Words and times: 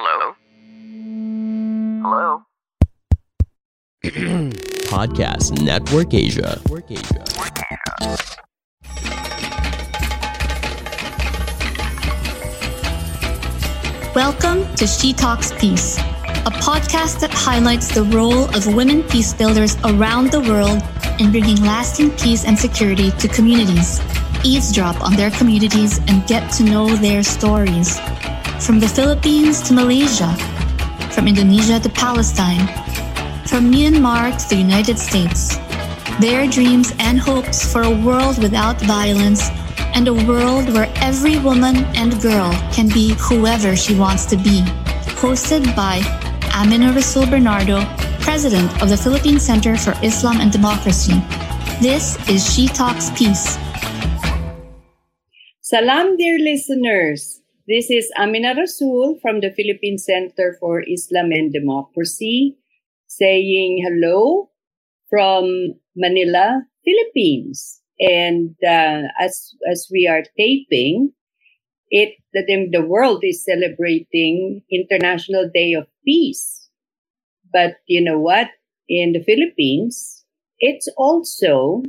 Hello? 0.00 0.32
Hello? 2.04 2.42
Podcast 4.86 5.60
Network 5.60 6.14
Asia. 6.14 6.60
Network 6.62 6.88
Asia. 6.92 7.24
Welcome 14.14 14.72
to 14.76 14.86
She 14.86 15.12
Talks 15.12 15.50
Peace, 15.58 15.98
a 15.98 16.52
podcast 16.62 17.18
that 17.18 17.32
highlights 17.32 17.92
the 17.92 18.04
role 18.04 18.44
of 18.54 18.72
women 18.72 19.02
peace 19.02 19.34
builders 19.34 19.76
around 19.84 20.30
the 20.30 20.42
world 20.42 20.80
in 21.20 21.32
bringing 21.32 21.60
lasting 21.62 22.12
peace 22.12 22.44
and 22.44 22.56
security 22.56 23.10
to 23.18 23.26
communities. 23.26 24.00
Eavesdrop 24.44 25.02
on 25.02 25.16
their 25.16 25.32
communities 25.32 25.98
and 26.06 26.24
get 26.28 26.52
to 26.52 26.62
know 26.62 26.86
their 26.86 27.24
stories. 27.24 27.98
From 28.60 28.80
the 28.80 28.88
Philippines 28.88 29.62
to 29.62 29.72
Malaysia, 29.72 30.34
from 31.14 31.26
Indonesia 31.26 31.80
to 31.80 31.88
Palestine, 31.88 32.66
from 33.46 33.70
Myanmar 33.72 34.36
to 34.36 34.48
the 34.50 34.60
United 34.60 34.98
States. 34.98 35.56
Their 36.20 36.46
dreams 36.46 36.92
and 36.98 37.18
hopes 37.18 37.64
for 37.72 37.82
a 37.82 37.90
world 37.90 38.42
without 38.42 38.80
violence 38.82 39.48
and 39.94 40.06
a 40.08 40.12
world 40.12 40.68
where 40.74 40.92
every 40.96 41.38
woman 41.38 41.86
and 41.94 42.20
girl 42.20 42.52
can 42.74 42.88
be 42.88 43.14
whoever 43.18 43.74
she 43.74 43.94
wants 43.94 44.26
to 44.26 44.36
be. 44.36 44.60
Hosted 45.22 45.64
by 45.74 46.02
Amina 46.52 46.92
Rasul 46.92 47.26
Bernardo, 47.26 47.86
President 48.20 48.68
of 48.82 48.90
the 48.90 48.96
Philippine 48.96 49.40
Center 49.40 49.78
for 49.78 49.94
Islam 50.02 50.40
and 50.40 50.52
Democracy. 50.52 51.16
This 51.80 52.18
is 52.28 52.42
She 52.42 52.66
Talks 52.66 53.10
Peace. 53.16 53.56
Salam, 55.62 56.16
dear 56.16 56.38
listeners. 56.38 57.37
This 57.68 57.90
is 57.90 58.10
Amina 58.16 58.54
Rasul 58.56 59.18
from 59.20 59.40
the 59.40 59.52
Philippine 59.52 59.98
Center 59.98 60.56
for 60.58 60.80
Islam 60.88 61.32
and 61.32 61.52
Democracy 61.52 62.56
saying 63.08 63.84
hello 63.84 64.48
from 65.10 65.74
Manila, 65.94 66.62
Philippines. 66.82 67.82
And 68.00 68.56
uh, 68.64 69.12
as 69.20 69.52
as 69.70 69.86
we 69.92 70.08
are 70.08 70.24
taping, 70.38 71.12
it 71.90 72.16
the, 72.32 72.40
the 72.72 72.86
world 72.86 73.20
is 73.22 73.44
celebrating 73.44 74.62
International 74.72 75.50
Day 75.52 75.74
of 75.74 75.88
Peace. 76.06 76.70
But 77.52 77.84
you 77.86 78.00
know 78.00 78.18
what? 78.18 78.48
In 78.88 79.12
the 79.12 79.22
Philippines, 79.22 80.24
it's 80.58 80.88
also 80.96 81.82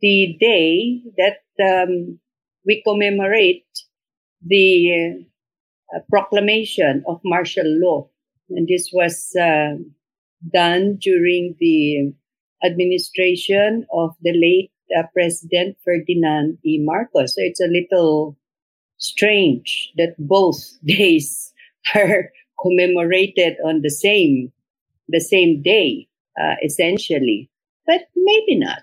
the 0.00 0.36
day 0.38 1.02
that 1.18 1.42
um, 1.58 2.20
we 2.64 2.84
commemorate 2.86 3.66
the 4.44 5.24
uh, 5.94 6.00
proclamation 6.10 7.04
of 7.06 7.20
martial 7.24 7.66
law. 7.66 8.08
And 8.50 8.68
this 8.68 8.90
was 8.92 9.34
uh, 9.40 9.76
done 10.52 10.96
during 11.00 11.56
the 11.58 12.12
administration 12.64 13.86
of 13.92 14.14
the 14.22 14.32
late 14.32 14.70
uh, 14.96 15.06
President 15.12 15.76
Ferdinand 15.84 16.58
E. 16.64 16.78
Marcos. 16.82 17.34
So 17.34 17.40
it's 17.42 17.60
a 17.60 17.68
little 17.68 18.36
strange 18.98 19.92
that 19.96 20.14
both 20.18 20.58
days 20.84 21.52
are 21.94 22.30
commemorated 22.62 23.56
on 23.64 23.82
the 23.82 23.90
same 23.90 24.52
the 25.08 25.20
same 25.20 25.62
day, 25.62 26.08
uh, 26.40 26.56
essentially. 26.64 27.48
But 27.86 28.08
maybe 28.16 28.58
not, 28.58 28.82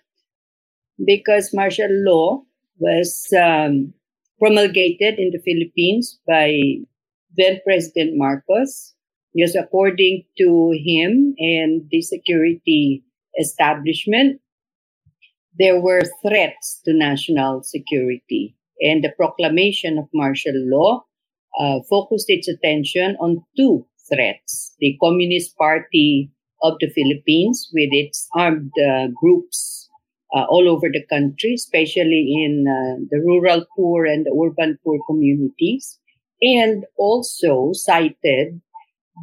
because 1.06 1.53
martial 1.53 1.90
law 1.92 2.44
was 2.78 3.28
um, 3.38 3.94
promulgated 4.44 5.16
in 5.18 5.31
the 5.31 5.40
Philippines 5.40 6.20
by 6.28 6.59
then 7.38 7.62
President 7.66 8.18
Marcos. 8.18 8.94
Yes, 9.34 9.56
according 9.56 10.26
to 10.38 10.76
him 10.86 11.34
and 11.40 11.88
the 11.90 12.02
security 12.02 13.06
establishment, 13.40 14.42
there 15.58 15.80
were 15.80 16.02
threats 16.28 16.81
to 16.84 16.94
national 16.94 17.64
security. 17.64 18.58
And 18.81 19.02
the 19.02 19.14
proclamation 19.16 19.98
of 19.98 20.09
martial 20.14 20.54
law 20.56 21.06
uh, 21.58 21.80
focused 21.90 22.30
its 22.30 22.50
attention 22.50 23.16
on 23.22 23.46
two 23.56 23.88
threats. 24.12 24.75
The 24.80 24.98
Communist 25.02 25.56
Party 25.58 26.31
of 26.62 26.74
the 26.81 26.90
Philippines 26.90 27.70
with 27.74 27.90
its 27.92 28.28
armed 28.36 28.72
uh, 28.78 29.08
groups 29.16 29.82
uh, 30.35 30.45
all 30.49 30.69
over 30.69 30.89
the 30.91 31.05
country, 31.09 31.55
especially 31.55 32.33
in 32.45 32.66
uh, 32.67 33.05
the 33.11 33.19
rural 33.19 33.66
poor 33.75 34.05
and 34.05 34.25
the 34.25 34.31
urban 34.33 34.79
poor 34.83 34.99
communities, 35.07 35.99
and 36.41 36.85
also 36.97 37.71
cited 37.73 38.61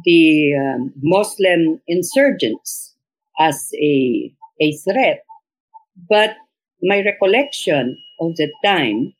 the 0.05 0.53
um, 0.55 0.93
Muslim 1.01 1.81
insurgents 1.87 2.95
as 3.39 3.69
a, 3.81 4.33
a 4.61 4.73
threat. 4.77 5.23
But 6.09 6.35
my 6.83 7.03
recollection 7.03 7.97
of 8.21 8.35
the 8.37 8.51
time 8.63 9.13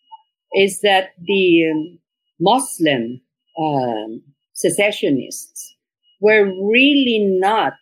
is 0.56 0.82
that 0.82 1.12
the 1.22 1.72
um, 1.72 2.00
Muslim 2.40 3.22
um, 3.60 4.24
secessionists 4.54 5.76
were 6.22 6.46
really 6.46 7.38
not 7.40 7.74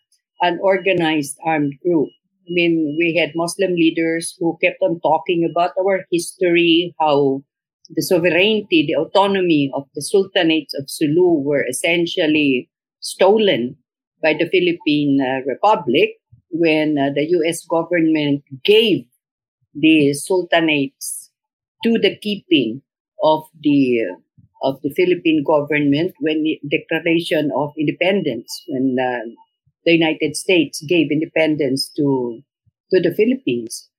an 0.42 0.60
organized 0.62 1.38
armed 1.46 1.74
group. 1.84 2.10
I 2.50 2.52
mean, 2.52 2.96
we 2.98 3.16
had 3.16 3.36
Muslim 3.36 3.76
leaders 3.76 4.36
who 4.40 4.58
kept 4.62 4.82
on 4.82 5.00
talking 5.02 5.48
about 5.50 5.72
our 5.80 6.06
history, 6.12 6.96
how 7.00 7.44
the 7.90 8.02
sovereignty, 8.02 8.86
the 8.88 8.96
autonomy 8.96 9.72
of 9.74 9.84
the 9.94 10.02
sultanates 10.02 10.74
of 10.80 10.90
Sulu 10.90 11.42
were 11.42 11.66
essentially 11.68 12.70
stolen 13.02 13.78
by 14.22 14.34
the 14.34 14.50
Philippine 14.50 15.20
uh, 15.22 15.46
Republic 15.46 16.18
when 16.50 16.98
uh, 16.98 17.14
the 17.14 17.26
US 17.38 17.66
government 17.66 18.44
gave 18.64 19.06
the 19.74 20.14
sultanates 20.18 21.30
to 21.84 22.00
the 22.00 22.18
keeping 22.18 22.82
of 23.22 23.44
the 23.62 24.02
of 24.62 24.82
the 24.82 24.90
Philippine 24.90 25.44
government 25.46 26.14
when 26.20 26.44
the 26.44 26.60
declaration 26.70 27.52
of 27.56 27.72
independence 27.78 28.64
when 28.68 28.98
uh, 29.00 29.24
the 29.86 29.94
United 29.94 30.36
States 30.36 30.84
gave 30.88 31.12
independence 31.12 31.90
to 31.98 32.42
to 32.92 33.00
the 33.02 33.14
Philippines. 33.14 33.90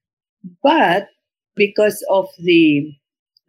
But 0.63 1.09
because 1.55 2.05
of 2.11 2.29
the 2.39 2.93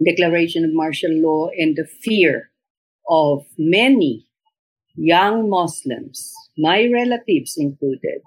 declaration 0.03 0.65
of 0.65 0.73
martial 0.73 1.11
law 1.11 1.49
and 1.57 1.75
the 1.75 1.85
fear 1.85 2.51
of 3.09 3.45
many 3.57 4.27
young 4.95 5.49
Muslims, 5.49 6.33
my 6.57 6.87
relatives 6.91 7.55
included, 7.57 8.21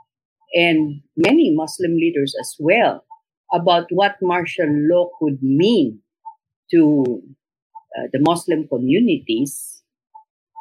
and 0.54 1.02
many 1.16 1.54
Muslim 1.54 1.94
leaders 1.94 2.34
as 2.40 2.56
well, 2.58 3.04
about 3.52 3.86
what 3.90 4.16
martial 4.22 4.68
law 4.68 5.10
could 5.20 5.42
mean 5.42 6.00
to 6.70 7.22
uh, 7.96 8.06
the 8.12 8.20
Muslim 8.20 8.66
communities, 8.68 9.73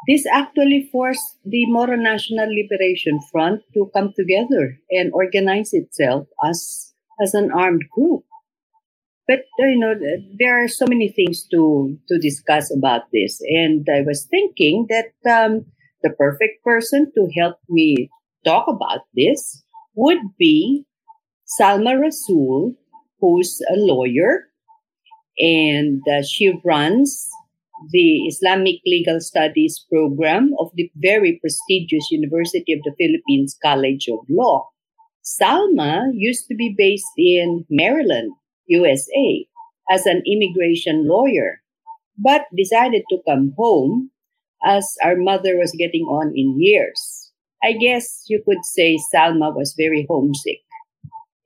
this 0.08 0.26
actually 0.26 0.90
forced 0.92 1.38
the 1.46 1.66
Moro 1.68 1.96
National 1.96 2.48
Liberation 2.50 3.20
Front 3.32 3.62
to 3.74 3.90
come 3.96 4.14
together 4.16 4.78
and 4.92 5.12
organize 5.14 5.70
itself 5.74 6.28
as, 6.46 6.94
as 7.22 7.34
an 7.34 7.52
armed 7.52 7.84
group. 7.94 8.24
But 9.28 9.44
you 9.60 9.80
know, 9.80 9.94
there 10.38 10.62
are 10.62 10.68
so 10.68 10.86
many 10.86 11.10
things 11.10 11.48
to 11.52 11.98
to 12.10 12.20
discuss 12.20 12.76
about 12.76 13.04
this, 13.14 13.40
and 13.42 13.88
I 13.90 14.02
was 14.02 14.28
thinking 14.30 14.88
that 14.90 15.14
um, 15.26 15.66
the 16.02 16.10
perfect 16.10 16.62
person 16.64 17.10
to 17.16 17.30
help 17.40 17.56
me 17.70 18.10
talk 18.44 18.66
about 18.68 19.08
this 19.16 19.64
would 19.96 20.20
be 20.38 20.84
Salma 21.48 21.98
Rasul, 22.00 22.76
who's 23.22 23.62
a 23.74 23.78
lawyer, 23.78 24.50
and 25.40 26.02
uh, 26.12 26.22
she 26.22 26.60
runs 26.66 27.30
the 27.92 28.28
Islamic 28.28 28.78
Legal 28.86 29.20
Studies 29.20 29.86
program 29.92 30.52
of 30.60 30.72
the 30.76 30.92
very 30.96 31.40
prestigious 31.42 32.12
University 32.12 32.74
of 32.74 32.82
the 32.84 32.96
Philippines 32.98 33.58
College 33.62 34.08
of 34.12 34.20
Law. 34.30 34.70
Salma 35.24 36.12
used 36.14 36.48
to 36.48 36.56
be 36.56 36.74
based 36.78 37.14
in 37.18 37.66
Maryland, 37.70 38.34
USA, 38.68 39.46
as 39.90 40.06
an 40.06 40.22
immigration 40.26 41.08
lawyer. 41.08 41.62
but 42.18 42.44
decided 42.56 43.04
to 43.10 43.18
come 43.28 43.54
home 43.58 44.12
as 44.66 44.96
our 45.04 45.16
mother 45.16 45.58
was 45.58 45.76
getting 45.78 46.04
on 46.04 46.34
in 46.36 46.62
years. 46.62 47.32
I 47.64 47.74
guess 47.74 48.24
you 48.28 48.42
could 48.46 48.64
say 48.64 48.98
Salma 49.14 49.56
was 49.56 49.74
very 49.78 50.06
homesick 50.10 50.62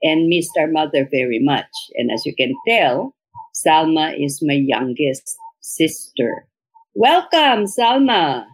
and 0.04 0.28
missed 0.28 0.51
our 0.60 0.68
mother 0.68 1.07
very 1.10 1.40
much. 1.40 1.69
And 1.95 2.12
as 2.12 2.25
you 2.25 2.36
can 2.36 2.54
tell, 2.68 3.16
Salma 3.56 4.13
is 4.24 4.42
my 4.42 4.56
youngest 4.56 5.36
sister. 5.75 6.48
Welcome, 6.96 7.66
Salma. 7.66 8.46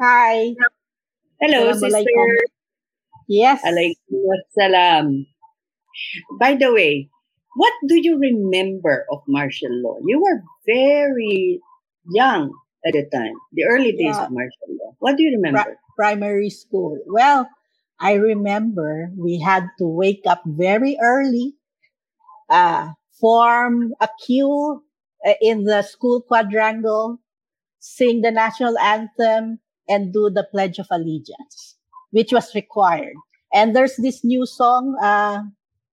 Hi. 0.00 0.54
Hello, 1.40 1.72
sister. 1.72 2.28
Yes. 3.28 3.62
Alaykum. 3.64 5.26
By 6.40 6.54
the 6.54 6.72
way, 6.72 7.10
what 7.56 7.72
do 7.86 8.00
you 8.00 8.18
remember 8.18 9.06
of 9.10 9.20
martial 9.26 9.72
law? 9.82 9.98
You 10.06 10.20
were 10.20 10.42
very 10.66 11.60
young 12.10 12.52
at 12.86 12.92
the 12.94 13.04
time, 13.12 13.34
the 13.52 13.64
early 13.64 13.92
days 13.92 14.16
Yeah. 14.16 14.24
of 14.26 14.30
martial 14.30 14.68
law. 14.80 14.94
What 14.98 15.16
do 15.16 15.22
you 15.22 15.32
remember? 15.36 15.62
Pri- 15.64 15.76
primary 15.96 16.50
school. 16.50 16.98
Well, 17.06 17.48
I 18.00 18.14
remember 18.14 19.10
we 19.16 19.40
had 19.40 19.68
to 19.78 19.86
wake 19.86 20.22
up 20.26 20.42
very 20.46 20.96
early, 21.02 21.54
uh, 22.50 22.92
form 23.20 23.94
a 24.00 24.08
queue 24.26 24.82
uh, 25.26 25.34
in 25.40 25.64
the 25.64 25.82
school 25.82 26.20
quadrangle, 26.22 27.18
sing 27.80 28.22
the 28.22 28.30
national 28.30 28.78
anthem, 28.78 29.60
and 29.88 30.12
do 30.12 30.30
the 30.30 30.44
Pledge 30.50 30.78
of 30.78 30.86
Allegiance, 30.90 31.76
which 32.10 32.32
was 32.32 32.54
required. 32.54 33.14
And 33.52 33.74
there's 33.74 33.96
this 33.96 34.24
new 34.24 34.46
song, 34.46 34.96
uh, 35.02 35.42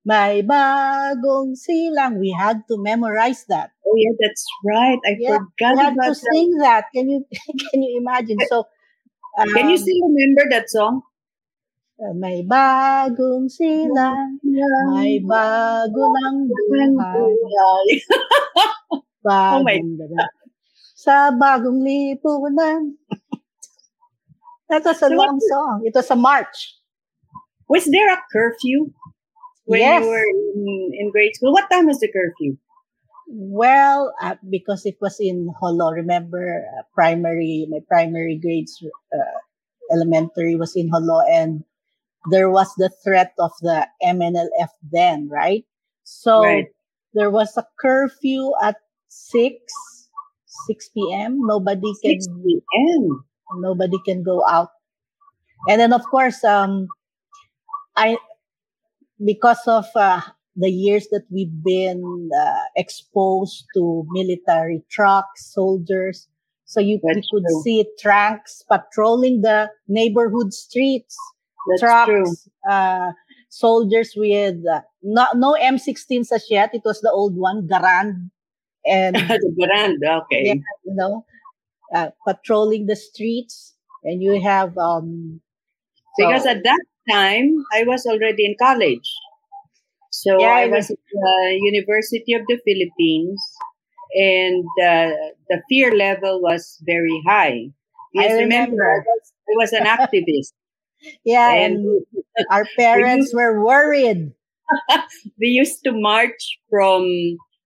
May 0.06 0.42
Bagong 0.44 1.56
Silang. 1.56 2.20
We 2.20 2.32
had 2.32 2.64
to 2.70 2.78
memorize 2.78 3.46
that. 3.50 3.72
Oh 3.86 3.96
yeah, 3.98 4.16
that's 4.20 4.46
right. 4.66 5.00
I 5.06 5.16
Yeah, 5.18 5.40
forgot 5.58 5.78
we 5.78 5.86
had 5.86 5.94
about 5.94 6.04
to 6.04 6.14
that. 6.22 6.36
sing 6.36 6.58
that. 6.60 6.86
Can 6.94 7.10
you 7.10 7.26
can 7.72 7.82
you 7.84 8.00
imagine? 8.02 8.42
So, 8.42 8.68
Can 9.56 9.70
you 9.70 9.78
um, 9.78 9.80
still 9.80 10.08
remember 10.10 10.44
that 10.52 10.70
song? 10.70 11.02
May 11.96 12.44
bagong 12.44 13.48
silang, 13.48 14.36
may 14.92 15.16
bago 15.24 16.12
ng 16.12 16.38
buhay, 16.52 17.88
Oh 19.56 19.64
my 19.64 19.80
bagong. 19.80 20.30
Sa 20.96 21.32
bagong 21.32 21.80
lipunan. 21.82 23.00
That 24.70 24.84
was 24.84 25.02
a 25.02 25.10
So 25.10 25.16
long 25.16 25.40
song. 25.40 25.82
It 25.86 25.94
was 25.96 26.10
a 26.12 26.16
march. 26.16 26.76
Was 27.70 27.86
there 27.86 28.12
a 28.14 28.22
curfew 28.32 28.92
when 29.66 29.80
Yes. 29.82 30.04
you 30.04 30.10
were 30.10 30.28
in, 30.30 30.92
in 30.94 31.12
grade 31.12 31.36
school? 31.36 31.54
What 31.54 31.70
time 31.72 31.88
was 31.88 32.00
the 32.00 32.12
curfew? 32.12 32.58
Well, 33.28 34.14
uh, 34.22 34.36
because 34.50 34.86
it 34.86 34.98
was 35.02 35.18
in 35.20 35.50
Holo. 35.60 35.92
Remember, 35.92 36.66
uh, 36.66 36.84
primary, 36.94 37.66
my 37.70 37.80
primary 37.88 38.38
grades, 38.38 38.78
uh, 39.14 39.38
elementary 39.92 40.56
was 40.56 40.76
in 40.76 40.90
Holo, 40.90 41.22
and 41.26 41.64
there 42.32 42.50
was 42.50 42.74
the 42.78 42.90
threat 43.04 43.34
of 43.40 43.52
the 43.62 43.88
MNLF 44.04 44.70
then, 44.92 45.30
right? 45.30 45.66
So 46.04 46.42
Right. 46.42 46.66
there 47.14 47.30
was 47.30 47.56
a 47.58 47.66
curfew 47.80 48.52
at 48.62 48.78
six, 49.08 49.74
six 50.68 50.90
p.m. 50.90 51.40
Nobody 51.46 51.94
can, 52.04 52.20
6 52.20 52.28
p.m. 52.44 53.26
nobody 53.60 53.98
can 54.06 54.24
go 54.24 54.46
out, 54.48 54.70
and 55.70 55.80
then 55.80 55.94
of 55.94 56.04
course, 56.12 56.44
um, 56.44 56.88
I 57.96 58.18
because 59.24 59.62
of 59.68 59.86
uh, 59.96 60.22
the 60.56 60.70
years 60.70 61.08
that 61.12 61.26
we've 61.32 61.64
been 61.64 62.30
uh, 62.38 62.64
exposed 62.76 63.66
to 63.76 64.06
military 64.12 64.84
trucks, 64.90 65.54
soldiers. 65.54 66.28
So 66.66 66.80
you, 66.80 67.00
you 67.12 67.24
could 67.32 67.44
true. 67.46 67.64
see 67.64 67.86
trucks 68.00 68.64
patrolling 68.70 69.42
the 69.42 69.70
neighborhood 69.88 70.54
streets, 70.54 71.18
That's 71.66 71.82
trucks, 71.82 72.04
true. 72.04 72.38
uh, 72.70 73.12
soldiers 73.50 74.14
with 74.16 74.56
uh, 74.72 74.82
no, 75.02 75.28
no 75.36 75.54
M16s 75.54 76.32
as 76.32 76.46
yet. 76.50 76.74
It 76.74 76.82
was 76.86 77.02
the 77.02 77.12
old 77.12 77.36
one, 77.38 77.68
Garand. 77.68 78.30
And, 78.86 79.16
the 79.30 79.54
brand, 79.58 80.00
okay. 80.24 80.44
yeah, 80.46 80.54
you 80.86 80.96
know, 80.96 81.26
uh, 81.94 82.10
patrolling 82.28 82.86
the 82.88 82.96
streets. 82.96 83.74
And 84.04 84.22
you 84.22 84.42
have, 84.44 84.78
um, 84.78 85.42
Because 86.18 86.46
so- 86.46 86.52
at 86.52 86.64
that 86.64 86.82
time, 87.10 87.64
I 87.74 87.84
was 87.84 88.06
already 88.06 88.46
in 88.46 88.56
college. 88.60 89.10
So 90.12 90.32
Yeah, 90.40 90.54
I 90.54 90.68
was 90.68 90.90
at 90.90 90.98
the 91.12 91.60
University 91.62 92.34
of 92.34 92.44
the 92.48 92.58
Philippines, 92.66 93.42
and 94.16 94.66
uh, 94.82 95.12
the 95.50 95.62
fear 95.70 95.96
level 95.96 96.42
was 96.42 96.80
very 96.86 97.22
high. 97.28 97.72
Yes, 98.14 98.32
I 98.32 98.42
remember, 98.42 98.84
I 98.84 99.00
remember. 99.00 99.06
was, 99.06 99.34
I 99.50 99.54
was 99.56 99.74
an 99.74 99.86
activist. 99.98 100.54
Yeah, 101.24 101.54
and 101.54 101.80
and 102.36 102.46
our 102.50 102.66
parents 102.78 103.34
were 103.34 103.64
worried. 103.64 104.32
we 105.40 105.48
used 105.48 105.84
to 105.84 105.92
march 105.94 106.60
from 106.70 107.04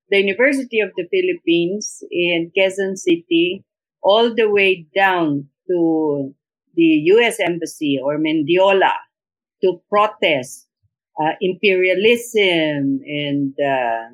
the 0.09 0.18
University 0.19 0.80
of 0.80 0.91
the 0.95 1.07
Philippines 1.12 2.03
in 2.12 2.51
Quezon 2.56 2.97
City 2.97 3.63
all 4.03 4.33
the 4.33 4.50
way 4.50 4.86
down 4.95 5.47
to 5.68 6.33
the 6.75 6.83
U.S. 7.15 7.38
Embassy 7.39 8.00
or 8.01 8.18
Mendiola 8.18 8.94
to 9.63 9.81
protest 9.89 10.68
uh, 11.21 11.33
imperialism 11.42 13.01
and 13.06 13.53
uh, 13.59 14.09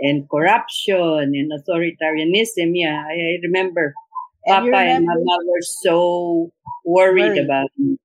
and 0.00 0.28
corruption 0.30 1.32
and 1.34 1.50
authoritarianism. 1.52 2.72
Yeah, 2.74 3.02
I, 3.06 3.12
I 3.12 3.38
remember 3.42 3.96
And 4.46 4.66
Papa 4.66 4.76
and 4.76 5.04
Mama 5.04 5.38
were 5.46 5.62
so 5.62 6.52
worried 6.84 7.36
Worried. 7.36 7.38
about 7.38 7.68
me. 7.78 7.98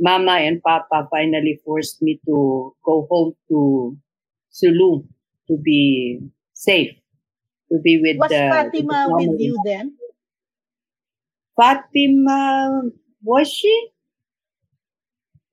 Mama 0.00 0.32
and 0.32 0.62
Papa 0.62 1.08
finally 1.10 1.60
forced 1.64 2.02
me 2.02 2.20
to 2.26 2.74
go 2.84 3.06
home 3.10 3.34
to 3.48 3.96
Sulu 4.50 5.04
to 5.48 5.56
be 5.58 6.20
safe, 6.52 6.94
to 7.70 7.78
be 7.80 8.00
with 8.00 8.18
Was 8.18 8.30
the 8.30 8.48
Fatima 8.50 9.06
with 9.10 9.28
with 9.30 9.40
you 9.40 9.58
then? 9.64 9.96
Fatima 11.56 12.82
was 13.22 13.48
she? 13.50 13.90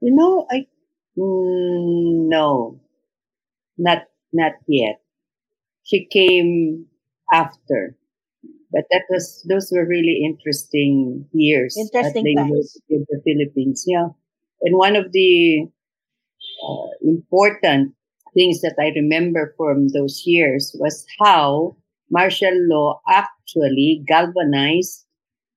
You 0.01 0.15
know, 0.15 0.45
I 0.51 0.67
mm, 1.17 2.27
no, 2.29 2.79
not 3.77 4.03
not 4.33 4.53
yet. 4.67 5.01
She 5.83 6.05
came 6.05 6.87
after, 7.31 7.95
but 8.71 8.85
that 8.91 9.03
was 9.09 9.45
those 9.49 9.71
were 9.71 9.85
really 9.87 10.21
interesting 10.23 11.27
years 11.33 11.77
Interesting 11.77 12.21
at 12.21 12.23
the 12.23 12.35
times. 12.35 12.49
University 12.49 12.95
of 12.95 13.07
the 13.09 13.21
Philippines. 13.23 13.85
Yeah, 13.87 14.09
and 14.63 14.77
one 14.77 14.95
of 14.95 15.11
the 15.11 15.67
uh, 16.67 16.87
important 17.01 17.93
things 18.33 18.61
that 18.61 18.75
I 18.79 18.91
remember 18.95 19.53
from 19.57 19.89
those 19.89 20.23
years 20.25 20.75
was 20.79 21.05
how 21.19 21.75
martial 22.09 22.53
law 22.69 23.01
actually 23.07 24.03
galvanized 24.07 25.05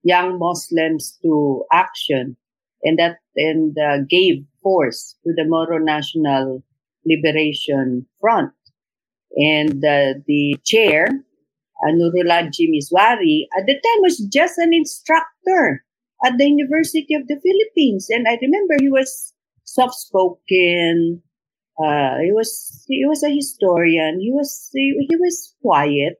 young 0.02 0.38
Muslims 0.38 1.18
to 1.22 1.64
action 1.72 2.36
and 2.82 2.98
that 2.98 3.18
and 3.36 3.76
uh, 3.78 3.98
gave 4.08 4.44
force 4.62 5.16
to 5.24 5.32
the 5.36 5.44
Moro 5.46 5.78
National 5.78 6.62
Liberation 7.04 8.06
Front. 8.20 8.52
And 9.36 9.84
uh, 9.84 10.14
the 10.26 10.56
chair, 10.64 11.06
uh, 11.06 11.92
Nurullah 11.92 12.46
at 12.46 12.50
the 12.50 13.74
time 13.74 14.00
was 14.00 14.26
just 14.32 14.58
an 14.58 14.72
instructor 14.72 15.84
at 16.24 16.38
the 16.38 16.48
University 16.48 17.14
of 17.14 17.26
the 17.28 17.40
Philippines. 17.40 18.08
And 18.10 18.26
I 18.28 18.38
remember 18.40 18.74
he 18.80 18.90
was 18.90 19.32
soft-spoken. 19.64 21.22
Uh, 21.78 22.18
he 22.24 22.32
was 22.32 22.84
he 22.88 23.04
was 23.06 23.22
a 23.22 23.34
historian. 23.34 24.20
He 24.20 24.32
was 24.32 24.70
he, 24.72 25.06
he 25.08 25.16
was 25.16 25.54
quiet, 25.60 26.16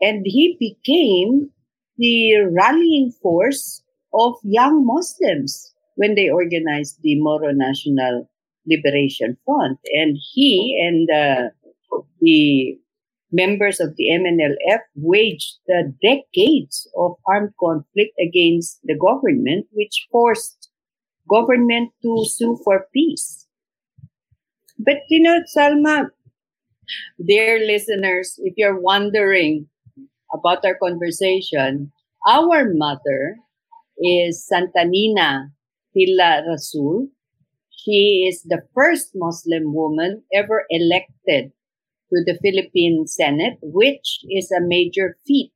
and 0.00 0.22
he 0.24 0.56
became 0.60 1.50
the 1.98 2.36
rallying 2.56 3.12
force 3.20 3.82
of 4.14 4.34
young 4.44 4.86
Muslims 4.86 5.74
when 5.96 6.14
they 6.14 6.30
organized 6.30 6.98
the 7.02 7.20
Moro 7.20 7.50
National 7.52 8.28
Liberation 8.66 9.36
Front. 9.44 9.78
And 9.92 10.16
he 10.32 10.78
and 10.86 11.10
uh, 11.10 11.50
the 12.20 12.78
members 13.32 13.80
of 13.80 13.96
the 13.96 14.08
MNLF 14.10 14.80
waged 14.96 15.58
uh, 15.68 15.90
decades 16.02 16.88
of 16.96 17.16
armed 17.26 17.52
conflict 17.60 18.14
against 18.20 18.80
the 18.84 18.96
government, 18.96 19.66
which 19.72 20.06
forced 20.10 20.70
government 21.28 21.92
to 22.02 22.24
sue 22.26 22.58
for 22.64 22.86
peace. 22.92 23.46
But 24.78 24.98
you 25.08 25.22
know, 25.22 25.40
Salma, 25.56 26.10
dear 27.24 27.58
listeners, 27.64 28.34
if 28.42 28.54
you're 28.56 28.80
wondering 28.80 29.68
about 30.32 30.64
our 30.64 30.76
conversation, 30.82 31.92
our 32.26 32.66
mother 32.72 33.36
is 33.98 34.46
Santa 34.46 34.84
Nina 34.84 35.52
Tilla 35.94 36.42
Rasul. 36.48 37.08
She 37.70 38.26
is 38.28 38.42
the 38.42 38.62
first 38.74 39.12
Muslim 39.14 39.72
woman 39.74 40.22
ever 40.32 40.64
elected 40.70 41.52
to 42.10 42.24
the 42.26 42.38
Philippine 42.42 43.06
Senate, 43.06 43.58
which 43.62 44.20
is 44.30 44.50
a 44.50 44.60
major 44.60 45.16
feat 45.26 45.52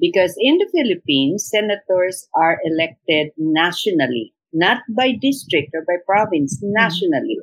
because 0.00 0.36
in 0.40 0.58
the 0.58 0.68
Philippines, 0.72 1.48
senators 1.48 2.28
are 2.34 2.58
elected 2.64 3.32
nationally, 3.36 4.32
not 4.52 4.82
by 4.96 5.12
district 5.12 5.70
or 5.74 5.82
by 5.86 5.96
province, 6.06 6.56
mm-hmm. 6.56 6.72
nationally. 6.72 7.38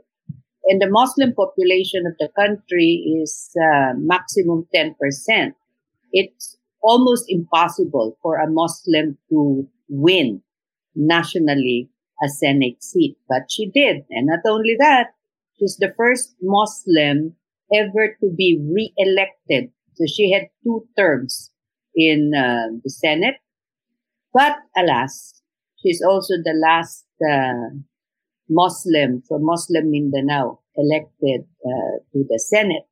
And 0.65 0.81
the 0.81 0.89
Muslim 0.89 1.33
population 1.35 2.05
of 2.07 2.15
the 2.17 2.29
country 2.35 3.21
is 3.21 3.51
uh, 3.61 3.93
maximum 3.97 4.67
10%. 4.73 4.95
It's 6.11 6.57
almost 6.81 7.25
impossible 7.27 8.17
for 8.21 8.37
a 8.37 8.49
Muslim 8.49 9.17
to 9.29 9.67
win 9.89 10.41
nationally 10.95 11.89
a 12.23 12.29
Senate 12.29 12.81
seat, 12.81 13.17
but 13.27 13.51
she 13.51 13.69
did. 13.69 14.05
And 14.09 14.27
not 14.27 14.39
only 14.47 14.75
that, 14.79 15.13
she's 15.59 15.77
the 15.77 15.93
first 15.97 16.35
Muslim 16.41 17.35
ever 17.73 18.15
to 18.21 18.29
be 18.35 18.59
re-elected. 18.61 19.71
So 19.95 20.05
she 20.05 20.31
had 20.31 20.49
two 20.63 20.87
terms 20.97 21.51
in 21.95 22.31
uh, 22.35 22.77
the 22.83 22.89
Senate. 22.89 23.35
But 24.33 24.57
alas, 24.75 25.41
she's 25.77 26.01
also 26.01 26.35
the 26.43 26.53
last 26.61 27.05
uh, 27.23 27.79
Muslim 28.49 29.23
from 29.27 29.45
Muslim 29.45 29.91
Mindanao 29.91 30.59
elected 30.75 31.45
uh, 31.65 31.97
to 32.11 32.25
the 32.27 32.39
Senate. 32.39 32.83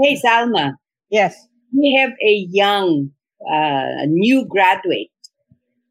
Hey, 0.00 0.20
Salma. 0.24 0.74
Yes. 1.10 1.36
We 1.76 1.98
have 2.00 2.12
a 2.22 2.46
young, 2.50 3.10
uh, 3.52 4.06
new 4.06 4.46
graduate 4.48 5.10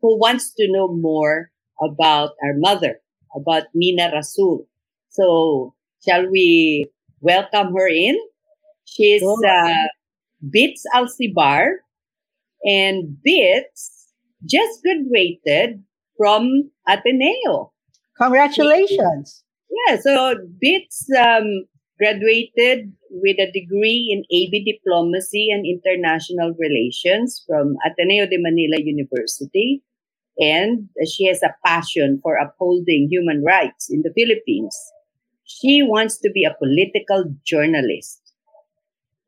who 0.01 0.17
wants 0.17 0.53
to 0.53 0.71
know 0.71 0.87
more 0.87 1.51
about 1.83 2.31
our 2.43 2.53
mother, 2.55 2.99
about 3.35 3.63
Nina 3.73 4.11
Rasul. 4.13 4.67
So, 5.09 5.73
shall 6.07 6.29
we 6.29 6.89
welcome 7.21 7.73
her 7.73 7.87
in? 7.87 8.17
She's 8.85 9.23
uh, 9.23 9.87
Bits 10.49 10.83
Alcibar, 10.93 11.81
and 12.63 13.17
Bits 13.23 14.07
just 14.45 14.81
graduated 14.83 15.83
from 16.17 16.71
Ateneo. 16.87 17.71
Congratulations. 18.21 19.43
Yeah, 19.87 19.97
so 19.99 20.35
Bits 20.61 21.07
um, 21.17 21.65
graduated 21.99 22.93
with 23.09 23.37
a 23.39 23.51
degree 23.51 24.11
in 24.11 24.23
AB 24.35 24.63
Diplomacy 24.63 25.49
and 25.51 25.65
International 25.65 26.53
Relations 26.59 27.43
from 27.47 27.75
Ateneo 27.85 28.25
de 28.27 28.37
Manila 28.37 28.77
University. 28.79 29.83
And 30.37 30.89
she 31.07 31.27
has 31.27 31.41
a 31.43 31.55
passion 31.65 32.19
for 32.21 32.35
upholding 32.35 33.07
human 33.09 33.43
rights 33.43 33.89
in 33.89 34.01
the 34.03 34.11
Philippines. 34.13 34.75
She 35.45 35.81
wants 35.83 36.17
to 36.19 36.31
be 36.31 36.43
a 36.45 36.55
political 36.57 37.35
journalist. 37.45 38.21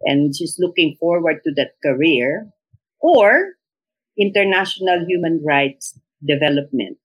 And 0.03 0.35
she's 0.35 0.57
looking 0.59 0.95
forward 0.99 1.41
to 1.45 1.53
that 1.55 1.73
career 1.83 2.51
or 2.99 3.53
international 4.19 5.05
human 5.07 5.43
rights 5.45 5.99
development. 6.25 6.97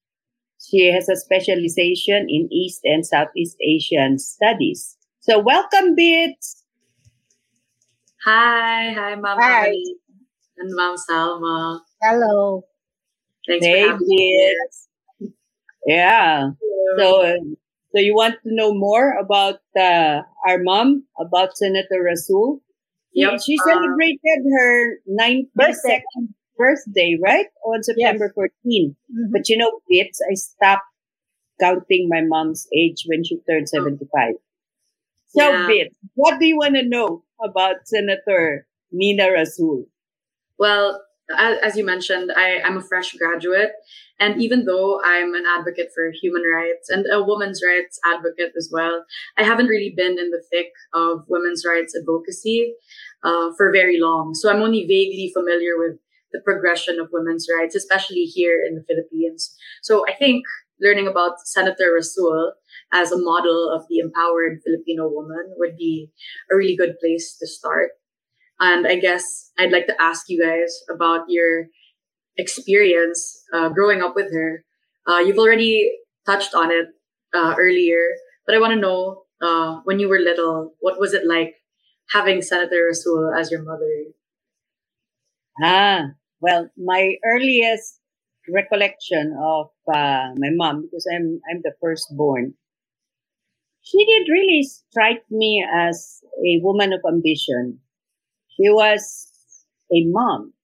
She 0.61 0.87
has 0.92 1.09
a 1.09 1.16
specialization 1.16 2.26
in 2.28 2.49
East 2.52 2.81
and 2.85 3.04
Southeast 3.07 3.57
Asian 3.61 4.19
studies. 4.19 4.97
So 5.21 5.38
welcome, 5.38 5.95
Bits. 5.97 6.64
Hi, 8.25 8.92
hi, 8.92 9.14
Mom 9.16 9.38
Hi. 9.40 9.73
and 10.59 10.71
Mom 10.75 10.97
Salma. 10.97 11.81
Hello. 12.02 12.64
Thanks 13.47 13.66
Hey, 13.66 13.83
for 13.83 13.92
having 13.92 14.07
me. 14.09 14.57
Bits. 14.62 14.88
Yeah. 15.87 16.50
So, 16.99 17.23
uh, 17.23 17.35
so 17.94 18.00
you 18.00 18.14
want 18.14 18.37
to 18.42 18.54
know 18.54 18.72
more 18.75 19.12
about 19.18 19.61
uh, 19.78 20.22
our 20.49 20.58
mom, 20.62 21.04
about 21.20 21.56
Senator 21.56 22.02
Rasul? 22.04 22.61
Yep. 23.14 23.40
She 23.44 23.58
uh, 23.61 23.64
celebrated 23.68 24.40
her 24.58 24.99
92nd 25.08 26.32
birthday, 26.56 27.18
right? 27.22 27.46
On 27.64 27.82
September 27.82 28.32
14. 28.34 28.96
Mhm. 29.12 29.30
But 29.32 29.49
you 29.49 29.56
know, 29.56 29.80
Bits, 29.88 30.20
I 30.30 30.34
stopped 30.34 30.84
counting 31.61 32.08
my 32.08 32.22
mom's 32.22 32.66
age 32.75 33.04
when 33.06 33.25
she 33.25 33.38
turned 33.49 33.68
75. 33.68 34.34
So, 35.28 35.49
Yeah. 35.50 35.66
Bits, 35.66 35.96
what 36.14 36.38
do 36.40 36.46
you 36.46 36.56
want 36.56 36.75
to 36.76 36.82
know 36.88 37.25
about 37.42 37.87
Senator 37.87 38.66
Nina 38.90 39.30
Rasul? 39.32 39.87
Well, 40.58 41.02
as, 41.38 41.76
you 41.76 41.84
mentioned, 41.84 42.32
I, 42.34 42.60
I'm 42.64 42.76
a 42.76 42.82
fresh 42.82 43.12
graduate. 43.14 43.72
And 44.18 44.40
even 44.40 44.64
though 44.64 45.00
I'm 45.04 45.34
an 45.34 45.44
advocate 45.46 45.90
for 45.94 46.12
human 46.22 46.42
rights 46.42 46.88
and 46.88 47.04
a 47.12 47.22
women's 47.22 47.60
rights 47.66 47.98
advocate 48.04 48.52
as 48.56 48.70
well, 48.72 49.04
I 49.36 49.42
haven't 49.42 49.66
really 49.66 49.92
been 49.96 50.18
in 50.18 50.30
the 50.30 50.42
thick 50.50 50.68
of 50.92 51.24
women's 51.28 51.64
rights 51.66 51.96
advocacy 51.98 52.74
uh, 53.24 53.50
for 53.56 53.72
very 53.72 53.98
long. 53.98 54.34
So 54.34 54.50
I'm 54.50 54.62
only 54.62 54.82
vaguely 54.82 55.30
familiar 55.34 55.76
with 55.76 55.98
the 56.32 56.40
progression 56.44 57.00
of 57.00 57.08
women's 57.12 57.46
rights, 57.52 57.74
especially 57.74 58.24
here 58.24 58.60
in 58.66 58.76
the 58.76 58.84
Philippines. 58.88 59.54
So 59.82 60.04
I 60.08 60.14
think 60.14 60.44
learning 60.80 61.06
about 61.06 61.40
Senator 61.44 61.92
Rasul 61.94 62.52
as 62.92 63.12
a 63.12 63.18
model 63.18 63.70
of 63.74 63.86
the 63.88 63.98
empowered 63.98 64.60
Filipino 64.64 65.08
woman 65.08 65.54
would 65.56 65.76
be 65.76 66.10
a 66.50 66.56
really 66.56 66.76
good 66.76 66.96
place 67.00 67.36
to 67.38 67.46
start. 67.46 67.90
And 68.62 68.87
I 68.87 68.97
guess 68.97 69.50
I'd 69.59 69.73
like 69.73 69.88
to 69.88 70.00
ask 70.00 70.31
you 70.31 70.40
guys 70.40 70.73
about 70.88 71.26
your 71.28 71.66
experience 72.38 73.45
uh, 73.52 73.69
growing 73.71 74.02
up 74.02 74.14
with 74.14 74.33
her. 74.33 74.64
Uh, 75.09 75.19
you've 75.19 75.38
already 75.38 75.90
touched 76.26 76.54
on 76.54 76.71
it 76.71 76.87
uh, 77.35 77.54
earlier, 77.59 78.14
but 78.47 78.54
I 78.54 78.61
want 78.61 78.73
to 78.75 78.81
know 78.81 79.25
uh, 79.42 79.81
when 79.85 79.99
you 79.99 80.09
were 80.09 80.19
little, 80.21 80.75
what 80.81 81.00
was 81.00 81.12
it 81.12 81.26
like 81.26 81.57
having 82.12 82.40
Senator 82.42 82.87
Rasul 82.87 83.35
as 83.37 83.50
your 83.50 83.62
mother? 83.62 84.14
Ah, 85.62 86.12
well, 86.40 86.71
my 86.76 87.16
earliest 87.25 88.00
recollection 88.49 89.37
of 89.42 89.71
uh, 89.88 90.33
my 90.37 90.50
mom, 90.52 90.83
because 90.83 91.07
I'm 91.12 91.40
I'm 91.50 91.62
the 91.62 91.73
firstborn, 91.81 92.54
she 93.83 94.04
did 94.04 94.31
really 94.31 94.62
strike 94.62 95.25
me 95.31 95.66
as 95.73 96.23
a 96.45 96.61
woman 96.62 96.92
of 96.92 97.00
ambition. 97.07 97.81
She 98.56 98.68
was 98.71 99.30
a 99.92 100.04
mom. 100.06 100.54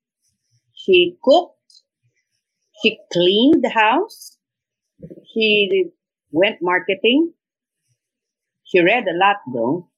She 0.74 1.16
cooked. 1.22 1.54
She 2.82 2.98
cleaned 3.12 3.62
the 3.62 3.70
house. 3.70 4.38
She 5.32 5.90
went 6.30 6.58
marketing. 6.62 7.34
She 8.64 8.80
read 8.80 9.04
a 9.08 9.16
lot 9.16 9.36
though. 9.52 9.90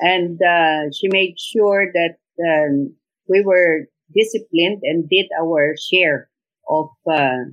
And 0.00 0.40
uh, 0.42 0.90
she 0.92 1.08
made 1.08 1.38
sure 1.38 1.92
that 1.92 2.16
um, 2.42 2.96
we 3.28 3.42
were 3.42 3.86
disciplined 4.14 4.80
and 4.82 5.08
did 5.08 5.26
our 5.40 5.74
share 5.90 6.30
of 6.68 6.88
uh, 7.10 7.44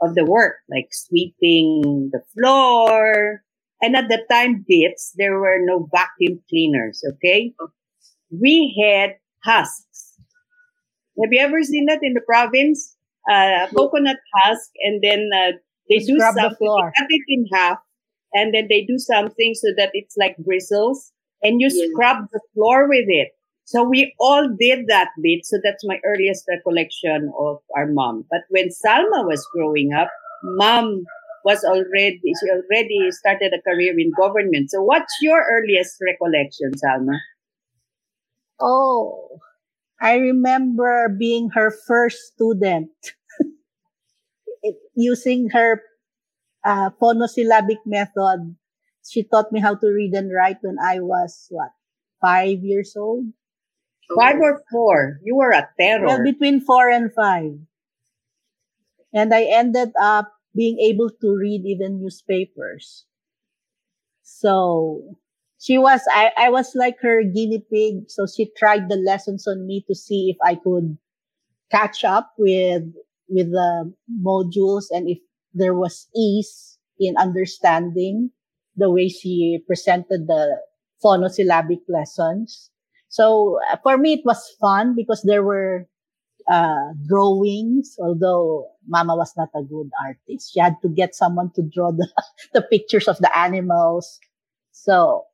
of 0.00 0.14
the 0.14 0.24
work, 0.24 0.56
like 0.68 0.88
sweeping 0.92 2.10
the 2.12 2.20
floor. 2.34 3.42
And 3.80 3.96
at 3.96 4.08
the 4.08 4.24
time, 4.30 4.64
bits 4.66 5.12
there 5.16 5.38
were 5.38 5.58
no 5.60 5.88
vacuum 5.92 6.42
cleaners. 6.48 7.02
Okay, 7.14 7.54
we 8.30 8.74
had 8.82 9.16
husks. 9.44 10.14
Have 11.22 11.32
you 11.32 11.40
ever 11.40 11.62
seen 11.62 11.86
that 11.86 12.00
in 12.02 12.14
the 12.14 12.20
province? 12.20 12.96
Uh, 13.30 13.66
coconut 13.74 14.18
husk, 14.34 14.70
and 14.84 15.02
then 15.02 15.28
uh, 15.34 15.52
they 15.88 15.98
To 15.98 16.06
do 16.06 16.14
scrub 16.18 16.34
the 16.36 16.40
something. 16.42 16.56
floor. 16.58 16.92
Cut 16.96 17.06
it 17.08 17.22
in 17.28 17.46
half, 17.52 17.78
and 18.32 18.54
then 18.54 18.66
they 18.68 18.84
do 18.84 18.98
something 18.98 19.54
so 19.54 19.68
that 19.76 19.90
it's 19.94 20.16
like 20.16 20.36
bristles, 20.38 21.12
and 21.42 21.60
you 21.60 21.68
Yeah. 21.72 21.86
scrub 21.90 22.26
the 22.32 22.40
floor 22.54 22.88
with 22.88 23.06
it. 23.08 23.32
So 23.64 23.82
we 23.82 24.14
all 24.20 24.46
did 24.48 24.86
that 24.86 25.10
bit. 25.22 25.44
So 25.44 25.58
that's 25.64 25.84
my 25.84 25.98
earliest 26.04 26.44
recollection 26.48 27.32
of 27.36 27.58
our 27.76 27.86
mom. 27.90 28.24
But 28.30 28.42
when 28.50 28.68
Salma 28.68 29.26
was 29.26 29.44
growing 29.52 29.92
up, 29.92 30.08
mom 30.44 31.02
was 31.44 31.64
already, 31.64 32.20
she 32.22 32.46
already 32.50 33.10
started 33.10 33.52
a 33.52 33.62
career 33.62 33.98
in 33.98 34.12
government. 34.16 34.70
So 34.70 34.82
what's 34.82 35.14
your 35.20 35.42
earliest 35.50 35.96
recollection, 36.00 36.72
Salma? 36.78 37.18
Oh, 38.60 39.40
I 40.00 40.16
remember 40.16 41.08
being 41.08 41.50
her 41.54 41.70
first 41.70 42.34
student. 42.34 42.90
Using 44.96 45.50
her 45.50 45.82
uh, 46.64 46.90
phonosyllabic 47.00 47.78
method, 47.86 48.56
she 49.06 49.22
taught 49.22 49.52
me 49.52 49.60
how 49.60 49.74
to 49.76 49.86
read 49.86 50.12
and 50.14 50.32
write 50.32 50.58
when 50.62 50.76
I 50.82 51.00
was, 51.00 51.46
what, 51.50 51.70
five 52.20 52.58
years 52.62 52.96
old? 52.96 53.26
Five 54.18 54.36
or 54.40 54.62
four? 54.70 55.18
You 55.24 55.36
were 55.36 55.50
a 55.50 55.68
terror. 55.78 56.06
Well, 56.06 56.22
between 56.24 56.60
four 56.60 56.88
and 56.88 57.12
five. 57.12 57.58
And 59.12 59.34
I 59.34 59.44
ended 59.44 59.90
up 60.00 60.32
being 60.54 60.78
able 60.78 61.10
to 61.10 61.36
read 61.36 61.62
even 61.64 62.00
newspapers. 62.00 63.04
So 64.22 65.18
she 65.60 65.78
was, 65.78 66.00
I, 66.12 66.32
I 66.36 66.50
was 66.50 66.72
like 66.74 66.96
her 67.00 67.22
guinea 67.22 67.64
pig. 67.72 68.08
So 68.10 68.26
she 68.26 68.50
tried 68.56 68.88
the 68.88 68.96
lessons 68.96 69.46
on 69.46 69.66
me 69.66 69.84
to 69.88 69.94
see 69.94 70.30
if 70.30 70.36
I 70.44 70.56
could 70.56 70.98
catch 71.70 72.04
up 72.04 72.32
with, 72.38 72.84
with 73.28 73.50
the 73.50 73.92
modules 74.22 74.84
and 74.90 75.08
if 75.08 75.18
there 75.54 75.74
was 75.74 76.08
ease 76.14 76.78
in 76.98 77.16
understanding 77.16 78.30
the 78.76 78.90
way 78.90 79.08
she 79.08 79.58
presented 79.66 80.26
the 80.26 80.60
phonosyllabic 81.02 81.80
lessons. 81.88 82.70
So 83.08 83.58
uh, 83.70 83.76
for 83.82 83.96
me, 83.96 84.14
it 84.14 84.24
was 84.24 84.54
fun 84.60 84.94
because 84.94 85.22
there 85.22 85.42
were 85.42 85.88
uh, 86.50 86.92
drawings, 87.08 87.96
although 87.98 88.68
Mama 88.86 89.16
was 89.16 89.32
not 89.36 89.48
a 89.54 89.62
good 89.62 89.90
artist. 90.04 90.52
She 90.52 90.60
had 90.60 90.76
to 90.82 90.88
get 90.88 91.14
someone 91.14 91.50
to 91.54 91.62
draw 91.62 91.90
the, 91.92 92.08
the 92.52 92.62
pictures 92.62 93.08
of 93.08 93.18
the 93.18 93.36
animals. 93.36 94.20
So 94.72 95.24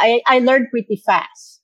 I, 0.00 0.20
I 0.26 0.38
learned 0.40 0.68
pretty 0.70 1.00
fast. 1.04 1.62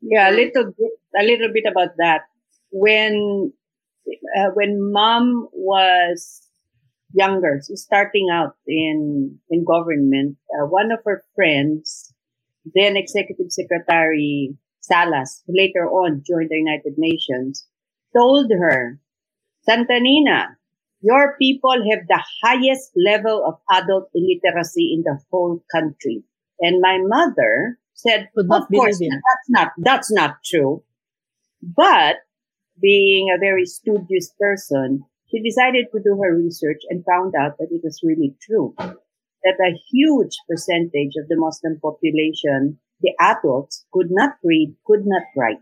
Yeah, 0.00 0.30
a 0.30 0.32
little 0.32 0.66
bit, 0.66 0.92
a 1.18 1.24
little 1.24 1.52
bit 1.52 1.64
about 1.70 1.96
that. 1.98 2.22
When, 2.70 3.52
uh, 4.36 4.50
when 4.54 4.92
mom 4.92 5.48
was 5.52 6.46
younger, 7.12 7.58
so 7.62 7.74
starting 7.74 8.28
out 8.32 8.54
in, 8.66 9.38
in 9.50 9.64
government, 9.64 10.36
uh, 10.54 10.66
one 10.66 10.92
of 10.92 11.00
her 11.04 11.24
friends, 11.34 12.12
then 12.74 12.96
executive 12.96 13.50
secretary 13.50 14.56
Salas, 14.80 15.42
who 15.46 15.54
later 15.56 15.88
on 15.88 16.22
joined 16.26 16.50
the 16.50 16.56
United 16.56 16.94
Nations, 16.96 17.66
told 18.16 18.50
her, 18.50 18.98
Santanina, 19.68 20.56
your 21.00 21.36
people 21.38 21.76
have 21.90 22.06
the 22.08 22.22
highest 22.42 22.90
level 22.96 23.44
of 23.46 23.60
adult 23.70 24.08
illiteracy 24.14 24.94
in 24.94 25.02
the 25.04 25.18
whole 25.30 25.62
country. 25.70 26.24
And 26.60 26.80
my 26.80 26.98
mother 27.02 27.78
said, 27.94 28.28
of 28.36 28.68
course, 28.72 28.98
that's 28.98 29.48
not, 29.48 29.72
that's 29.78 30.12
not 30.12 30.36
true. 30.44 30.82
But 31.62 32.16
being 32.80 33.28
a 33.34 33.38
very 33.38 33.66
studious 33.66 34.32
person, 34.38 35.04
she 35.30 35.42
decided 35.42 35.86
to 35.92 36.00
do 36.02 36.20
her 36.22 36.34
research 36.36 36.82
and 36.88 37.04
found 37.04 37.34
out 37.38 37.58
that 37.58 37.68
it 37.70 37.82
was 37.82 38.00
really 38.02 38.34
true. 38.40 38.74
That 38.78 39.58
a 39.60 39.78
huge 39.92 40.36
percentage 40.48 41.14
of 41.20 41.28
the 41.28 41.36
Muslim 41.36 41.78
population, 41.80 42.78
the 43.00 43.12
adults, 43.20 43.84
could 43.92 44.08
not 44.10 44.34
read, 44.42 44.74
could 44.84 45.04
not 45.04 45.22
write. 45.36 45.60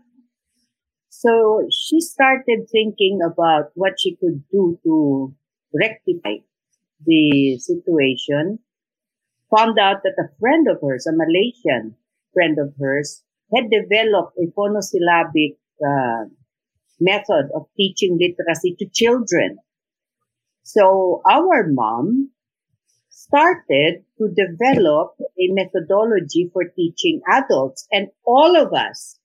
So 1.09 1.67
she 1.71 1.99
started 1.99 2.67
thinking 2.71 3.19
about 3.25 3.71
what 3.75 3.93
she 3.99 4.15
could 4.15 4.43
do 4.51 4.79
to 4.83 5.33
rectify 5.73 6.43
the 7.05 7.57
situation. 7.59 8.59
Found 9.55 9.79
out 9.79 10.03
that 10.03 10.19
a 10.19 10.29
friend 10.39 10.67
of 10.67 10.79
hers, 10.81 11.07
a 11.07 11.15
Malaysian 11.15 11.95
friend 12.33 12.57
of 12.59 12.73
hers, 12.79 13.23
had 13.55 13.71
developed 13.71 14.37
a 14.37 14.51
phonosyllabic 14.51 15.57
uh, 15.85 16.25
method 16.99 17.49
of 17.55 17.67
teaching 17.77 18.17
literacy 18.19 18.75
to 18.79 18.85
children. 18.93 19.57
So 20.63 21.21
our 21.29 21.65
mom 21.69 22.31
started 23.09 24.03
to 24.17 24.29
develop 24.29 25.15
a 25.19 25.47
methodology 25.49 26.49
for 26.51 26.63
teaching 26.75 27.21
adults 27.31 27.87
and 27.91 28.07
all 28.25 28.55
of 28.55 28.73
us, 28.73 29.17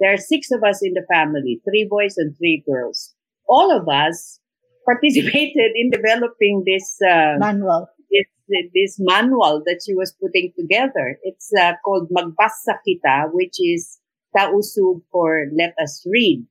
there 0.00 0.12
are 0.12 0.18
six 0.18 0.50
of 0.50 0.62
us 0.64 0.80
in 0.82 0.94
the 0.94 1.04
family, 1.12 1.60
three 1.64 1.86
boys 1.88 2.14
and 2.16 2.36
three 2.36 2.62
girls. 2.66 3.14
All 3.48 3.70
of 3.70 3.88
us 3.88 4.40
participated 4.84 5.72
in 5.74 5.90
developing 5.90 6.64
this 6.66 6.98
uh, 7.02 7.36
manual. 7.38 7.88
This, 8.14 8.30
this 8.72 8.96
manual 9.00 9.62
that 9.66 9.82
she 9.84 9.94
was 9.94 10.14
putting 10.22 10.52
together. 10.56 11.18
It's 11.22 11.50
uh, 11.58 11.72
called 11.84 12.08
Magbasa 12.10 12.78
Kita, 12.86 13.32
which 13.32 13.56
is 13.58 13.98
Tausug 14.36 15.02
for 15.10 15.46
Let 15.52 15.74
Us 15.82 16.06
Read. 16.06 16.46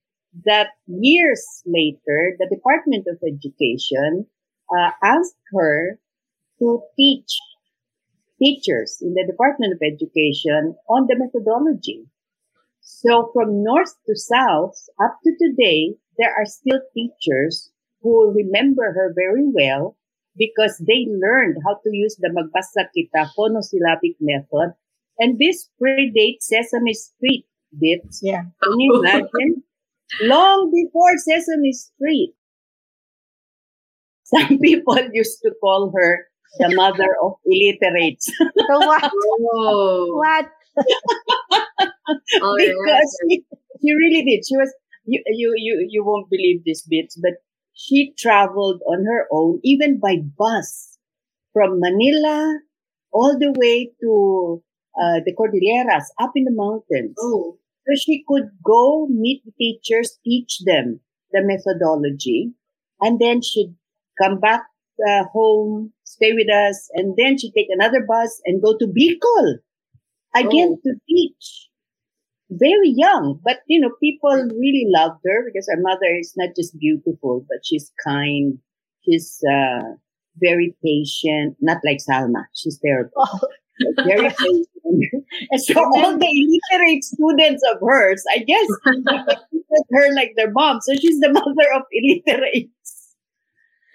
That 0.46 0.70
years 0.88 1.46
later, 1.65 2.36
the 2.39 2.50
Department 2.51 3.05
of 3.08 3.17
Education 3.24 4.25
uh, 4.75 4.91
asked 5.03 5.39
her 5.53 6.00
to 6.60 6.82
teach 6.98 7.32
teachers 8.41 8.98
in 9.01 9.13
the 9.13 9.25
Department 9.29 9.74
of 9.74 9.79
Education 9.82 10.75
on 10.89 11.08
the 11.08 11.15
methodology. 11.15 12.05
So 12.82 13.29
from 13.34 13.63
north 13.63 13.93
to 14.08 14.15
south, 14.15 14.75
up 15.01 15.20
to 15.24 15.32
today, 15.39 15.96
there 16.17 16.34
are 16.36 16.46
still 16.46 16.82
teachers 16.93 17.72
who 18.01 18.34
remember 18.34 18.84
her 18.84 19.13
very 19.15 19.46
well 19.48 19.95
because 20.38 20.78
they 20.80 21.06
learned 21.10 21.58
how 21.65 21.76
to 21.84 21.89
use 21.91 22.15
the 22.19 22.30
Magbasa 22.30 22.89
Kita 22.96 23.30
phonosyllabic 23.38 24.17
method. 24.19 24.74
And 25.19 25.38
this 25.38 25.69
predates 25.82 26.50
Sesame 26.50 26.93
Street 26.93 27.46
bits. 27.80 28.19
Yeah. 28.24 28.43
Can 28.63 28.80
you 28.80 29.00
imagine? 29.00 29.63
Long 30.22 30.72
before 30.74 31.17
Sesame 31.17 31.74
Street. 31.74 32.34
Some 34.24 34.58
people 34.60 34.98
used 35.12 35.39
to 35.43 35.52
call 35.62 35.91
her 35.96 36.28
the 36.60 36.74
mother 36.76 37.10
of 37.22 37.34
illiterates. 37.46 38.32
So 38.39 38.80
what? 38.80 39.12
Oh. 39.54 40.15
What? 40.15 40.50
Oh, 42.41 42.56
because 42.58 43.17
she, 43.30 43.43
she 43.82 43.93
really 43.93 44.24
did. 44.26 44.46
She 44.48 44.58
was 44.58 44.74
you 45.06 45.22
you 45.28 45.54
you 45.58 45.88
you 45.89 46.04
won't 46.06 46.30
believe 46.30 46.63
this 46.65 46.82
bits, 46.89 47.19
but 47.22 47.34
she 47.73 48.13
traveled 48.17 48.81
on 48.88 49.05
her 49.05 49.27
own, 49.31 49.59
even 49.63 49.99
by 49.99 50.17
bus, 50.38 50.97
from 51.53 51.79
Manila 51.79 52.59
all 53.12 53.38
the 53.38 53.51
way 53.57 53.91
to 54.01 54.63
uh, 54.99 55.19
the 55.25 55.33
Cordilleras, 55.36 56.05
up 56.19 56.31
in 56.36 56.45
the 56.45 56.51
mountains. 56.51 57.15
Oh. 57.19 57.57
So 57.86 57.93
she 57.99 58.23
could 58.27 58.49
go 58.63 59.07
meet 59.07 59.43
the 59.45 59.51
teachers, 59.59 60.17
teach 60.23 60.59
them 60.65 60.99
the 61.31 61.41
methodology, 61.43 62.53
and 63.01 63.19
then 63.19 63.41
she'd 63.41 63.75
come 64.21 64.39
back 64.39 64.62
uh, 65.07 65.25
home, 65.33 65.91
stay 66.03 66.33
with 66.33 66.49
us, 66.51 66.89
and 66.93 67.15
then 67.17 67.38
she'd 67.38 67.53
take 67.53 67.67
another 67.69 68.05
bus 68.07 68.41
and 68.45 68.62
go 68.62 68.77
to 68.77 68.86
Bicol 68.88 69.55
again 70.36 70.77
Oh. 70.77 70.79
to 70.83 70.93
teach. 71.07 71.69
Very 72.60 72.94
young, 72.96 73.39
but 73.44 73.60
you 73.68 73.80
know, 73.80 73.92
people 74.02 74.32
really 74.32 74.86
loved 74.89 75.22
her 75.26 75.44
because 75.46 75.68
her 75.70 75.82
mother 75.82 76.13
is 76.20 76.34
not 76.38 76.56
just 76.56 76.78
beautiful, 76.78 77.46
but 77.50 77.60
she's 77.63 77.92
kind. 78.06 78.60
She's 79.06 79.39
uh, 79.50 79.96
very 80.38 80.76
patient, 80.84 81.56
not 81.62 81.78
like 81.86 82.00
Salma. 82.08 82.46
She's 82.56 82.80
terrible. 82.80 83.12
Oh, 83.18 83.39
Very 84.06 84.30
patient. 84.38 84.68
and 85.52 85.62
so 85.62 85.80
all 85.80 86.18
the 86.18 86.60
illiterate 86.72 87.04
students 87.04 87.63
of 87.72 87.80
hers, 87.82 88.24
I 88.34 88.39
guess, 88.39 88.68
at 89.30 89.86
her 89.92 90.13
like 90.16 90.34
their 90.36 90.52
mom. 90.52 90.80
So 90.82 90.94
she's 90.96 91.20
the 91.20 91.30
mother 91.34 91.74
of 91.76 91.84
illiterates. 91.92 93.16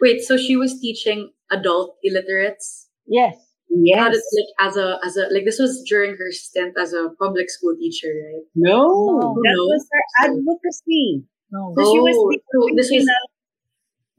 Wait, 0.00 0.20
so 0.22 0.36
she 0.36 0.56
was 0.56 0.80
teaching 0.80 1.30
adult 1.50 1.96
illiterates? 2.02 2.88
yes. 3.06 3.36
How 3.68 4.08
Yes. 4.08 4.16
did, 4.16 4.22
like 4.36 4.50
as 4.68 4.76
a 4.76 4.86
as 5.04 5.16
a 5.16 5.22
like 5.32 5.44
this 5.44 5.58
was 5.60 5.82
during 5.88 6.16
her 6.16 6.30
stint 6.32 6.74
as 6.80 6.92
a 6.92 7.10
public 7.20 7.50
school 7.50 7.76
teacher, 7.78 8.08
right? 8.08 8.44
No, 8.54 8.80
No. 9.20 9.34
that 9.44 9.54
No. 9.56 9.64
was 9.72 9.84
her 9.92 10.04
advocacy. 10.24 11.24
No. 11.52 11.74
So 11.76 11.80
she 11.92 12.00
was 12.00 12.16
Oh, 12.16 12.30
the 12.32 12.38
so 12.52 12.58
this 12.76 12.86
is 12.86 12.92
original- 12.92 13.28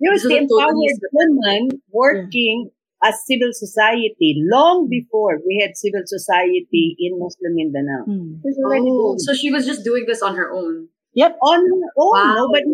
she 0.01 0.07
was 0.09 0.21
this 0.23 0.29
the 0.31 0.37
is 0.37 0.45
a 0.45 0.47
totally 0.47 0.87
empowered 0.93 1.13
woman 1.17 1.61
working 1.91 2.69
as 3.01 3.15
civil 3.25 3.49
society 3.51 4.37
long 4.53 4.87
before 4.89 5.39
we 5.47 5.59
had 5.63 5.75
civil 5.75 6.03
society 6.05 6.95
in 6.99 7.17
Muslim 7.19 7.55
Mindanao. 7.55 8.03
Hmm. 8.05 8.33
She 8.43 8.47
was 8.53 8.57
already 8.63 8.89
Oh, 8.91 9.15
so 9.17 9.33
she 9.33 9.51
was 9.51 9.65
just 9.65 9.83
doing 9.83 10.05
this 10.07 10.21
on 10.21 10.35
her 10.35 10.51
own. 10.53 10.89
Yep. 11.13 11.37
on 11.41 11.59
her 11.65 11.89
own. 11.97 12.13
Wow. 12.13 12.33
Nobody 12.35 12.65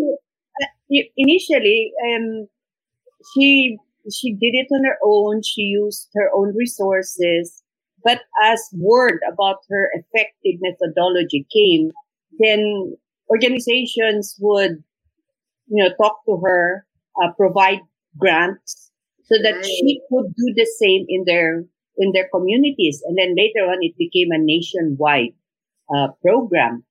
uh, 0.62 1.04
initially 1.18 1.94
um 2.08 2.48
she 3.34 3.78
she 4.14 4.34
did 4.34 4.54
it 4.56 4.68
on 4.74 4.84
her 4.86 4.98
own. 5.04 5.42
She 5.44 5.62
used 5.64 6.10
her 6.16 6.30
own 6.36 6.56
resources. 6.56 7.64
But 8.04 8.22
as 8.44 8.70
word 8.74 9.20
about 9.32 9.58
her 9.70 9.90
effective 9.94 10.60
methodology 10.62 11.46
came, 11.52 11.92
then 12.40 12.98
organizations 13.30 14.36
would, 14.40 14.84
you 15.68 15.84
know, 15.84 15.90
talk 15.96 16.24
to 16.26 16.38
her, 16.44 16.86
uh, 17.22 17.32
provide 17.34 17.82
grants 18.18 18.92
so 19.24 19.36
that 19.42 19.56
Right. 19.56 19.66
she 19.66 20.02
could 20.10 20.34
do 20.36 20.54
the 20.56 20.66
same 20.66 21.06
in 21.10 21.24
their 21.26 21.66
in 21.98 22.12
their 22.14 22.28
communities. 22.30 23.02
And 23.06 23.18
then 23.18 23.36
later 23.36 23.66
on, 23.70 23.80
it 23.82 23.96
became 23.98 24.32
a 24.32 24.38
nationwide 24.40 25.34
uh, 25.94 26.10
program. 26.22 26.86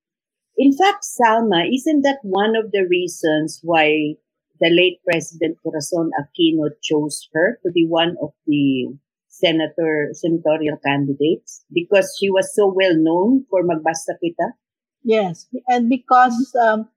In 0.57 0.73
fact, 0.75 1.03
Salma, 1.05 1.67
isn't 1.73 2.01
that 2.03 2.19
one 2.23 2.55
of 2.55 2.71
the 2.71 2.85
reasons 2.87 3.59
why 3.63 4.15
the 4.59 4.69
late 4.69 4.99
President 5.03 5.57
Corazon 5.61 6.11
Aquino 6.19 6.69
chose 6.81 7.27
her 7.33 7.59
to 7.65 7.71
be 7.71 7.85
one 7.87 8.15
of 8.21 8.31
the 8.47 8.95
senator 9.27 10.09
senatorial 10.13 10.77
candidates 10.85 11.65
because 11.73 12.15
she 12.19 12.29
was 12.29 12.55
so 12.55 12.71
well 12.71 12.95
known 12.95 13.45
for 13.49 13.63
magbasa 13.63 14.15
kita? 14.23 14.55
Yes, 15.03 15.47
and 15.67 15.89
because 15.89 16.55
um, 16.55 16.89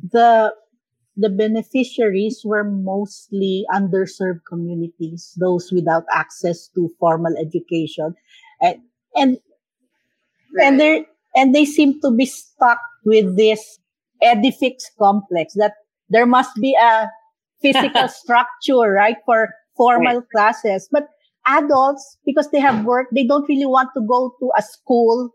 the 0.00 0.54
the 1.16 1.28
beneficiaries 1.28 2.42
were 2.44 2.64
mostly 2.64 3.66
underserved 3.68 4.40
communities, 4.48 5.36
those 5.38 5.70
without 5.70 6.04
access 6.10 6.68
to 6.74 6.90
formal 6.98 7.36
education, 7.36 8.14
and 8.60 8.80
and 9.14 9.38
and 10.58 10.80
they 10.80 11.06
and 11.36 11.54
they 11.54 11.64
seem 11.64 12.00
to 12.00 12.10
be 12.10 12.26
stuck 12.26 12.80
with 13.04 13.36
this 13.36 13.78
edifice 14.22 14.90
complex 14.98 15.54
that 15.54 15.74
there 16.10 16.26
must 16.26 16.54
be 16.60 16.76
a 16.80 17.08
physical 17.62 18.08
structure, 18.22 18.92
right, 18.92 19.16
for 19.26 19.48
formal 19.76 20.22
classes, 20.32 20.88
but 20.92 21.08
adults 21.46 22.18
because 22.26 22.50
they 22.50 22.60
have 22.60 22.84
work 22.84 23.06
they 23.14 23.26
don't 23.26 23.48
really 23.48 23.66
want 23.66 23.88
to 23.96 24.02
go 24.06 24.34
to 24.40 24.50
a 24.58 24.62
school 24.62 25.30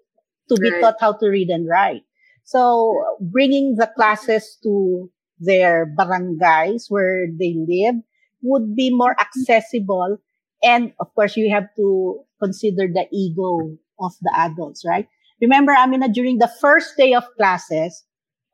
to 0.49 0.57
be 0.57 0.71
Right. 0.71 0.81
taught 0.81 0.95
how 0.99 1.13
to 1.13 1.27
read 1.27 1.49
and 1.49 1.67
write. 1.67 2.03
So 2.43 3.03
bringing 3.19 3.75
the 3.75 3.87
classes 3.95 4.57
to 4.63 5.09
their 5.39 5.85
barangays 5.97 6.85
where 6.89 7.27
they 7.27 7.55
live 7.57 7.95
would 8.41 8.75
be 8.75 8.89
more 8.91 9.15
accessible. 9.19 10.17
And 10.63 10.93
of 10.99 11.13
course, 11.15 11.35
you 11.37 11.49
have 11.51 11.67
to 11.77 12.21
consider 12.41 12.87
the 12.87 13.07
ego 13.11 13.77
of 13.99 14.13
the 14.21 14.31
adults, 14.35 14.83
right? 14.85 15.07
Remember, 15.41 15.73
Amina, 15.73 16.09
during 16.09 16.37
the 16.37 16.51
first 16.61 16.95
day 16.97 17.13
of 17.13 17.23
classes, 17.37 18.03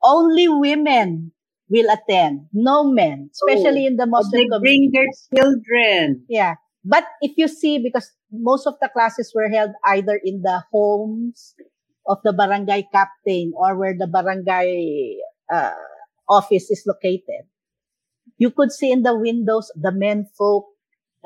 only 0.02 0.48
women 0.48 1.32
will 1.72 1.88
attend, 1.88 2.46
no 2.52 2.84
men, 2.84 3.30
especially 3.32 3.86
in 3.86 3.96
the 3.96 4.06
Muslim 4.06 4.48
they 4.50 4.58
bring 4.60 4.90
their 4.92 5.08
children. 5.34 6.24
Yeah. 6.28 6.56
But 6.84 7.04
if 7.22 7.32
you 7.38 7.48
see, 7.48 7.78
because 7.78 8.12
most 8.30 8.66
of 8.66 8.74
the 8.80 8.90
classes 8.92 9.32
were 9.34 9.48
held 9.48 9.70
either 9.86 10.20
in 10.22 10.42
the 10.42 10.62
homes 10.70 11.54
of 12.06 12.18
the 12.24 12.32
barangay 12.32 12.88
captain 12.92 13.52
or 13.56 13.78
where 13.78 13.94
the 13.96 14.06
barangay 14.06 15.16
uh, 15.50 15.72
office 16.28 16.70
is 16.70 16.84
located, 16.86 17.48
you 18.36 18.50
could 18.50 18.72
see 18.72 18.92
in 18.92 19.02
the 19.02 19.16
windows 19.16 19.72
the 19.74 19.92
men 19.92 20.26
folk 20.36 20.66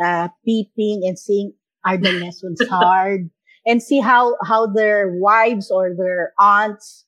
uh, 0.02 0.28
peeping 0.44 1.02
and 1.04 1.18
seeing 1.18 1.54
are 1.84 1.96
the 1.96 2.12
lessons 2.12 2.60
hard 2.70 3.30
and 3.64 3.82
see 3.82 4.00
how 4.00 4.36
how 4.44 4.66
their 4.66 5.16
wives 5.16 5.70
or 5.70 5.96
their 5.96 6.32
aunts 6.38 7.05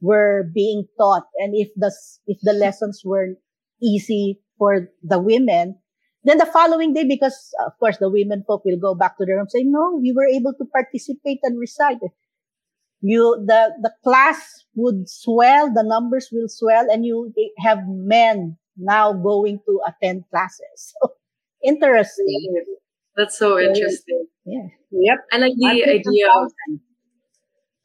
were 0.00 0.44
being 0.54 0.84
taught 0.98 1.24
and 1.38 1.52
if 1.54 1.68
the 1.76 1.92
if 2.26 2.38
the 2.42 2.52
lessons 2.52 3.02
were 3.04 3.34
easy 3.82 4.40
for 4.58 4.88
the 5.02 5.18
women 5.18 5.76
then 6.24 6.38
the 6.38 6.46
following 6.46 6.92
day 6.94 7.04
because 7.04 7.50
of 7.66 7.72
course 7.78 7.98
the 7.98 8.10
women 8.10 8.44
folk 8.46 8.64
will 8.64 8.78
go 8.78 8.94
back 8.94 9.16
to 9.18 9.24
their 9.24 9.36
room 9.36 9.46
say 9.48 9.62
no 9.64 9.98
we 10.00 10.12
were 10.12 10.26
able 10.26 10.52
to 10.54 10.64
participate 10.66 11.38
and 11.42 11.58
recite 11.58 11.98
you 13.00 13.44
the 13.46 13.72
the 13.82 13.92
class 14.02 14.64
would 14.74 15.08
swell 15.08 15.72
the 15.72 15.84
numbers 15.84 16.28
will 16.32 16.48
swell 16.48 16.86
and 16.90 17.04
you 17.04 17.32
have 17.58 17.78
men 17.86 18.56
now 18.76 19.12
going 19.12 19.58
to 19.66 19.80
attend 19.86 20.24
classes 20.30 20.94
so 21.02 21.12
interesting 21.64 22.64
That's 23.16 23.36
so 23.36 23.58
interesting. 23.58 24.26
yeah 24.44 24.68
Yep. 24.90 25.18
I 25.32 25.38
like 25.38 25.52
the 25.56 25.84
idea 25.84 26.28
of 26.28 26.48
2000. 26.68 26.80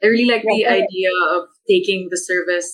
I 0.03 0.07
really 0.07 0.25
like 0.25 0.43
the 0.43 0.57
Yeah. 0.59 0.73
idea 0.83 1.09
of 1.31 1.47
taking 1.67 2.09
the 2.11 2.17
service 2.17 2.69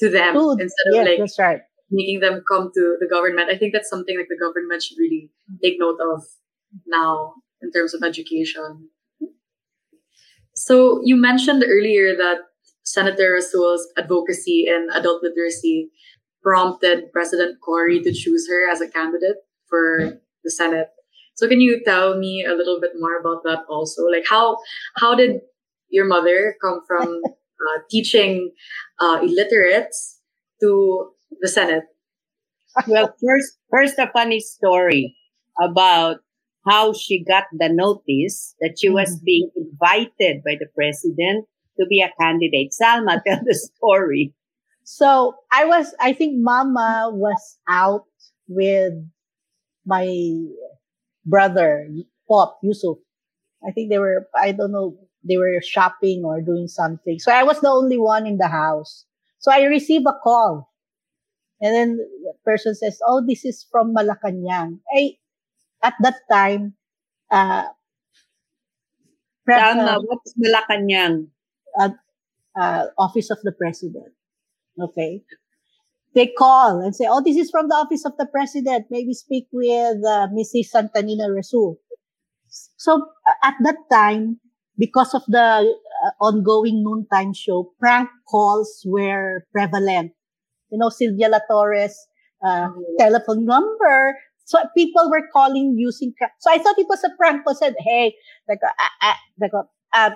to 0.00 0.10
them 0.10 0.34
Food. 0.34 0.60
instead 0.60 0.86
of 0.88 0.94
yes 1.06 1.38
like 1.38 1.46
right 1.46 1.62
making 1.90 2.20
them 2.20 2.42
come 2.50 2.70
to 2.74 2.96
the 2.98 3.06
government. 3.08 3.50
I 3.50 3.56
think 3.58 3.72
that's 3.72 3.88
something 3.88 4.16
like 4.18 4.26
the 4.28 4.38
government 4.40 4.82
should 4.82 4.98
really 4.98 5.30
take 5.62 5.76
note 5.78 5.98
of 6.00 6.24
now 6.86 7.34
in 7.62 7.70
terms 7.70 7.94
of 7.94 8.02
education. 8.02 8.88
So 10.54 11.00
you 11.04 11.16
mentioned 11.16 11.64
earlier 11.66 12.16
that 12.16 12.38
Senator 12.84 13.32
Rasul's 13.32 13.86
advocacy 13.96 14.66
in 14.68 14.88
adult 14.92 15.22
literacy 15.22 15.90
prompted 16.42 17.12
President 17.12 17.58
Cory 17.60 18.00
to 18.02 18.12
choose 18.12 18.48
her 18.48 18.70
as 18.70 18.80
a 18.80 18.88
candidate 18.88 19.38
for 19.68 20.20
the 20.44 20.50
Senate. 20.50 20.88
So 21.36 21.48
can 21.48 21.60
you 21.60 21.82
tell 21.84 22.16
me 22.16 22.44
a 22.44 22.54
little 22.54 22.80
bit 22.80 22.92
more 22.98 23.18
about 23.18 23.42
that 23.44 23.60
also? 23.68 24.04
Like 24.04 24.24
how 24.28 24.58
how 24.96 25.14
did 25.14 25.40
your 25.94 26.06
mother 26.06 26.56
come 26.62 26.82
from 26.86 27.22
uh, 27.64 27.78
teaching 27.90 28.52
uh, 29.00 29.20
illiterates 29.22 30.20
to 30.60 31.12
the 31.40 31.48
Senate? 31.48 31.84
Well, 32.88 33.14
first, 33.24 33.58
first 33.70 33.98
a 33.98 34.10
funny 34.12 34.40
story 34.40 35.16
about 35.60 36.18
how 36.66 36.92
she 36.92 37.24
got 37.24 37.44
the 37.52 37.68
notice 37.68 38.54
that 38.60 38.76
she 38.80 38.88
was 38.88 39.16
Mhm. 39.20 39.24
being 39.24 39.50
invited 39.56 40.42
by 40.44 40.56
the 40.58 40.66
president 40.74 41.46
to 41.78 41.86
be 41.86 42.00
a 42.02 42.10
candidate. 42.20 42.72
Salma, 42.72 43.22
tell 43.26 43.40
the 43.44 43.54
story. 43.54 44.34
So 44.84 45.36
I 45.52 45.64
was, 45.66 45.94
I 46.00 46.12
think 46.12 46.34
Mama 46.38 47.10
was 47.12 47.58
out 47.68 48.06
with 48.48 48.94
my 49.86 50.06
brother, 51.24 51.88
Pop 52.28 52.58
Yusuf. 52.62 52.98
I 53.66 53.72
think 53.72 53.90
they 53.90 53.98
were, 53.98 54.28
I 54.36 54.52
don't 54.52 54.72
know, 54.72 54.96
they 55.26 55.36
were 55.36 55.60
shopping 55.62 56.22
or 56.24 56.40
doing 56.40 56.68
something. 56.68 57.18
So 57.18 57.32
I 57.32 57.42
was 57.42 57.60
the 57.60 57.70
only 57.70 57.98
one 57.98 58.26
in 58.26 58.38
the 58.38 58.48
house. 58.48 59.06
So 59.38 59.52
I 59.52 59.64
received 59.64 60.06
a 60.06 60.14
call. 60.22 60.70
And 61.60 61.74
then 61.74 61.96
the 61.96 62.34
person 62.44 62.74
says, 62.74 62.98
Oh, 63.06 63.24
this 63.26 63.44
is 63.44 63.66
from 63.70 63.94
Malacanang. 63.94 64.80
I, 64.94 65.16
at 65.82 65.94
that 66.00 66.16
time, 66.30 66.74
uh, 67.30 67.64
pre- 69.44 69.54
Salma, 69.54 69.96
uh, 69.96 70.00
what's 70.00 70.34
Malacanang? 70.36 71.28
uh, 72.56 72.86
office 72.98 73.30
of 73.30 73.38
the 73.42 73.52
president. 73.52 74.12
Okay. 74.80 75.22
They 76.14 76.28
call 76.38 76.80
and 76.80 76.94
say, 76.94 77.06
oh, 77.08 77.22
this 77.24 77.36
is 77.36 77.50
from 77.50 77.68
the 77.68 77.74
office 77.74 78.04
of 78.04 78.16
the 78.18 78.26
president. 78.26 78.86
Maybe 78.90 79.14
speak 79.14 79.48
with 79.52 79.98
uh, 80.06 80.28
Mrs. 80.30 80.70
Santanina 80.72 81.34
Rasul. 81.34 81.78
So 82.48 83.02
uh, 83.26 83.32
at 83.42 83.54
that 83.64 83.76
time, 83.90 84.38
because 84.78 85.14
of 85.14 85.22
the 85.28 85.38
uh, 85.40 86.10
ongoing 86.20 86.82
noontime 86.82 87.32
show, 87.34 87.72
prank 87.78 88.08
calls 88.28 88.82
were 88.84 89.44
prevalent. 89.52 90.12
You 90.70 90.78
know, 90.78 90.88
Silvia 90.88 91.28
La 91.28 91.38
Torres, 91.50 91.96
uh, 92.44 92.68
telephone 92.98 93.44
number. 93.44 94.16
So 94.44 94.58
people 94.76 95.10
were 95.10 95.26
calling 95.32 95.74
using, 95.78 96.12
so 96.38 96.50
I 96.50 96.58
thought 96.58 96.78
it 96.78 96.86
was 96.88 97.02
a 97.04 97.10
prank. 97.16 97.42
I 97.48 97.54
said, 97.54 97.74
hey, 97.78 98.14
like, 98.48 98.58
uh, 98.62 99.06
uh, 99.06 99.14
like, 99.40 99.52
uh, 99.94 100.10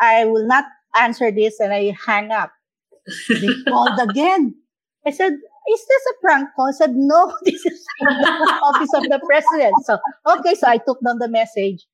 I 0.00 0.24
will 0.24 0.46
not 0.46 0.64
answer 0.96 1.30
this 1.30 1.60
and 1.60 1.72
I 1.72 1.94
hang 2.06 2.30
up. 2.30 2.50
They 3.28 3.48
called 3.68 3.98
again. 4.08 4.54
I 5.06 5.10
said, 5.10 5.32
is 5.32 5.86
this 5.86 6.02
a 6.10 6.20
prank 6.20 6.48
call? 6.56 6.68
I 6.68 6.72
said, 6.72 6.90
no, 6.94 7.36
this 7.44 7.64
is 7.66 7.84
the 8.00 8.60
office 8.62 8.94
of 8.94 9.02
the 9.02 9.20
president. 9.26 9.74
So, 9.84 9.98
okay, 10.38 10.54
so 10.54 10.68
I 10.68 10.78
took 10.78 10.98
down 11.04 11.18
the 11.18 11.28
message. 11.28 11.86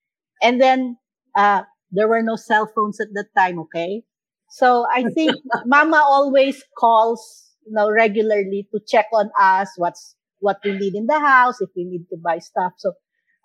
And 0.43 0.61
then, 0.61 0.97
uh, 1.35 1.63
there 1.91 2.09
were 2.09 2.23
no 2.23 2.37
cell 2.37 2.71
phones 2.75 3.01
at 3.01 3.09
that 3.15 3.29
time, 3.37 3.59
okay? 3.61 4.03
So 4.51 4.87
I 4.93 5.05
think 5.05 5.35
mama 5.67 6.03
always 6.05 6.63
calls, 6.79 7.53
you 7.67 7.73
know, 7.73 7.91
regularly 7.91 8.69
to 8.73 8.81
check 8.87 9.07
on 9.13 9.31
us, 9.41 9.71
what's, 9.77 10.17
what 10.41 10.59
we 10.65 10.73
need 10.73 10.95
in 10.95 11.07
the 11.07 11.19
house, 11.19 11.61
if 11.61 11.71
we 11.77 11.85
need 11.85 12.07
to 12.11 12.17
buy 12.23 12.39
stuff. 12.39 12.73
So, 12.79 12.93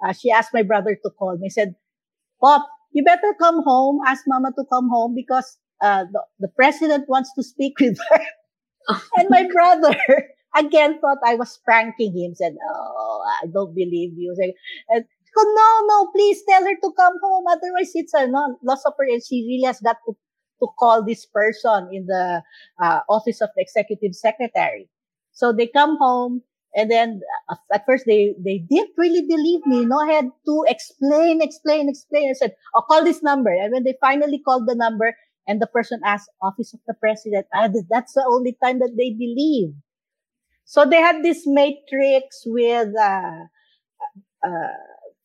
uh, 0.05 0.13
she 0.13 0.31
asked 0.31 0.53
my 0.53 0.63
brother 0.63 0.97
to 1.01 1.09
call 1.17 1.37
me. 1.37 1.49
Said, 1.49 1.75
Pop, 2.41 2.67
you 2.91 3.03
better 3.03 3.33
come 3.39 3.63
home, 3.63 3.99
ask 4.05 4.23
mama 4.27 4.51
to 4.57 4.65
come 4.71 4.89
home 4.89 5.13
because 5.15 5.57
uh, 5.81 6.05
the, 6.11 6.21
the 6.39 6.47
president 6.49 7.05
wants 7.07 7.31
to 7.35 7.43
speak 7.43 7.73
with 7.79 7.97
her. 8.09 8.21
and 9.17 9.29
my 9.29 9.47
brother 9.51 9.95
again 10.55 10.99
thought 10.99 11.17
I 11.25 11.35
was 11.35 11.59
pranking 11.63 12.17
him, 12.17 12.35
said, 12.35 12.55
Oh, 12.69 13.23
I 13.43 13.47
don't 13.47 13.73
believe 13.73 14.11
you. 14.17 14.35
Said, 14.37 14.51
and, 14.89 15.05
oh, 15.37 15.53
no, 15.55 15.87
no, 15.87 16.11
please 16.11 16.41
tell 16.47 16.63
her 16.63 16.75
to 16.75 16.93
come 16.97 17.13
home. 17.21 17.45
Otherwise, 17.47 17.91
it's 17.93 18.13
a 18.13 18.27
no, 18.27 18.57
loss 18.63 18.83
of 18.85 18.93
her. 18.97 19.05
And 19.05 19.21
she 19.23 19.45
really 19.47 19.65
has 19.65 19.79
got 19.79 19.97
to, 20.07 20.13
to 20.61 20.67
call 20.79 21.03
this 21.03 21.25
person 21.25 21.89
in 21.91 22.05
the 22.05 22.43
uh, 22.81 22.99
office 23.09 23.41
of 23.41 23.49
the 23.55 23.61
executive 23.61 24.15
secretary. 24.15 24.89
So 25.31 25.51
they 25.51 25.67
come 25.67 25.97
home. 25.97 26.43
And 26.75 26.89
then 26.89 27.21
uh, 27.49 27.55
at 27.71 27.85
first 27.85 28.05
they, 28.07 28.33
they 28.43 28.65
didn't 28.67 28.93
really 28.97 29.21
believe 29.27 29.65
me. 29.65 29.85
No, 29.85 29.99
I 29.99 30.13
had 30.13 30.29
to 30.45 30.65
explain, 30.67 31.41
explain, 31.41 31.87
explain. 31.87 32.29
I 32.29 32.33
said, 32.33 32.55
I'll 32.75 32.81
call 32.81 33.03
this 33.03 33.21
number. 33.21 33.51
And 33.51 33.71
when 33.73 33.83
they 33.83 33.95
finally 34.01 34.39
called 34.39 34.67
the 34.67 34.75
number 34.75 35.15
and 35.47 35.61
the 35.61 35.67
person 35.67 35.99
asked 36.03 36.31
office 36.41 36.73
of 36.73 36.79
the 36.87 36.95
president, 36.95 37.45
ah, 37.53 37.69
that's 37.89 38.13
the 38.13 38.25
only 38.27 38.57
time 38.63 38.79
that 38.79 38.95
they 38.97 39.11
believe. 39.11 39.75
So 40.65 40.85
they 40.85 41.01
had 41.01 41.23
this 41.23 41.43
matrix 41.45 42.41
with, 42.45 42.89
uh, 42.99 43.43
uh, 44.43 44.77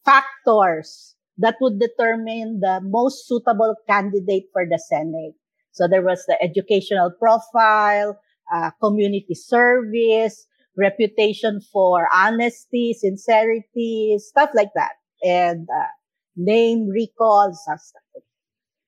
factors 0.08 1.14
that 1.36 1.56
would 1.60 1.78
determine 1.78 2.60
the 2.60 2.80
most 2.82 3.28
suitable 3.28 3.74
candidate 3.86 4.44
for 4.52 4.64
the 4.64 4.80
Senate. 4.88 5.34
So 5.72 5.86
there 5.86 6.02
was 6.02 6.24
the 6.26 6.36
educational 6.42 7.12
profile, 7.18 8.18
uh, 8.52 8.70
community 8.82 9.34
service, 9.34 10.46
reputation 10.76 11.60
for 11.72 12.08
honesty, 12.14 12.96
sincerity, 12.98 14.16
stuff 14.18 14.50
like 14.54 14.72
that, 14.74 14.92
and 15.22 15.68
uh, 15.68 15.92
name 16.36 16.88
recall, 16.88 17.52
stuff. 17.52 17.80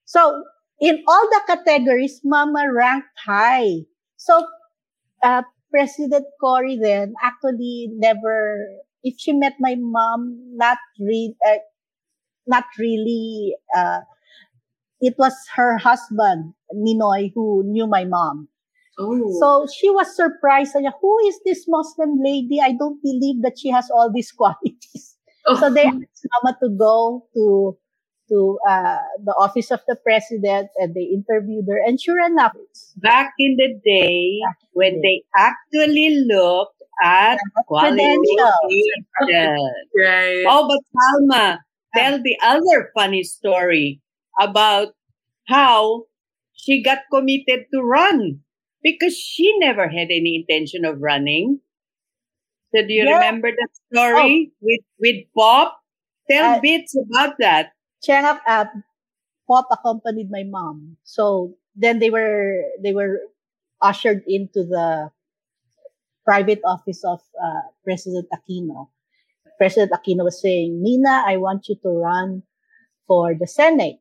So 0.05 0.43
in 0.79 1.03
all 1.07 1.29
the 1.29 1.41
categories, 1.47 2.21
Mama 2.23 2.65
ranked 2.73 3.15
high. 3.23 3.85
So 4.17 4.47
uh, 5.23 5.43
President 5.69 6.25
Cory 6.41 6.79
then 6.81 7.13
actually 7.21 7.89
never, 7.93 8.57
if 9.03 9.15
she 9.19 9.33
met 9.33 9.53
my 9.59 9.75
mom, 9.77 10.37
not 10.55 10.77
re- 10.99 11.35
uh, 11.45 11.57
not 12.47 12.65
really. 12.79 13.55
Uh, 13.75 14.01
it 14.99 15.15
was 15.17 15.33
her 15.55 15.77
husband, 15.77 16.53
Ninoy, 16.75 17.31
who 17.33 17.63
knew 17.65 17.87
my 17.87 18.05
mom. 18.05 18.49
Oh, 18.99 19.39
So 19.39 19.67
she 19.73 19.89
was 19.89 20.15
surprised. 20.15 20.75
Niya, 20.75 20.91
Who 21.01 21.17
is 21.27 21.39
this 21.45 21.65
Muslim 21.67 22.19
lady? 22.23 22.59
I 22.61 22.73
don't 22.73 23.01
believe 23.01 23.41
that 23.41 23.57
she 23.57 23.69
has 23.69 23.89
all 23.89 24.11
these 24.13 24.31
qualities. 24.37 25.17
oh. 25.47 25.55
So 25.59 25.73
they 25.73 25.85
asked 25.85 26.27
Mama 26.43 26.57
to 26.63 26.69
go 26.77 27.25
to 27.33 27.77
to 28.29 28.59
uh, 28.67 28.97
the 29.25 29.33
office 29.33 29.71
of 29.71 29.81
the 29.87 29.95
president 30.03 30.69
and 30.77 30.93
they 30.95 31.03
interviewed 31.03 31.65
her. 31.67 31.79
And 31.85 31.99
sure 31.99 32.23
enough, 32.25 32.53
back 32.95 33.33
in 33.37 33.57
the 33.57 33.73
day 33.83 34.39
when 34.73 35.01
they 35.01 35.23
actually 35.35 36.23
looked 36.27 36.80
at 37.01 37.41
credentials. 37.79 38.91
Right. 39.97 40.43
Oh, 40.47 40.67
but 40.67 40.81
Salma, 40.95 41.59
tell 41.95 42.21
the 42.21 42.37
other 42.43 42.91
funny 42.95 43.23
story 43.23 44.01
about 44.39 44.89
how 45.47 46.05
she 46.53 46.81
got 46.83 46.99
committed 47.11 47.65
to 47.73 47.81
run 47.81 48.41
because 48.83 49.17
she 49.17 49.57
never 49.59 49.87
had 49.89 50.07
any 50.11 50.35
intention 50.35 50.85
of 50.85 51.01
running. 51.01 51.61
So 52.75 52.81
do 52.85 52.93
you 52.93 53.05
Yeah. 53.05 53.13
remember 53.15 53.51
that 53.51 53.71
story 53.91 54.51
with 54.61 54.81
with 54.99 55.25
Pop? 55.35 55.79
Tell 56.29 56.55
Uh, 56.55 56.59
bits 56.61 56.95
about 56.95 57.37
that. 57.39 57.73
Chang 58.03 58.25
uh, 58.25 58.65
Pop 59.47 59.67
accompanied 59.71 60.29
my 60.31 60.43
mom. 60.43 60.97
So 61.03 61.55
then 61.75 61.99
they 61.99 62.09
were 62.09 62.63
they 62.81 62.93
were 62.93 63.19
ushered 63.81 64.23
into 64.27 64.63
the 64.63 65.11
private 66.25 66.61
office 66.65 67.03
of 67.05 67.19
uh, 67.41 67.61
President 67.83 68.27
Aquino. 68.33 68.89
President 69.57 69.91
Aquino 69.91 70.23
was 70.23 70.41
saying, 70.41 70.81
Nina, 70.81 71.23
I 71.25 71.37
want 71.37 71.67
you 71.67 71.75
to 71.83 71.89
run 71.89 72.43
for 73.07 73.33
the 73.39 73.47
Senate. 73.47 73.99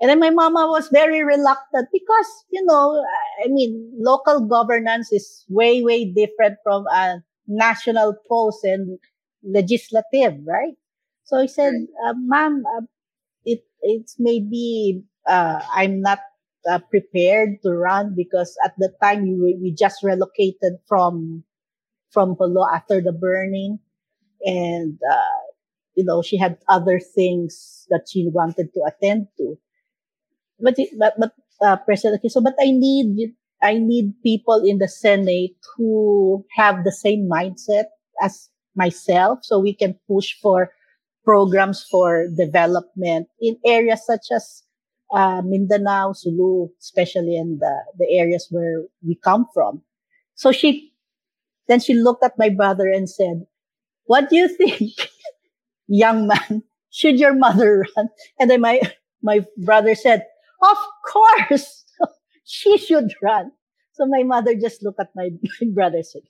And 0.00 0.08
then 0.08 0.18
my 0.18 0.30
mama 0.30 0.66
was 0.68 0.88
very 0.88 1.22
reluctant 1.22 1.88
because, 1.92 2.44
you 2.50 2.64
know, 2.64 3.04
I 3.44 3.48
mean, 3.48 3.92
local 3.98 4.46
governance 4.46 5.12
is 5.12 5.44
way, 5.48 5.82
way 5.82 6.06
different 6.06 6.56
from 6.62 6.86
a 6.86 7.22
national 7.46 8.14
post 8.28 8.64
and 8.64 8.98
legislative, 9.44 10.40
right? 10.46 10.74
So 11.24 11.38
I 11.38 11.46
said, 11.46 11.74
uh, 12.06 12.14
ma'am, 12.16 12.64
uh, 12.76 12.82
it, 13.44 13.60
it's 13.82 14.16
maybe, 14.18 15.04
uh, 15.26 15.60
I'm 15.74 16.00
not 16.00 16.20
uh, 16.68 16.78
prepared 16.90 17.62
to 17.62 17.70
run 17.70 18.14
because 18.16 18.56
at 18.64 18.72
the 18.78 18.92
time 19.02 19.24
we, 19.24 19.58
we 19.60 19.74
just 19.78 20.02
relocated 20.02 20.78
from, 20.88 21.44
from 22.10 22.36
Jolo 22.36 22.66
after 22.72 23.00
the 23.00 23.12
burning. 23.12 23.78
And, 24.42 24.98
uh, 25.10 25.40
you 25.94 26.04
know, 26.04 26.22
she 26.22 26.36
had 26.36 26.58
other 26.68 26.98
things 27.00 27.86
that 27.90 28.06
she 28.10 28.28
wanted 28.32 28.72
to 28.74 28.80
attend 28.86 29.28
to. 29.38 29.58
But, 30.60 30.76
but, 30.98 31.14
but, 31.18 31.32
uh, 31.62 31.76
President 31.76 32.20
so, 32.30 32.40
but 32.40 32.54
I 32.60 32.70
need, 32.70 33.34
I 33.62 33.78
need 33.78 34.14
people 34.22 34.62
in 34.64 34.78
the 34.78 34.88
Senate 34.88 35.56
who 35.76 36.44
have 36.56 36.84
the 36.84 36.92
same 36.92 37.28
mindset 37.30 37.84
as 38.22 38.48
myself 38.74 39.40
so 39.42 39.58
we 39.58 39.74
can 39.74 39.98
push 40.08 40.34
for 40.40 40.70
programs 41.24 41.84
for 41.90 42.26
development 42.36 43.28
in 43.40 43.56
areas 43.66 44.04
such 44.06 44.26
as 44.34 44.62
uh, 45.12 45.42
Mindanao, 45.44 46.12
Sulu, 46.12 46.68
especially 46.80 47.36
in 47.36 47.58
the, 47.58 47.74
the 47.98 48.06
areas 48.18 48.46
where 48.50 48.82
we 49.06 49.16
come 49.16 49.46
from. 49.52 49.82
So 50.34 50.52
she, 50.52 50.89
then 51.70 51.80
she 51.80 51.94
looked 51.94 52.24
at 52.24 52.38
my 52.38 52.50
brother 52.50 52.88
and 52.88 53.08
said, 53.08 53.46
what 54.06 54.28
do 54.30 54.36
you 54.36 54.48
think, 54.48 54.92
young 55.88 56.26
man? 56.28 56.62
Should 56.90 57.20
your 57.20 57.34
mother 57.34 57.84
run? 57.96 58.08
And 58.40 58.50
then 58.50 58.60
my, 58.60 58.80
my 59.22 59.44
brother 59.58 59.94
said, 59.94 60.24
of 60.62 60.78
course, 61.10 61.84
she 62.44 62.78
should 62.78 63.14
run. 63.22 63.52
So 63.92 64.06
my 64.06 64.22
mother 64.24 64.54
just 64.54 64.82
looked 64.82 65.00
at 65.00 65.10
my, 65.14 65.30
my 65.62 65.68
brother 65.72 65.98
and 65.98 66.06
said, 66.06 66.22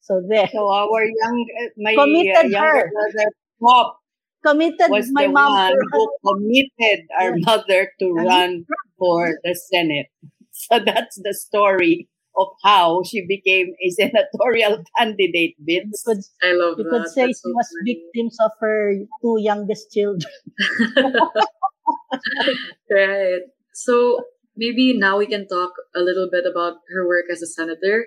so 0.00 0.22
there. 0.28 0.48
So 0.52 0.68
our 0.68 1.04
young, 1.04 1.46
uh, 1.62 1.68
my 1.78 1.94
Committed 1.94 2.54
uh, 2.54 2.60
her. 2.60 2.90
brother 2.92 3.30
Pop 3.62 3.98
Committed 4.44 4.90
was 4.90 5.10
my 5.12 5.24
the 5.24 5.32
mom 5.32 5.52
one 5.52 5.72
who 5.92 6.12
committed 6.26 7.06
our 7.18 7.34
Yeah. 7.36 7.44
mother 7.46 7.90
to 7.98 8.12
run 8.12 8.66
for 8.98 9.38
the 9.42 9.54
Senate. 9.54 10.06
So 10.52 10.78
that's 10.78 11.20
the 11.22 11.34
story 11.34 12.08
of 12.36 12.48
how 12.64 13.02
she 13.04 13.26
became 13.26 13.74
a 13.82 13.90
senatorial 13.98 14.84
candidate, 14.98 15.54
You 15.58 15.82
could, 16.04 16.18
I 16.42 16.52
love 16.52 16.78
you 16.78 16.84
that. 16.84 16.90
could 16.90 17.08
say 17.08 17.26
That's 17.26 17.38
she 17.40 17.42
so 17.44 17.50
was 17.54 17.68
funny. 17.78 17.94
victims 17.94 18.36
of 18.44 18.52
her 18.60 18.94
two 19.22 19.36
youngest 19.40 19.92
children. 19.92 20.32
Right. 22.90 23.42
So 23.72 24.20
maybe 24.56 24.96
now 24.96 25.18
we 25.18 25.26
can 25.26 25.46
talk 25.48 25.72
a 25.94 26.00
little 26.00 26.28
bit 26.30 26.44
about 26.50 26.78
her 26.94 27.06
work 27.06 27.26
as 27.30 27.42
a 27.42 27.46
senator. 27.46 28.06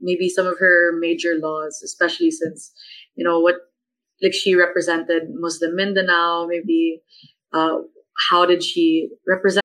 Maybe 0.00 0.28
some 0.28 0.46
of 0.46 0.58
her 0.58 0.92
major 0.98 1.34
laws, 1.40 1.80
especially 1.84 2.30
since, 2.30 2.72
you 3.16 3.24
know, 3.24 3.40
what 3.40 3.56
like 4.22 4.34
she 4.34 4.54
represented 4.54 5.24
Muslim 5.32 5.76
Mindanao, 5.76 6.46
maybe 6.48 7.02
uh 7.52 7.78
how 8.30 8.46
did 8.46 8.62
she 8.62 9.10
represent 9.26 9.64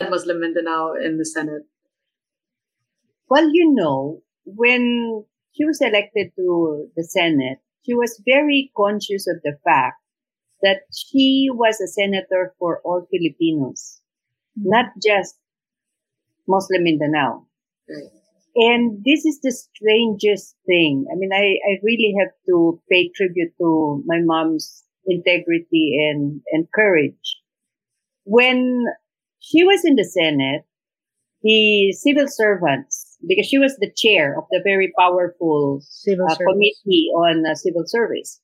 Muslim 0.00 0.40
Mindanao 0.40 0.94
in 0.94 1.18
the 1.18 1.24
Senate? 1.24 1.62
Well, 3.28 3.48
you 3.52 3.72
know, 3.74 4.22
when 4.44 5.24
she 5.52 5.64
was 5.64 5.80
elected 5.80 6.32
to 6.36 6.88
the 6.96 7.04
Senate, 7.04 7.58
she 7.84 7.94
was 7.94 8.22
very 8.26 8.70
conscious 8.76 9.26
of 9.26 9.42
the 9.42 9.56
fact 9.64 9.96
that 10.62 10.82
she 10.92 11.48
was 11.52 11.80
a 11.80 11.86
senator 11.86 12.54
for 12.58 12.80
all 12.84 13.06
Filipinos, 13.10 14.00
mm-hmm. 14.58 14.70
not 14.70 14.86
just 15.04 15.36
Muslim 16.48 16.84
Mindanao. 16.84 17.46
Right. 17.88 18.10
And 18.56 19.04
this 19.04 19.26
is 19.26 19.40
the 19.42 19.52
strangest 19.52 20.56
thing. 20.66 21.06
I 21.12 21.16
mean, 21.16 21.30
I, 21.32 21.58
I 21.68 21.78
really 21.82 22.14
have 22.18 22.32
to 22.48 22.80
pay 22.90 23.10
tribute 23.14 23.52
to 23.58 24.02
my 24.06 24.18
mom's 24.22 24.82
integrity 25.06 25.98
and, 26.10 26.40
and 26.52 26.66
courage. 26.74 27.42
When 28.24 28.84
she 29.40 29.64
was 29.64 29.84
in 29.84 29.96
the 29.96 30.04
Senate, 30.04 30.64
the 31.42 31.92
civil 31.92 32.26
servants, 32.28 33.16
because 33.26 33.46
she 33.46 33.58
was 33.58 33.76
the 33.76 33.92
chair 33.94 34.36
of 34.36 34.44
the 34.50 34.60
very 34.64 34.92
powerful 34.98 35.80
Civil 35.82 36.26
uh, 36.30 36.36
committee 36.36 37.10
on 37.14 37.44
uh, 37.46 37.54
civil 37.54 37.84
service. 37.86 38.40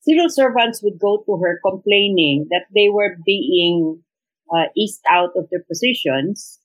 Civil 0.00 0.28
servants 0.28 0.82
would 0.82 0.98
go 1.00 1.22
to 1.24 1.36
her 1.42 1.60
complaining 1.64 2.46
that 2.50 2.66
they 2.74 2.88
were 2.90 3.16
being 3.24 4.02
uh, 4.54 4.66
eased 4.76 5.00
out 5.08 5.30
of 5.36 5.48
their 5.50 5.64
positions 5.66 6.60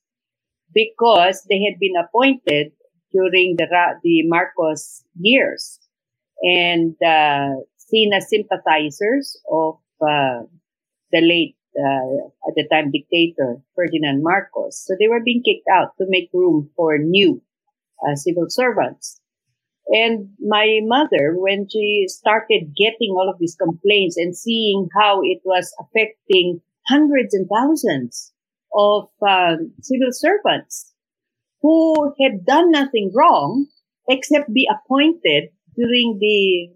because 0.74 1.46
they 1.48 1.62
had 1.62 1.78
been 1.80 1.96
appointed 1.96 2.72
during 3.12 3.56
the 3.56 3.66
Ra- 3.72 3.98
the 4.02 4.22
Marcos 4.26 5.04
years. 5.18 5.80
And 6.42 6.94
uh, 7.02 7.60
seen 7.76 8.12
as 8.12 8.28
sympathizers 8.28 9.40
of 9.50 9.78
uh, 10.00 10.44
the 11.12 11.20
late 11.20 11.56
uh, 11.78 12.28
at 12.48 12.54
the 12.56 12.66
time 12.70 12.90
dictator 12.90 13.56
Ferdinand 13.74 14.22
Marcos. 14.22 14.84
So 14.86 14.94
they 14.98 15.08
were 15.08 15.22
being 15.24 15.42
kicked 15.44 15.68
out 15.72 15.96
to 15.98 16.06
make 16.08 16.30
room 16.32 16.70
for 16.76 16.98
new 16.98 17.42
uh, 18.06 18.16
civil 18.16 18.46
servants. 18.48 19.20
And 19.88 20.30
my 20.40 20.80
mother, 20.82 21.34
when 21.36 21.66
she 21.68 22.06
started 22.08 22.74
getting 22.76 23.10
all 23.10 23.28
of 23.28 23.38
these 23.40 23.56
complaints 23.56 24.16
and 24.16 24.36
seeing 24.36 24.88
how 24.96 25.20
it 25.22 25.40
was 25.44 25.74
affecting 25.80 26.60
hundreds 26.86 27.34
and 27.34 27.48
thousands 27.48 28.32
of 28.72 29.08
um, 29.26 29.72
civil 29.82 30.12
servants 30.12 30.92
who 31.62 32.14
had 32.22 32.44
done 32.46 32.70
nothing 32.70 33.10
wrong 33.14 33.66
except 34.08 34.52
be 34.52 34.68
appointed 34.70 35.50
during 35.76 36.18
the 36.20 36.70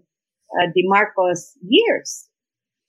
uh, 0.59 0.67
the 0.73 0.83
Marcos 0.87 1.57
years. 1.67 2.27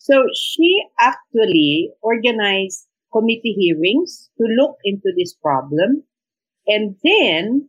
So 0.06 0.22
she 0.36 0.84
actually 1.00 1.90
organized 2.00 2.86
committee 3.12 3.56
hearings 3.58 4.30
to 4.38 4.46
look 4.46 4.76
into 4.84 5.10
this 5.16 5.34
problem 5.34 6.04
and 6.68 6.94
then 7.02 7.68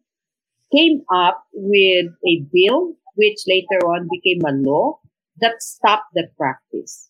came 0.71 1.01
up 1.11 1.45
with 1.51 2.05
a 2.27 2.45
bill 2.53 2.93
which 3.15 3.39
later 3.47 3.83
on 3.87 4.07
became 4.11 4.45
a 4.45 4.51
law 4.51 4.99
that 5.41 5.63
stopped 5.63 6.13
the 6.13 6.27
practice. 6.37 7.09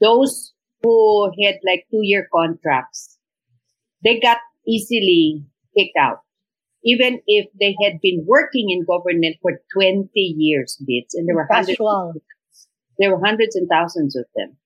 Those 0.00 0.54
who 0.82 1.30
had 1.44 1.56
like 1.66 1.84
two 1.90 2.00
year 2.00 2.28
contracts, 2.32 3.18
they 4.02 4.20
got 4.20 4.38
easily 4.66 5.44
kicked 5.76 5.98
out. 6.00 6.20
Even 6.82 7.20
if 7.26 7.46
they 7.60 7.76
had 7.84 8.00
been 8.00 8.24
working 8.26 8.70
in 8.70 8.86
government 8.86 9.36
for 9.42 9.60
20 9.74 10.08
years, 10.14 10.82
bits, 10.86 11.14
and 11.14 11.28
there 11.28 11.34
were 11.34 11.48
hundreds, 11.50 11.76
there 12.98 13.10
were 13.14 13.24
hundreds 13.24 13.56
and 13.56 13.68
thousands 13.68 14.16
of 14.16 14.26
them. 14.34 14.56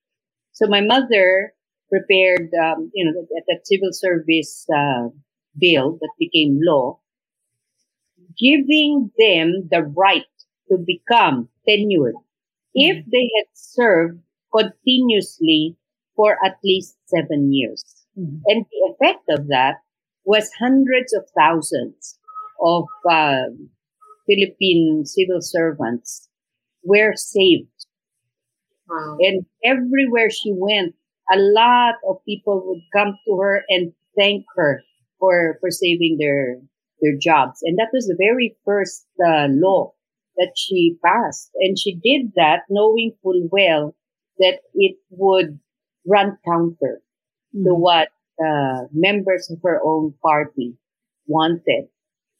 So 0.51 0.67
my 0.67 0.81
mother 0.81 1.53
prepared, 1.89 2.49
um, 2.61 2.91
you 2.93 3.05
know, 3.05 3.21
that, 3.21 3.43
that 3.47 3.67
civil 3.67 3.89
service 3.91 4.65
uh, 4.73 5.09
bill 5.59 5.97
that 6.01 6.11
became 6.19 6.59
law, 6.61 6.99
giving 8.39 9.11
them 9.17 9.67
the 9.69 9.83
right 9.95 10.25
to 10.69 10.77
become 10.77 11.49
tenured 11.67 12.13
if 12.73 12.97
mm-hmm. 12.97 13.09
they 13.11 13.29
had 13.37 13.47
served 13.53 14.19
continuously 14.55 15.75
for 16.15 16.37
at 16.45 16.57
least 16.63 16.97
seven 17.05 17.53
years. 17.53 17.83
Mm-hmm. 18.17 18.37
And 18.45 18.65
the 18.65 18.93
effect 18.93 19.23
of 19.29 19.47
that 19.47 19.75
was 20.25 20.49
hundreds 20.59 21.13
of 21.13 21.23
thousands 21.37 22.17
of 22.61 22.85
uh, 23.09 23.49
Philippine 24.25 25.05
civil 25.05 25.41
servants 25.41 26.29
were 26.83 27.13
saved. 27.15 27.67
Wow. 28.93 29.17
And 29.19 29.45
everywhere 29.63 30.29
she 30.29 30.53
went, 30.55 30.95
a 31.31 31.37
lot 31.37 31.95
of 32.07 32.17
people 32.25 32.61
would 32.65 32.81
come 32.93 33.17
to 33.25 33.37
her 33.37 33.63
and 33.69 33.93
thank 34.17 34.45
her 34.55 34.83
for, 35.19 35.57
for 35.59 35.71
saving 35.71 36.17
their, 36.19 36.57
their 37.01 37.17
jobs. 37.19 37.59
And 37.63 37.77
that 37.77 37.89
was 37.93 38.07
the 38.07 38.17
very 38.17 38.55
first 38.65 39.05
uh, 39.25 39.47
law 39.49 39.93
that 40.37 40.53
she 40.55 40.97
passed. 41.03 41.51
And 41.59 41.77
she 41.77 41.95
did 41.95 42.33
that 42.35 42.61
knowing 42.69 43.13
full 43.21 43.47
well 43.51 43.95
that 44.39 44.59
it 44.73 44.97
would 45.09 45.59
run 46.07 46.37
counter 46.45 47.01
mm. 47.55 47.63
to 47.63 47.73
hmm. 47.75 47.81
what 47.81 48.09
uh, 48.43 48.87
members 48.91 49.49
of 49.51 49.59
her 49.63 49.79
own 49.85 50.13
party 50.21 50.75
wanted. 51.27 51.87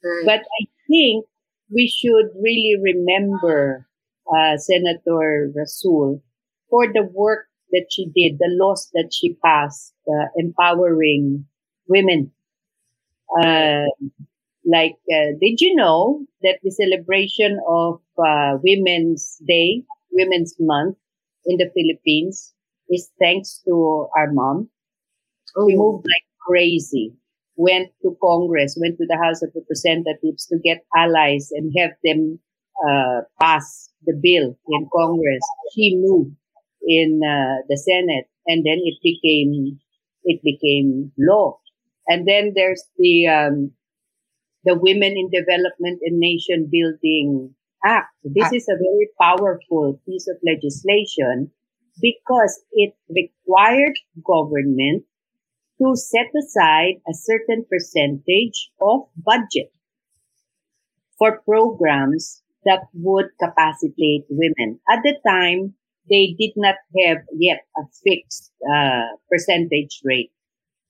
Right. 0.03 0.23
But 0.25 0.39
I 0.39 0.65
think 0.87 1.25
we 1.73 1.87
should 1.87 2.29
really 2.41 2.75
remember 2.81 3.87
uh, 4.27 4.57
Senator 4.57 5.51
Rasul 5.55 6.21
for 6.73 6.87
the 6.91 7.03
work 7.13 7.45
that 7.71 7.85
she 7.91 8.05
did, 8.15 8.39
the 8.39 8.49
laws 8.49 8.89
that 8.93 9.11
she 9.13 9.35
passed, 9.45 9.93
uh, 10.09 10.25
empowering 10.35 11.45
women. 11.87 12.31
Uh, 13.29 13.85
like, 14.65 14.97
uh, 15.13 15.37
did 15.39 15.61
you 15.61 15.75
know 15.75 16.25
that 16.41 16.57
the 16.63 16.71
celebration 16.71 17.59
of 17.69 18.01
uh, 18.17 18.57
Women's 18.63 19.37
Day, 19.47 19.83
Women's 20.11 20.55
Month 20.59 20.97
in 21.45 21.57
the 21.57 21.69
Philippines 21.75 22.55
is 22.89 23.11
thanks 23.21 23.61
to 23.65 24.07
our 24.17 24.31
mom. 24.31 24.69
Oh. 25.55 25.65
We 25.67 25.75
moved 25.75 26.05
like 26.05 26.25
crazy. 26.41 27.13
Went 27.55 27.89
to 28.01 28.17
Congress, 28.19 28.75
went 28.81 28.97
to 28.97 29.05
the 29.07 29.19
House 29.21 29.43
of 29.43 29.51
Representatives 29.53 30.47
to 30.47 30.57
get 30.57 30.83
allies 30.95 31.49
and 31.51 31.71
have 31.77 31.91
them 32.03 32.39
uh, 32.89 33.21
pass 33.39 33.91
the 34.07 34.19
bill 34.19 34.57
in 34.69 34.89
Congress. 34.91 35.43
She 35.75 36.01
moved 36.01 36.35
in 36.87 37.21
uh, 37.23 37.63
the 37.69 37.77
Senate, 37.77 38.27
and 38.47 38.65
then 38.65 38.79
it 38.83 38.97
became 39.03 39.79
it 40.23 40.41
became 40.43 41.11
law. 41.17 41.59
And 42.07 42.27
then 42.27 42.53
there's 42.55 42.83
the 42.97 43.27
um, 43.27 43.71
the 44.63 44.75
Women 44.75 45.15
in 45.17 45.29
Development 45.29 45.99
and 46.01 46.19
Nation 46.19 46.69
Building 46.71 47.55
Act. 47.85 48.13
This 48.23 48.51
is 48.53 48.67
a 48.69 48.79
very 48.79 49.09
powerful 49.19 49.99
piece 50.05 50.27
of 50.27 50.37
legislation 50.45 51.51
because 52.01 52.63
it 52.71 52.95
required 53.09 53.93
government 54.25 55.03
to 55.81 55.95
set 55.95 56.31
aside 56.37 57.01
a 57.07 57.13
certain 57.13 57.65
percentage 57.69 58.71
of 58.81 59.07
budget 59.17 59.71
for 61.17 61.41
programs 61.41 62.41
that 62.65 62.87
would 62.93 63.27
capacitate 63.39 64.25
women. 64.29 64.79
At 64.89 64.99
the 65.03 65.15
time, 65.27 65.75
they 66.09 66.35
did 66.37 66.51
not 66.55 66.75
have 67.05 67.19
yet 67.37 67.61
a 67.77 67.81
fixed 68.03 68.51
uh, 68.69 69.15
percentage 69.31 70.01
rate 70.03 70.31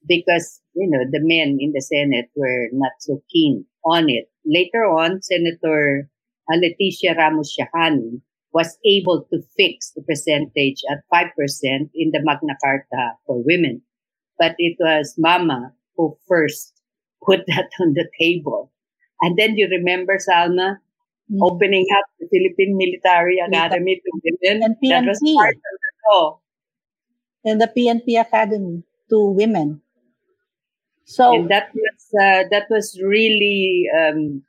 because, 0.07 0.61
you 0.73 0.89
know, 0.89 1.03
the 1.09 1.21
men 1.21 1.57
in 1.59 1.71
the 1.73 1.81
Senate 1.81 2.29
were 2.35 2.67
not 2.73 2.93
so 2.99 3.21
keen 3.31 3.65
on 3.85 4.09
it. 4.09 4.29
Later 4.45 4.85
on, 4.85 5.21
Senator 5.21 6.09
uh, 6.51 6.57
Leticia 6.57 7.15
Ramos 7.15 7.55
Shahani 7.55 8.21
was 8.53 8.77
able 8.85 9.25
to 9.31 9.41
fix 9.57 9.91
the 9.95 10.03
percentage 10.03 10.81
at 10.91 11.03
5% 11.11 11.29
in 11.95 12.11
the 12.11 12.21
Magna 12.23 12.53
Carta 12.63 13.13
for 13.25 13.43
women. 13.43 13.81
But 14.37 14.55
it 14.57 14.77
was 14.79 15.15
Mama 15.17 15.73
who 15.97 16.17
first 16.27 16.73
put 17.25 17.41
that 17.47 17.69
on 17.81 17.93
the 17.93 18.07
table. 18.19 18.71
And 19.21 19.37
then 19.37 19.55
you 19.55 19.67
remember, 19.69 20.17
Salma, 20.17 20.77
mm. 21.31 21.39
opening 21.41 21.85
up 21.97 22.05
the 22.19 22.27
Philippine 22.31 22.77
Military 22.77 23.39
Academy 23.39 24.01
to 24.03 24.11
women. 24.23 24.63
And 24.63 24.75
PNP. 24.75 24.89
That 24.89 25.05
was 25.05 25.35
part 25.35 25.55
of 25.55 25.61
the 25.61 25.91
law. 26.11 26.39
And 27.45 27.61
the 27.61 27.67
PNP 27.67 28.19
Academy 28.19 28.83
to 29.09 29.29
women. 29.31 29.81
So 31.05 31.35
and 31.35 31.49
that 31.49 31.69
was 31.73 32.07
uh, 32.19 32.47
that 32.49 32.67
was 32.69 32.99
really 33.03 33.85
um, 33.91 34.43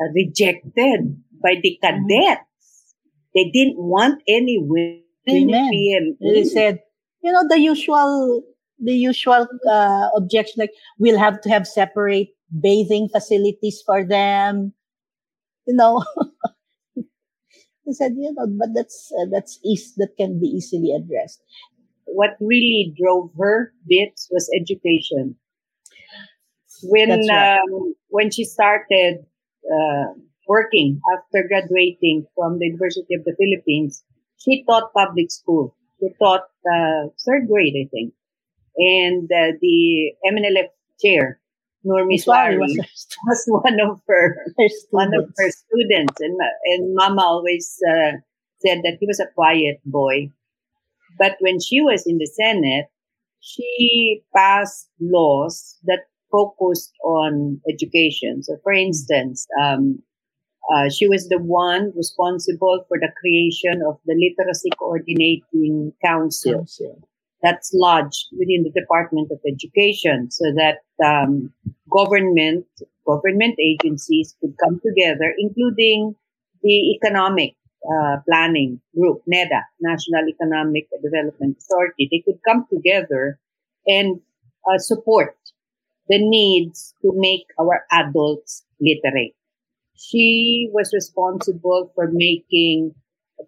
uh, 0.00 0.12
rejected 0.14 1.20
by 1.42 1.56
the 1.60 1.78
mm-hmm. 1.82 2.06
cadets. 2.06 2.94
They 3.34 3.50
didn't 3.50 3.78
want 3.78 4.22
any 4.28 4.58
women 4.60 5.02
Amen. 5.28 6.16
They 6.20 6.44
said, 6.44 6.80
you 7.22 7.32
know, 7.32 7.46
the 7.48 7.60
usual, 7.60 8.42
the 8.78 8.94
usual 8.94 9.46
uh, 9.70 10.08
objection, 10.16 10.60
like 10.60 10.72
we'll 10.98 11.18
have 11.18 11.40
to 11.42 11.50
have 11.50 11.66
separate 11.66 12.28
bathing 12.60 13.08
facilities 13.08 13.82
for 13.84 14.04
them. 14.04 14.72
You 15.70 15.76
know, 15.76 16.02
they 17.86 17.92
said, 17.92 18.12
you 18.18 18.34
know, 18.34 18.46
but 18.58 18.70
that's 18.74 19.12
uh, 19.14 19.26
that's 19.30 19.60
easy, 19.64 19.94
that 19.98 20.16
can 20.16 20.40
be 20.40 20.48
easily 20.48 20.90
addressed. 20.90 21.40
What 22.06 22.30
really 22.40 22.92
drove 23.00 23.30
her 23.38 23.72
bits 23.86 24.26
was 24.32 24.50
education. 24.50 25.36
When 26.82 27.10
right. 27.10 27.60
um, 27.60 27.94
when 28.08 28.32
she 28.32 28.44
started 28.44 29.24
uh, 29.62 30.18
working 30.48 31.00
after 31.14 31.46
graduating 31.46 32.26
from 32.34 32.58
the 32.58 32.66
University 32.66 33.14
of 33.14 33.22
the 33.24 33.36
Philippines, 33.38 34.02
she 34.42 34.64
taught 34.64 34.92
public 34.92 35.30
school. 35.30 35.76
She 36.00 36.08
taught 36.18 36.50
uh, 36.66 37.14
third 37.24 37.46
grade, 37.46 37.76
I 37.78 37.86
think. 37.94 38.12
And 38.76 39.30
uh, 39.30 39.54
the 39.60 40.12
MNLF 40.26 40.70
chair, 41.00 41.38
Nur 41.84 42.04
Misuari, 42.04 42.58
was, 42.58 42.76
was, 43.26 43.44
one 43.46 43.80
of 43.80 44.00
her, 44.06 44.36
her 44.58 44.68
one 44.90 45.14
of 45.14 45.30
her 45.36 45.50
students. 45.50 46.20
And, 46.20 46.36
and 46.66 46.94
Mama 46.94 47.22
always 47.22 47.78
uh, 47.88 48.12
said 48.58 48.80
that 48.84 48.98
he 49.00 49.06
was 49.06 49.20
a 49.20 49.32
quiet 49.34 49.80
boy. 49.84 50.30
But 51.18 51.36
when 51.40 51.58
she 51.60 51.80
was 51.80 52.06
in 52.06 52.18
the 52.18 52.26
Senate, 52.26 52.86
she 53.40 54.22
passed 54.34 54.88
laws 55.00 55.78
that 55.84 56.00
focused 56.30 56.92
on 57.04 57.60
education. 57.68 58.42
So, 58.42 58.58
for 58.62 58.72
instance, 58.72 59.46
um, 59.60 60.02
uh, 60.72 60.88
she 60.88 61.08
was 61.08 61.28
the 61.28 61.38
one 61.38 61.92
responsible 61.96 62.84
for 62.88 62.98
the 62.98 63.10
creation 63.20 63.82
of 63.86 63.98
the 64.06 64.14
Literacy 64.14 64.70
Coordinating 64.78 65.92
Council, 66.04 66.58
Council. 66.58 67.08
That's 67.42 67.72
lodged 67.74 68.26
within 68.32 68.64
the 68.64 68.80
Department 68.80 69.30
of 69.30 69.38
Education 69.46 70.30
so 70.30 70.44
that 70.56 70.78
um, 71.04 71.52
government, 71.90 72.66
government 73.06 73.56
agencies 73.58 74.36
could 74.40 74.54
come 74.62 74.80
together, 74.84 75.34
including 75.38 76.14
the 76.62 76.92
Economic 76.94 77.54
uh, 77.84 78.16
Planning 78.28 78.80
Group, 78.94 79.22
NEDA, 79.26 79.62
National 79.80 80.28
Economic 80.28 80.86
Development 81.02 81.56
Authority. 81.58 82.08
They 82.10 82.22
could 82.24 82.40
come 82.46 82.66
together 82.72 83.38
and 83.86 84.20
uh, 84.70 84.78
support 84.78 85.36
the 86.08 86.18
needs 86.18 86.94
to 87.02 87.12
make 87.14 87.46
our 87.58 87.84
adults 87.92 88.64
literate. 88.80 89.34
She 89.96 90.68
was 90.72 90.90
responsible 90.92 91.92
for 91.94 92.10
making 92.12 92.94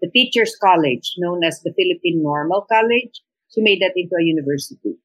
the 0.01 0.11
teachers 0.11 0.57
college 0.57 1.15
known 1.19 1.45
as 1.45 1.61
the 1.63 1.73
Philippine 1.77 2.23
Normal 2.23 2.67
College. 2.71 3.21
She 3.55 3.61
made 3.63 3.81
that 3.83 3.93
into 3.97 4.15
a 4.19 4.25
university 4.25 4.97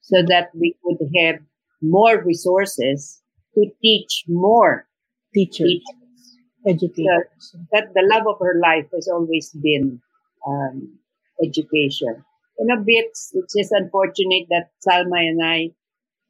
so 0.00 0.22
that 0.28 0.50
we 0.54 0.76
could 0.82 0.98
have 1.20 1.40
more 1.82 2.22
resources 2.24 3.20
to 3.54 3.66
teach 3.82 4.24
more 4.28 4.86
teachers. 5.34 5.68
teachers. 5.68 6.38
Education. 6.64 7.24
that 7.72 7.88
the 7.92 8.08
love 8.12 8.22
of 8.28 8.38
her 8.40 8.54
life 8.62 8.86
has 8.94 9.08
always 9.08 9.50
been 9.50 10.00
um, 10.46 10.96
education. 11.44 12.24
In 12.58 12.70
a 12.70 12.76
bit, 12.76 13.06
it's 13.32 13.54
just 13.56 13.72
unfortunate 13.72 14.46
that 14.50 14.70
Salma 14.86 15.18
and 15.28 15.40
I, 15.44 15.70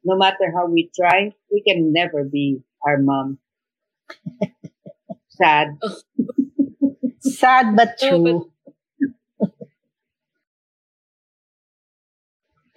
no 0.03 0.17
matter 0.17 0.51
how 0.55 0.65
we 0.67 0.89
try, 0.99 1.33
we 1.51 1.61
can 1.61 1.93
never 1.93 2.23
be 2.23 2.63
our 2.85 2.97
mom. 2.97 3.37
Sad. 5.29 5.77
Sad 7.19 7.75
but 7.75 7.95
No, 8.01 8.09
true. 8.09 8.23
but- 8.39 8.52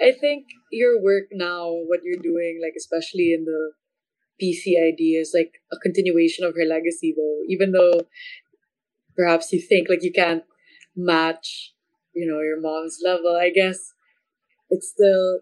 I 0.00 0.12
think 0.12 0.46
your 0.70 1.02
work 1.02 1.28
now, 1.32 1.70
what 1.70 2.00
you're 2.04 2.22
doing, 2.22 2.60
like 2.62 2.74
especially 2.76 3.32
in 3.32 3.44
the 3.44 3.72
PCID, 4.40 5.20
is 5.20 5.32
like 5.34 5.62
a 5.72 5.76
continuation 5.78 6.44
of 6.44 6.54
her 6.54 6.64
legacy, 6.68 7.14
though. 7.16 7.40
Even 7.48 7.72
though 7.72 8.06
perhaps 9.16 9.52
you 9.52 9.60
think 9.60 9.88
like 9.88 10.02
you 10.02 10.12
can't 10.12 10.44
match, 10.94 11.72
you 12.14 12.26
know, 12.26 12.40
your 12.40 12.60
mom's 12.60 12.98
level, 13.04 13.36
I 13.40 13.50
guess 13.50 13.92
it's 14.68 14.90
still 14.90 15.40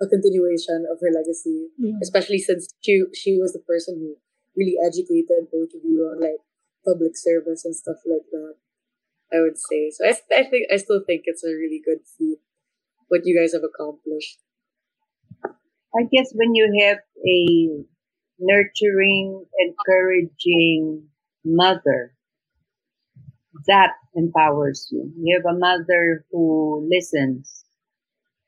a 0.00 0.06
continuation 0.08 0.84
of 0.90 0.98
her 1.00 1.10
legacy. 1.14 1.68
Yeah. 1.78 1.98
Especially 2.02 2.38
since 2.38 2.74
she 2.80 3.04
she 3.14 3.38
was 3.38 3.52
the 3.52 3.60
person 3.60 3.98
who 3.98 4.16
really 4.56 4.76
educated 4.84 5.50
both 5.52 5.70
of 5.74 5.82
you 5.84 6.02
on 6.10 6.20
like 6.20 6.42
public 6.84 7.16
service 7.16 7.64
and 7.64 7.76
stuff 7.76 7.98
like 8.04 8.26
that. 8.32 8.54
I 9.32 9.40
would 9.40 9.56
say 9.56 9.90
so. 9.90 10.04
I, 10.04 10.10
I 10.36 10.44
think 10.44 10.66
I 10.72 10.76
still 10.76 11.00
think 11.06 11.22
it's 11.24 11.44
a 11.44 11.54
really 11.54 11.80
good 11.82 12.00
feat 12.18 12.38
what 13.12 13.22
you 13.26 13.38
guys 13.38 13.52
have 13.54 13.62
accomplished. 13.64 14.38
I 15.94 16.02
guess 16.12 16.32
when 16.34 16.54
you 16.54 16.66
have 16.82 16.98
a 17.26 17.84
nurturing, 18.38 19.46
encouraging 19.58 21.08
mother, 21.44 22.14
that 23.66 23.92
empowers 24.14 24.88
you. 24.90 25.12
You 25.18 25.40
have 25.42 25.54
a 25.54 25.58
mother 25.58 26.24
who 26.30 26.88
listens 26.90 27.64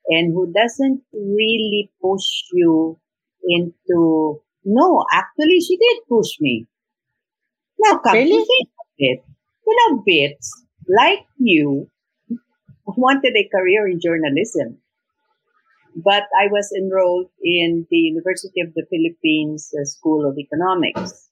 and 0.09 0.33
who 0.33 0.53
doesn't 0.53 1.03
really 1.13 1.91
push 2.03 2.45
you 2.53 2.99
into, 3.49 4.43
no, 4.65 5.05
actually 5.13 5.61
she 5.61 5.77
did 5.77 5.99
push 6.09 6.41
me. 6.41 6.67
Now 7.79 7.99
come 7.99 8.15
Really? 8.15 8.31
to 8.31 8.47
think 8.47 8.69
of 8.81 8.87
it, 8.99 9.25
know, 9.91 10.03
bits 10.05 10.65
like 10.89 11.27
you 11.39 11.91
wanted 12.87 13.35
a 13.37 13.49
career 13.49 13.89
in 13.89 14.01
journalism 14.01 14.79
but 15.97 16.25
I 16.39 16.49
was 16.51 16.73
enrolled 16.77 17.31
in 17.43 17.87
the 17.91 17.97
University 17.97 18.61
of 18.61 18.75
the 18.75 18.85
Philippines 18.91 19.73
uh, 19.79 19.85
School 19.85 20.29
of 20.29 20.39
Economics. 20.39 21.31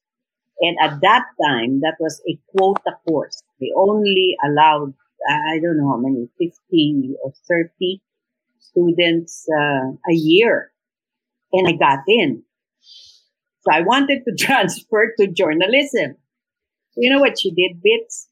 And 0.60 0.76
at 0.80 1.00
that 1.00 1.24
time, 1.44 1.80
that 1.80 1.96
was 1.98 2.22
a 2.28 2.38
quota 2.50 2.96
course. 3.06 3.42
They 3.60 3.70
only 3.76 4.36
allowed, 4.44 4.94
I 5.28 5.58
don't 5.60 5.78
know 5.78 5.88
how 5.88 5.96
many, 5.96 6.28
50 6.38 7.16
or 7.24 7.32
30 7.48 8.00
students 8.60 9.46
uh, 9.52 9.90
a 10.08 10.14
year. 10.14 10.70
And 11.52 11.66
I 11.66 11.72
got 11.72 12.00
in. 12.06 12.44
So 13.62 13.72
I 13.72 13.80
wanted 13.80 14.22
to 14.24 14.34
transfer 14.38 15.12
to 15.18 15.26
journalism. 15.26 16.16
You 16.96 17.10
know 17.10 17.20
what 17.20 17.40
she 17.40 17.50
did, 17.50 17.82
Bits? 17.82 18.28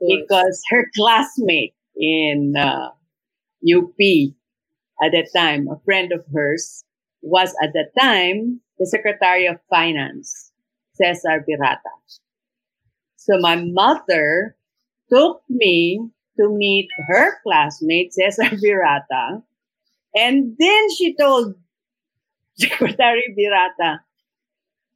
Because 0.00 0.62
her 0.70 0.86
classmate 0.96 1.74
in 1.96 2.54
uh, 2.56 2.90
UP 3.62 3.98
at 5.02 5.12
that 5.12 5.28
time, 5.34 5.68
a 5.68 5.78
friend 5.84 6.12
of 6.12 6.24
hers, 6.32 6.84
was 7.22 7.54
at 7.62 7.72
that 7.74 7.90
time 7.98 8.60
the 8.78 8.86
Secretary 8.86 9.46
of 9.46 9.56
Finance, 9.70 10.52
Cesar 10.94 11.44
Virata. 11.48 11.94
So 13.16 13.38
my 13.38 13.56
mother 13.56 14.56
took 15.12 15.42
me 15.48 16.00
to 16.38 16.48
meet 16.48 16.88
her 17.08 17.40
classmate, 17.42 18.12
Cesar 18.12 18.56
Virata, 18.62 19.42
and 20.14 20.56
then 20.58 20.86
she 20.96 21.14
told 21.18 21.54
Secretary 22.58 23.34
Virata, 23.38 24.00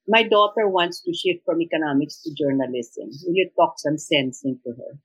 my 0.09 0.22
daughter 0.22 0.68
wants 0.68 1.01
to 1.03 1.12
shift 1.12 1.44
from 1.44 1.61
economics 1.61 2.22
to 2.22 2.34
journalism. 2.34 3.09
Will 3.24 3.34
you 3.34 3.51
talk 3.57 3.74
some 3.78 3.99
sense 3.99 4.42
into 4.44 4.70
her? 4.76 4.99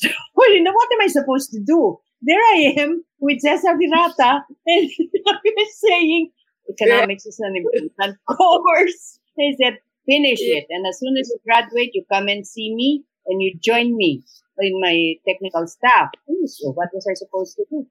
So, 0.00 0.08
you 0.54 0.62
know, 0.62 0.72
what 0.72 0.88
am 0.92 1.00
I 1.02 1.06
supposed 1.08 1.50
to 1.52 1.60
do? 1.60 1.98
There 2.22 2.40
I 2.40 2.74
am 2.78 3.04
with 3.18 3.40
Cesar 3.40 3.76
Virata, 3.76 4.42
and 4.66 4.90
I 5.26 5.38
was 5.44 5.80
saying, 5.80 6.30
economics 6.70 7.26
is 7.26 7.38
an 7.40 7.54
important 7.56 8.18
course. 8.26 9.18
He 9.36 9.56
said, 9.62 9.78
finish 10.06 10.40
it. 10.40 10.66
And 10.70 10.86
as 10.86 10.98
soon 10.98 11.16
as 11.16 11.28
you 11.28 11.38
graduate, 11.44 11.90
you 11.94 12.04
come 12.12 12.28
and 12.28 12.46
see 12.46 12.74
me 12.74 13.04
and 13.26 13.40
you 13.42 13.54
join 13.62 13.96
me 13.96 14.22
in 14.58 14.80
my 14.80 15.14
technical 15.26 15.66
staff. 15.66 16.10
So 16.46 16.72
what 16.72 16.88
was 16.92 17.06
I 17.10 17.14
supposed 17.14 17.56
to 17.56 17.64
do? 17.70 17.86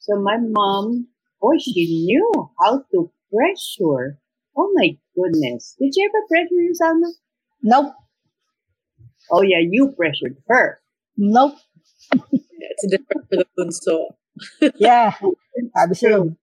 So 0.00 0.20
my 0.20 0.36
mom, 0.38 1.08
boy, 1.40 1.58
she 1.58 2.04
knew 2.04 2.50
how 2.60 2.84
to 2.92 3.10
pressure. 3.32 4.18
Oh 4.56 4.70
my 4.74 4.96
goodness. 5.14 5.76
Did 5.80 5.92
you 5.94 6.10
ever 6.10 6.26
pressure 6.28 6.62
you, 6.62 6.74
Salma? 6.80 7.10
Nope. 7.62 7.94
Oh 9.30 9.42
yeah, 9.42 9.60
you 9.60 9.94
pressured 9.96 10.36
her. 10.48 10.80
Nope. 11.16 11.58
It's 12.60 12.86
different 12.86 13.28
for 13.28 13.36
the 13.36 13.46
bunso. 13.58 14.16
Yeah. 14.76 15.14
Absolutely. 15.76 16.36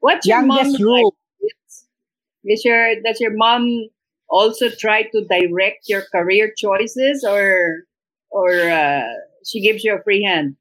What's 0.00 0.28
your 0.28 0.42
mom's 0.42 0.78
Youngest 0.78 0.80
like? 0.80 1.04
rule. 1.04 1.16
Is 2.44 2.64
your 2.64 2.94
does 3.04 3.20
your 3.20 3.34
mom 3.36 3.88
also 4.28 4.68
try 4.70 5.02
to 5.02 5.24
direct 5.24 5.88
your 5.88 6.02
career 6.02 6.52
choices, 6.56 7.24
or 7.26 7.84
or 8.30 8.50
uh, 8.70 9.04
she 9.46 9.60
gives 9.62 9.84
you 9.84 9.94
a 9.94 10.02
free 10.02 10.22
hand? 10.24 10.56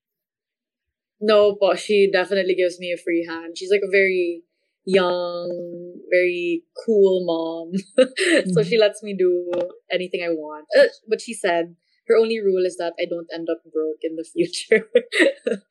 No, 1.20 1.56
but 1.60 1.80
she 1.80 2.10
definitely 2.12 2.56
gives 2.56 2.80
me 2.80 2.92
a 2.92 2.98
free 2.98 3.26
hand. 3.28 3.58
She's 3.58 3.72
like 3.72 3.82
a 3.86 3.92
very 3.92 4.44
young, 4.86 6.00
very 6.10 6.64
cool 6.86 7.24
mom. 7.26 8.08
so 8.54 8.64
she 8.64 8.78
lets 8.78 9.04
me 9.04 9.16
do 9.18 9.52
anything 9.92 10.24
I 10.24 10.30
want. 10.30 10.66
Uh, 10.78 10.88
but 11.08 11.22
she 11.22 11.34
said 11.34 11.76
her 12.08 12.18
only 12.18 12.40
rule 12.40 12.66
is 12.66 12.78
that 12.78 12.94
I 13.00 13.06
don't 13.10 13.30
end 13.34 13.48
up 13.50 13.62
broke 13.72 14.02
in 14.04 14.16
the 14.16 14.24
future. 14.24 14.90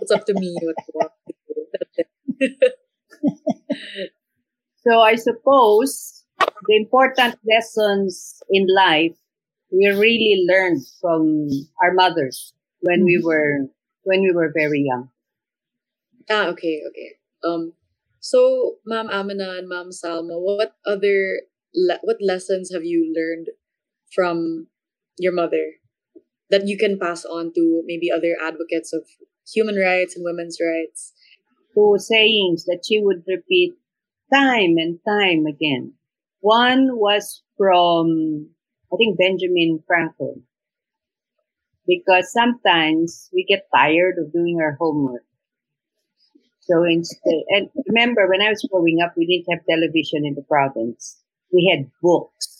it's 0.00 0.10
up 0.10 0.26
to 0.26 0.34
me 0.34 0.56
what 0.60 0.76
I 0.78 0.90
want 0.94 1.12
to 1.26 2.48
do. 2.48 2.56
So 4.86 5.00
I 5.00 5.14
suppose 5.16 6.24
the 6.66 6.76
important 6.76 7.38
lessons 7.44 8.42
in 8.50 8.66
life 8.74 9.16
we 9.70 9.86
really 9.86 10.44
learned 10.48 10.82
from 11.00 11.48
our 11.82 11.92
mothers 11.92 12.54
when 12.80 13.04
we 13.04 13.20
were 13.22 13.68
when 14.02 14.22
we 14.22 14.32
were 14.32 14.50
very 14.52 14.82
young. 14.82 15.10
Ah, 16.30 16.46
okay, 16.48 16.80
okay. 16.88 17.10
Um, 17.44 17.74
so 18.20 18.76
Ma'am 18.86 19.08
Amina 19.10 19.58
and 19.58 19.68
Ma'am 19.68 19.90
Salma, 19.90 20.40
what 20.40 20.76
other 20.86 21.42
le- 21.74 22.02
what 22.02 22.18
lessons 22.20 22.72
have 22.72 22.84
you 22.84 23.12
learned 23.14 23.48
from 24.12 24.68
your 25.20 25.32
mother 25.32 25.78
that 26.50 26.66
you 26.66 26.76
can 26.76 26.98
pass 26.98 27.24
on 27.24 27.52
to 27.54 27.82
maybe 27.86 28.10
other 28.10 28.36
advocates 28.42 28.92
of 28.92 29.06
human 29.46 29.76
rights 29.76 30.16
and 30.16 30.24
women's 30.24 30.58
rights? 30.60 31.12
Two 31.74 31.96
sayings 31.98 32.64
that 32.64 32.82
she 32.86 33.00
would 33.00 33.22
repeat 33.28 33.74
time 34.32 34.76
and 34.76 34.98
time 35.06 35.46
again. 35.46 35.94
One 36.40 36.98
was 36.98 37.42
from 37.56 38.50
I 38.92 38.96
think 38.96 39.18
Benjamin 39.18 39.82
Franklin. 39.86 40.42
Because 41.86 42.32
sometimes 42.32 43.30
we 43.32 43.44
get 43.48 43.66
tired 43.74 44.16
of 44.18 44.32
doing 44.32 44.58
our 44.60 44.76
homework. 44.78 45.24
So 46.60 46.84
instead, 46.84 47.42
and 47.48 47.68
remember 47.88 48.28
when 48.28 48.42
I 48.42 48.50
was 48.50 48.66
growing 48.70 48.98
up, 49.04 49.14
we 49.16 49.26
didn't 49.26 49.52
have 49.52 49.66
television 49.66 50.24
in 50.24 50.34
the 50.34 50.42
province. 50.42 51.18
We 51.52 51.66
had 51.74 51.90
books. 52.02 52.59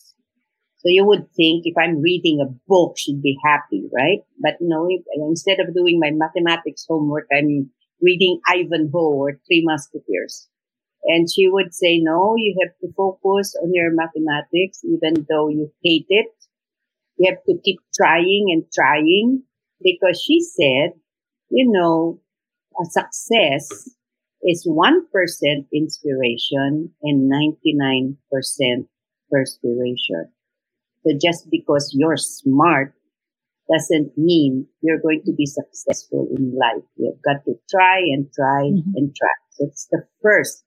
So 0.81 0.89
you 0.89 1.05
would 1.05 1.31
think 1.37 1.65
if 1.67 1.75
I'm 1.77 2.01
reading 2.01 2.41
a 2.41 2.51
book, 2.67 2.95
she'd 2.97 3.21
be 3.21 3.37
happy, 3.45 3.85
right? 3.93 4.21
But 4.41 4.57
no, 4.61 4.87
if, 4.89 5.03
instead 5.15 5.61
of 5.61 5.75
doing 5.75 6.01
my 6.01 6.11
mathematics 6.11 6.87
homework, 6.89 7.27
I'm 7.31 7.71
reading 8.01 8.41
Ivanhoe 8.49 9.13
or 9.13 9.33
Three 9.47 9.63
Musketeers. 9.63 10.49
And 11.05 11.29
she 11.31 11.49
would 11.49 11.75
say, 11.75 11.99
no, 11.99 12.35
you 12.37 12.57
have 12.65 12.73
to 12.81 12.95
focus 12.97 13.55
on 13.63 13.73
your 13.75 13.91
mathematics, 13.93 14.81
even 14.85 15.27
though 15.29 15.49
you 15.49 15.71
hate 15.85 16.07
it. 16.09 16.33
You 17.19 17.31
have 17.31 17.45
to 17.45 17.61
keep 17.63 17.81
trying 17.95 18.47
and 18.49 18.65
trying 18.73 19.43
because 19.83 20.23
she 20.23 20.41
said, 20.41 20.99
you 21.51 21.71
know, 21.71 22.21
a 22.81 22.87
success 22.87 23.69
is 24.43 24.67
1% 24.67 25.03
inspiration 25.75 26.95
and 27.03 27.31
99% 27.31 28.17
perspiration. 29.31 30.33
So 31.05 31.17
just 31.21 31.49
because 31.51 31.95
you're 31.97 32.17
smart 32.17 32.95
doesn't 33.71 34.19
mean 34.19 34.67
you're 34.83 35.01
going 35.01 35.23
to 35.25 35.33
be 35.33 35.47
successful 35.47 36.29
in 36.37 36.57
life. 36.59 36.85
You've 36.97 37.23
got 37.23 37.45
to 37.45 37.55
try 37.71 37.99
and 37.99 38.27
try 38.35 38.63
and 38.67 39.15
try. 39.15 39.35
So 39.51 39.67
it's 39.67 39.87
the 39.91 40.03
first 40.23 40.65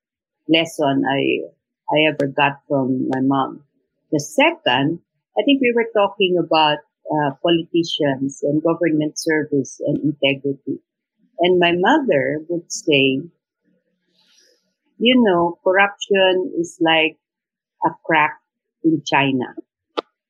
lesson 0.47 1.03
I 1.07 1.51
I 1.91 2.09
ever 2.09 2.27
got 2.27 2.63
from 2.67 3.09
my 3.09 3.19
mom. 3.21 3.63
The 4.11 4.19
second, 4.19 4.99
I 5.37 5.41
think 5.43 5.61
we 5.61 5.73
were 5.75 5.89
talking 5.93 6.37
about 6.39 6.77
uh, 7.11 7.31
politicians 7.43 8.39
and 8.43 8.63
government 8.63 9.19
service 9.19 9.81
and 9.85 9.99
integrity. 9.99 10.79
And 11.39 11.59
my 11.59 11.73
mother 11.75 12.39
would 12.47 12.71
say, 12.71 13.19
you 14.97 15.15
know, 15.23 15.59
corruption 15.63 16.53
is 16.57 16.77
like 16.79 17.17
a 17.85 17.89
crack 18.05 18.39
in 18.83 19.01
China. 19.05 19.55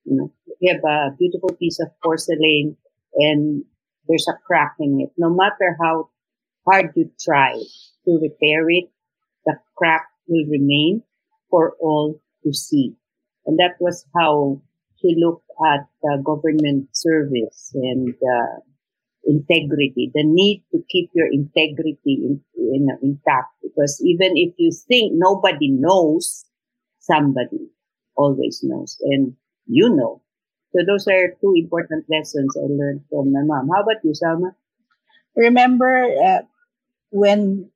You 0.06 0.16
know, 0.18 0.32
we 0.62 0.68
have 0.68 0.84
a 0.84 1.16
beautiful 1.18 1.56
piece 1.60 1.80
of 1.80 1.90
porcelain 2.04 2.78
and 3.16 3.64
there's 4.08 4.28
a 4.28 4.38
crack 4.46 4.76
in 4.80 5.02
it. 5.02 5.12
No 5.18 5.30
matter 5.30 5.78
how 5.82 6.10
hard 6.66 6.92
you 6.96 7.12
try 7.20 7.54
to 7.54 8.20
repair 8.22 8.70
it, 8.70 8.86
the 9.46 9.56
crack 9.76 10.08
will 10.28 10.46
remain 10.50 11.04
for 11.50 11.76
all 11.80 12.20
to 12.44 12.54
see. 12.54 12.96
And 13.46 13.58
that 13.60 13.76
was 13.80 14.06
how 14.16 14.62
he 14.96 15.16
looked 15.20 15.50
at 15.74 15.88
government 16.24 16.90
service 16.94 17.72
and 17.74 18.14
uh, 18.14 18.60
integrity, 19.26 20.12
the 20.14 20.24
need 20.24 20.64
to 20.72 20.84
keep 20.90 21.10
your 21.14 21.28
integrity 21.32 21.98
in, 22.06 22.42
in, 22.58 22.88
intact. 23.02 23.54
Because 23.62 24.02
even 24.04 24.34
if 24.36 24.54
you 24.58 24.72
think 24.88 25.14
nobody 25.16 25.70
knows, 25.70 26.46
somebody 27.00 27.70
always 28.16 28.62
knows, 28.64 28.98
and 29.02 29.36
you 29.68 29.90
know. 29.90 30.22
So 30.74 30.82
those 30.86 31.08
are 31.08 31.36
two 31.42 31.54
important 31.58 32.06
lessons 32.10 32.56
I 32.58 32.66
learned 32.70 33.02
from 33.10 33.32
my 33.32 33.44
mom. 33.44 33.70
How 33.70 33.84
about 33.84 34.04
you, 34.04 34.14
Salma? 34.14 34.56
Remember 35.36 36.06
uh, 36.26 36.42
when 37.12 37.72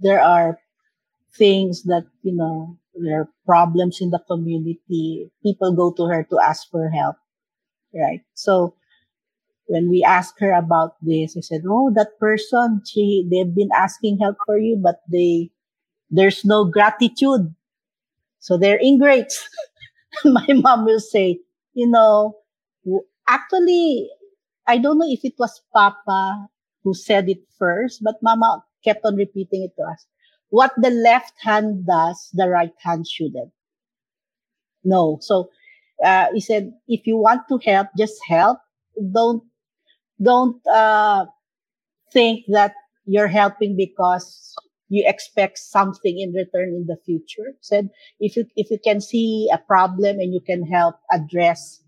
there 0.00 0.20
are 0.22 0.58
things 1.36 1.84
that 1.84 2.06
you 2.22 2.32
know 2.34 2.78
there 2.94 3.22
are 3.22 3.30
problems 3.46 4.00
in 4.00 4.10
the 4.10 4.20
community, 4.28 5.30
people 5.42 5.72
go 5.74 5.92
to 5.92 6.06
her 6.06 6.24
to 6.30 6.38
ask 6.40 6.70
for 6.70 6.90
help, 6.90 7.16
right? 7.94 8.22
So 8.34 8.74
when 9.66 9.90
we 9.90 10.02
asked 10.04 10.40
her 10.40 10.52
about 10.52 10.96
this, 11.02 11.36
I 11.36 11.40
said, 11.40 11.62
"Oh, 11.68 11.92
that 11.94 12.18
person, 12.20 12.82
she 12.86 13.26
they've 13.30 13.54
been 13.54 13.72
asking 13.74 14.18
help 14.18 14.36
for 14.46 14.58
you, 14.58 14.76
but 14.82 15.02
they 15.10 15.50
there's 16.10 16.44
no 16.44 16.64
gratitude, 16.66 17.54
so 18.40 18.58
they're 18.58 18.80
ingrates." 18.82 19.48
My 20.24 20.46
mom 20.54 20.84
will 20.84 21.00
say, 21.00 21.40
"You 21.74 21.88
know, 21.88 22.36
actually, 23.28 24.10
I 24.66 24.78
don't 24.78 24.98
know 24.98 25.08
if 25.08 25.24
it 25.24 25.34
was 25.38 25.62
Papa 25.72 26.48
who 26.84 26.94
said 26.94 27.28
it 27.28 27.42
first, 27.58 28.02
but 28.02 28.22
Mama 28.22 28.64
kept 28.84 29.04
on 29.04 29.16
repeating 29.16 29.64
it 29.64 29.76
to 29.76 29.84
us. 29.84 30.06
What 30.50 30.72
the 30.76 30.90
left 30.90 31.34
hand 31.42 31.86
does, 31.86 32.30
the 32.34 32.48
right 32.48 32.74
hand 32.82 33.06
shouldn't. 33.06 33.52
No. 34.84 35.18
So 35.20 35.50
uh, 36.04 36.26
he 36.32 36.40
said, 36.40 36.72
if 36.88 37.06
you 37.06 37.16
want 37.16 37.42
to 37.48 37.58
help, 37.64 37.88
just 37.96 38.18
help. 38.26 38.58
Don't 39.12 39.42
don't 40.22 40.60
uh, 40.66 41.26
think 42.12 42.44
that 42.48 42.74
you're 43.06 43.28
helping 43.28 43.76
because 43.76 44.54
you 44.90 45.04
expect 45.06 45.56
something 45.58 46.18
in 46.20 46.34
return 46.34 46.74
in 46.74 46.86
the 46.86 46.98
future. 47.06 47.54
Said 47.60 47.88
if 48.18 48.36
you 48.36 48.44
if 48.56 48.70
you 48.70 48.78
can 48.82 49.00
see 49.00 49.48
a 49.52 49.58
problem 49.58 50.18
and 50.18 50.34
you 50.34 50.40
can 50.40 50.66
help 50.66 50.96
address 51.12 51.82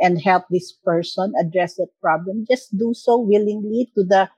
and 0.00 0.20
help 0.20 0.44
this 0.50 0.72
person 0.72 1.32
address 1.40 1.76
that 1.76 1.88
problem, 2.00 2.46
just 2.50 2.76
do 2.76 2.92
so 2.94 3.18
willingly 3.18 3.92
to 3.94 4.02
the 4.04 4.28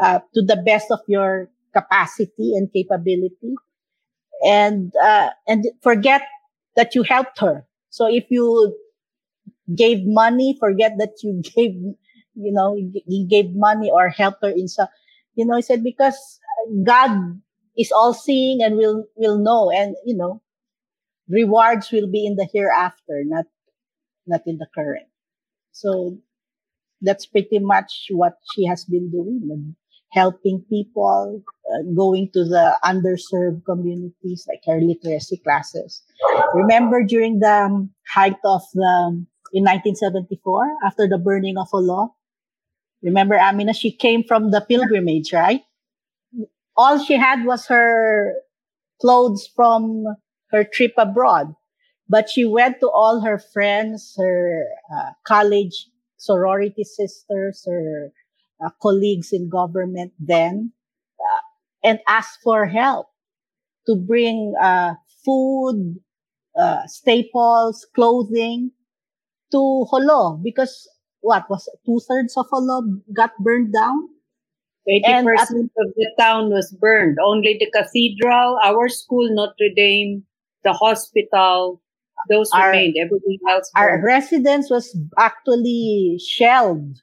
uh, 0.00 0.20
to 0.34 0.42
the 0.42 0.62
best 0.64 0.90
of 0.90 1.00
your 1.08 1.48
capacity 1.72 2.52
and 2.54 2.72
capability, 2.72 3.56
and 4.44 4.92
uh, 5.02 5.30
and 5.48 5.64
forget 5.82 6.22
that 6.76 6.94
you 6.94 7.02
helped 7.02 7.40
her. 7.40 7.66
So 7.90 8.06
if 8.06 8.26
you 8.30 8.76
gave 9.74 10.04
money, 10.04 10.56
forget 10.60 10.92
that 10.98 11.22
you 11.22 11.42
gave 11.56 11.74
you 12.34 12.52
know, 12.52 12.76
he 13.06 13.26
gave 13.28 13.54
money 13.54 13.90
or 13.90 14.08
helped 14.08 14.42
her 14.42 14.50
in 14.50 14.68
some, 14.68 14.88
you 15.34 15.46
know, 15.46 15.56
he 15.56 15.62
said, 15.62 15.84
because 15.84 16.40
God 16.84 17.40
is 17.76 17.92
all 17.92 18.14
seeing 18.14 18.62
and 18.62 18.76
will, 18.76 19.04
will 19.16 19.38
know. 19.38 19.70
And, 19.70 19.96
you 20.04 20.16
know, 20.16 20.42
rewards 21.28 21.90
will 21.90 22.10
be 22.10 22.26
in 22.26 22.36
the 22.36 22.48
hereafter, 22.52 23.22
not, 23.24 23.46
not 24.26 24.42
in 24.46 24.58
the 24.58 24.66
current. 24.74 25.06
So 25.72 26.18
that's 27.00 27.26
pretty 27.26 27.58
much 27.58 28.08
what 28.10 28.34
she 28.54 28.66
has 28.66 28.84
been 28.84 29.10
doing, 29.10 29.74
helping 30.12 30.64
people, 30.68 31.42
uh, 31.72 31.82
going 31.96 32.30
to 32.34 32.44
the 32.44 32.78
underserved 32.84 33.64
communities, 33.64 34.46
like 34.48 34.60
her 34.66 34.80
literacy 34.80 35.38
classes. 35.38 36.02
Remember 36.54 37.02
during 37.02 37.40
the 37.40 37.64
um, 37.64 37.90
height 38.06 38.36
of 38.44 38.62
the, 38.74 39.24
in 39.54 39.64
1974, 39.64 40.76
after 40.84 41.08
the 41.08 41.18
burning 41.18 41.56
of 41.58 41.68
Jolo, 41.70 42.14
Remember, 43.02 43.34
Amina, 43.34 43.74
she 43.74 43.90
came 43.90 44.22
from 44.22 44.50
the 44.50 44.60
pilgrimage, 44.60 45.32
right? 45.32 45.62
All 46.76 46.98
she 47.02 47.14
had 47.16 47.44
was 47.44 47.66
her 47.66 48.34
clothes 49.00 49.48
from 49.54 50.04
her 50.50 50.64
trip 50.64 50.92
abroad. 50.98 51.54
But 52.08 52.28
she 52.30 52.44
went 52.44 52.80
to 52.80 52.90
all 52.90 53.20
her 53.22 53.38
friends, 53.38 54.14
her 54.18 54.64
uh, 54.94 55.10
college 55.26 55.88
sorority 56.18 56.84
sisters, 56.84 57.64
her 57.66 58.12
uh, 58.64 58.70
colleagues 58.82 59.32
in 59.32 59.48
government 59.48 60.12
then, 60.18 60.72
uh, 61.20 61.40
and 61.88 62.00
asked 62.08 62.40
for 62.44 62.66
help 62.66 63.06
to 63.86 63.96
bring 63.96 64.54
uh, 64.60 64.94
food, 65.24 66.00
uh, 66.58 66.86
staples, 66.86 67.86
clothing 67.94 68.72
to 69.52 69.86
Jolo 69.90 70.40
because 70.42 70.88
what 71.20 71.48
was 71.50 71.68
two 71.86 72.00
thirds 72.08 72.36
of 72.36 72.46
Jolo 72.50 72.82
got 73.14 73.32
burned 73.38 73.72
down. 73.72 74.08
Eighty 74.88 75.22
percent 75.22 75.70
of 75.78 75.94
the 75.94 76.10
town 76.18 76.50
was 76.50 76.72
burned. 76.72 77.18
Only 77.24 77.56
the 77.58 77.70
cathedral, 77.70 78.58
our 78.64 78.88
school, 78.88 79.28
Notre 79.30 79.72
Dame, 79.74 80.24
the 80.64 80.72
hospital, 80.72 81.80
those 82.28 82.50
our, 82.52 82.70
remained. 82.70 82.96
Everything 83.00 83.38
else. 83.48 83.70
Burned. 83.74 83.90
Our 83.90 84.04
residence 84.04 84.70
was 84.70 84.96
actually 85.18 86.18
shelled 86.18 86.98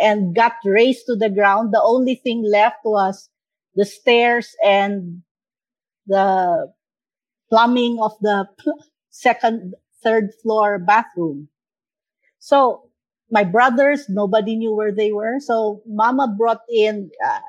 and 0.00 0.34
got 0.34 0.52
razed 0.64 1.06
to 1.06 1.16
the 1.16 1.30
ground. 1.30 1.74
The 1.74 1.82
only 1.82 2.14
thing 2.14 2.44
left 2.44 2.84
was 2.84 3.28
the 3.74 3.84
stairs 3.84 4.54
and 4.64 5.22
the 6.06 6.72
plumbing 7.50 7.98
of 8.00 8.12
the 8.20 8.46
second, 9.10 9.74
third 10.04 10.30
floor 10.42 10.78
bathroom. 10.78 11.48
So 12.38 12.85
my 13.30 13.44
brothers, 13.44 14.06
nobody 14.08 14.56
knew 14.56 14.74
where 14.74 14.92
they 14.94 15.12
were. 15.12 15.40
So 15.40 15.82
mama 15.86 16.34
brought 16.38 16.62
in 16.70 17.10
uh, 17.24 17.40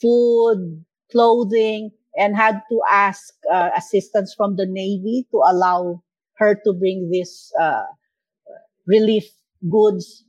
food, 0.00 0.84
clothing, 1.12 1.90
and 2.16 2.36
had 2.36 2.62
to 2.70 2.80
ask 2.90 3.34
uh, 3.50 3.70
assistance 3.76 4.34
from 4.36 4.56
the 4.56 4.66
Navy 4.66 5.26
to 5.30 5.38
allow 5.46 6.02
her 6.36 6.54
to 6.64 6.72
bring 6.72 7.10
this 7.10 7.52
uh, 7.60 7.84
relief 8.86 9.24
goods 9.68 10.24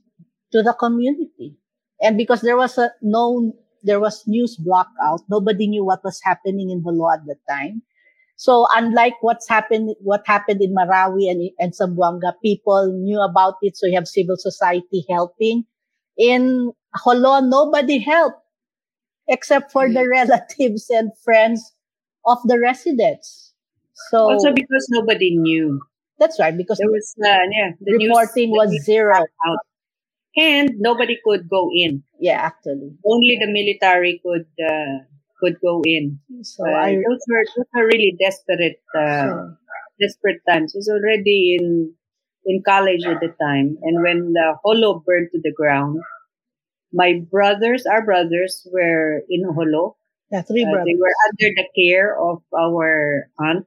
to 0.52 0.62
the 0.62 0.74
community. 0.74 1.56
And 2.00 2.16
because 2.16 2.40
there 2.40 2.56
was 2.56 2.78
a 2.78 2.92
no, 3.00 3.54
there 3.82 4.00
was 4.00 4.24
news 4.26 4.56
blackout, 4.56 5.20
nobody 5.28 5.66
knew 5.66 5.84
what 5.84 6.04
was 6.04 6.20
happening 6.22 6.70
in 6.70 6.82
Jolo 6.82 7.10
at 7.12 7.24
the 7.26 7.36
time. 7.48 7.82
So 8.36 8.66
unlike 8.74 9.14
what's 9.20 9.48
happened, 9.48 9.94
what 10.00 10.22
happened 10.26 10.60
in 10.60 10.74
Marawi 10.74 11.30
and, 11.30 11.50
and 11.58 11.72
Zamboanga, 11.72 12.32
people 12.42 12.92
knew 12.92 13.20
about 13.20 13.54
it. 13.62 13.76
So 13.76 13.86
you 13.86 13.94
have 13.94 14.08
civil 14.08 14.36
society 14.36 15.04
helping. 15.08 15.64
In 16.18 16.72
Jolo, 17.04 17.40
nobody 17.40 17.98
helped 17.98 18.42
except 19.28 19.72
for 19.72 19.88
the 19.88 20.00
mm. 20.00 20.10
relatives 20.10 20.90
and 20.90 21.12
friends 21.24 21.72
of 22.26 22.38
the 22.44 22.58
residents. 22.58 23.54
So 24.10 24.18
also 24.30 24.52
because 24.52 24.86
nobody 24.90 25.36
knew. 25.36 25.80
That's 26.18 26.38
right. 26.38 26.56
Because 26.56 26.78
there 26.78 26.90
was 26.90 27.14
uh, 27.18 27.28
yeah, 27.50 27.70
the 27.80 27.92
reporting 27.98 28.50
was 28.50 28.70
zero. 28.84 29.16
Out. 29.16 29.58
And 30.36 30.70
nobody 30.78 31.18
could 31.24 31.48
go 31.48 31.70
in. 31.74 32.04
Yeah, 32.18 32.40
actually. 32.40 32.96
Only 33.04 33.38
the 33.38 33.48
military 33.48 34.20
could 34.24 34.46
uh, 34.64 35.04
could 35.42 35.56
go 35.60 35.82
in. 35.84 36.20
So 36.42 36.64
uh, 36.64 36.70
I, 36.70 36.94
those 36.94 37.24
were 37.28 37.44
those 37.56 37.66
were 37.74 37.86
really 37.86 38.16
desperate 38.20 38.78
uh, 38.94 39.26
sure. 39.26 39.58
desperate 40.00 40.40
times. 40.48 40.74
I 40.74 40.78
was 40.78 40.88
already 40.88 41.58
in 41.58 41.92
in 42.46 42.62
college 42.66 43.04
at 43.04 43.20
the 43.20 43.34
time, 43.40 43.78
and 43.82 44.02
when 44.02 44.32
the 44.32 44.54
Jolo 44.64 45.02
burned 45.04 45.28
to 45.32 45.40
the 45.42 45.52
ground, 45.56 46.00
my 46.92 47.20
brothers, 47.30 47.86
our 47.86 48.04
brothers, 48.04 48.66
were 48.70 49.22
in 49.28 49.42
Jolo. 49.42 49.96
Yeah, 50.30 50.42
three 50.42 50.64
brothers. 50.64 50.80
Uh, 50.80 50.84
they 50.86 50.96
were 50.96 51.14
under 51.28 51.48
the 51.54 51.68
care 51.76 52.16
of 52.16 52.42
our 52.56 53.28
aunt, 53.38 53.66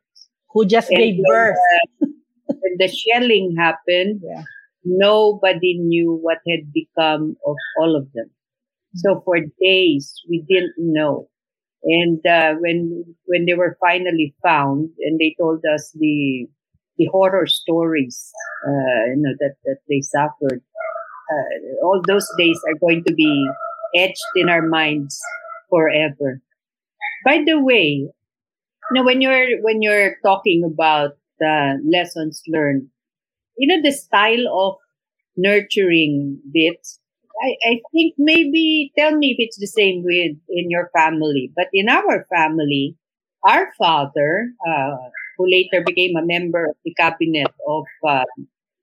who 0.49 0.65
just 0.65 0.89
and 0.89 0.97
gave 0.97 1.23
birth. 1.23 1.57
When, 1.99 2.13
when 2.47 2.73
the 2.79 2.87
shelling 2.87 3.55
happened, 3.57 4.21
yeah. 4.23 4.43
nobody 4.83 5.77
knew 5.77 6.17
what 6.17 6.39
had 6.47 6.73
become 6.73 7.37
of 7.45 7.55
all 7.77 7.95
of 7.95 8.11
them. 8.13 8.31
So 8.95 9.21
for 9.25 9.37
days, 9.61 10.13
we 10.29 10.43
didn't 10.47 10.73
know. 10.77 11.27
And 11.85 12.25
uh, 12.25 12.55
when 12.59 13.15
when 13.25 13.45
they 13.45 13.53
were 13.53 13.77
finally 13.79 14.33
found, 14.43 14.89
and 14.99 15.19
they 15.19 15.35
told 15.39 15.63
us 15.73 15.91
the 15.95 16.47
the 16.97 17.05
horror 17.11 17.45
stories, 17.47 18.31
uh, 18.67 19.05
you 19.13 19.17
know, 19.17 19.35
that, 19.39 19.55
that 19.65 19.79
they 19.89 20.01
suffered. 20.01 20.61
Uh, 21.31 21.85
all 21.85 22.01
those 22.07 22.27
days 22.37 22.59
are 22.67 22.79
going 22.79 23.03
to 23.05 23.13
be 23.13 23.49
etched 23.95 24.23
in 24.35 24.49
our 24.49 24.61
minds 24.61 25.19
forever. 25.69 26.41
By 27.25 27.43
the 27.45 27.59
way, 27.59 28.09
you 28.93 29.05
when 29.05 29.21
you're, 29.21 29.61
when 29.61 29.81
you're 29.81 30.17
talking 30.23 30.63
about 30.63 31.17
the 31.39 31.79
lessons 31.85 32.41
learned, 32.47 32.87
you 33.57 33.67
know, 33.67 33.81
the 33.83 33.91
style 33.95 34.47
of 34.53 34.77
nurturing 35.37 36.39
bits, 36.53 36.99
I, 37.41 37.55
I 37.69 37.81
think 37.91 38.15
maybe 38.17 38.91
tell 38.97 39.15
me 39.15 39.31
if 39.31 39.37
it's 39.39 39.57
the 39.57 39.67
same 39.67 40.03
with 40.03 40.37
in 40.49 40.69
your 40.69 40.89
family, 40.95 41.51
but 41.55 41.67
in 41.73 41.89
our 41.89 42.25
family, 42.29 42.95
our 43.47 43.73
father, 43.77 44.51
uh, 44.67 44.95
who 45.37 45.45
later 45.49 45.83
became 45.85 46.15
a 46.15 46.25
member 46.25 46.65
of 46.65 46.75
the 46.83 46.93
cabinet 46.93 47.51
of 47.67 47.85
uh, 48.07 48.23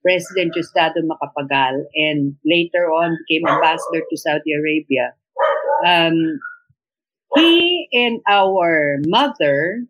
President 0.03 0.53
Diosdado 0.53 1.01
Macapagal 1.01 1.85
and 1.95 2.35
later 2.45 2.91
on 2.91 3.17
became 3.27 3.47
ambassador 3.47 4.03
to 4.09 4.17
Saudi 4.17 4.53
Arabia. 4.53 5.13
Um, 5.85 6.39
he 7.35 7.87
and 7.91 8.21
our 8.29 8.99
mother 9.07 9.85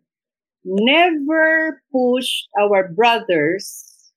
never 0.64 1.82
pushed 1.92 2.48
our 2.58 2.88
brothers 2.88 4.12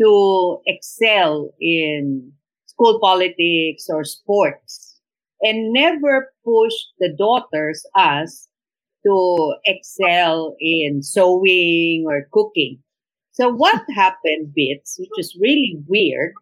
to 0.00 0.58
excel 0.66 1.54
in 1.60 2.32
school 2.74 2.98
politics 3.00 3.86
or 3.88 4.04
sports 4.04 5.00
and 5.42 5.72
never 5.72 6.32
pushed 6.44 6.92
the 6.98 7.14
daughters 7.16 7.84
us 7.96 8.48
to 9.06 9.54
excel 9.66 10.56
in 10.60 11.02
sewing 11.02 12.04
or 12.06 12.26
cooking. 12.32 12.78
So 13.32 13.50
what 13.50 13.82
happened, 13.94 14.54
Bits, 14.54 14.96
which 14.98 15.10
is 15.18 15.36
really 15.40 15.82
weird, 15.86 16.32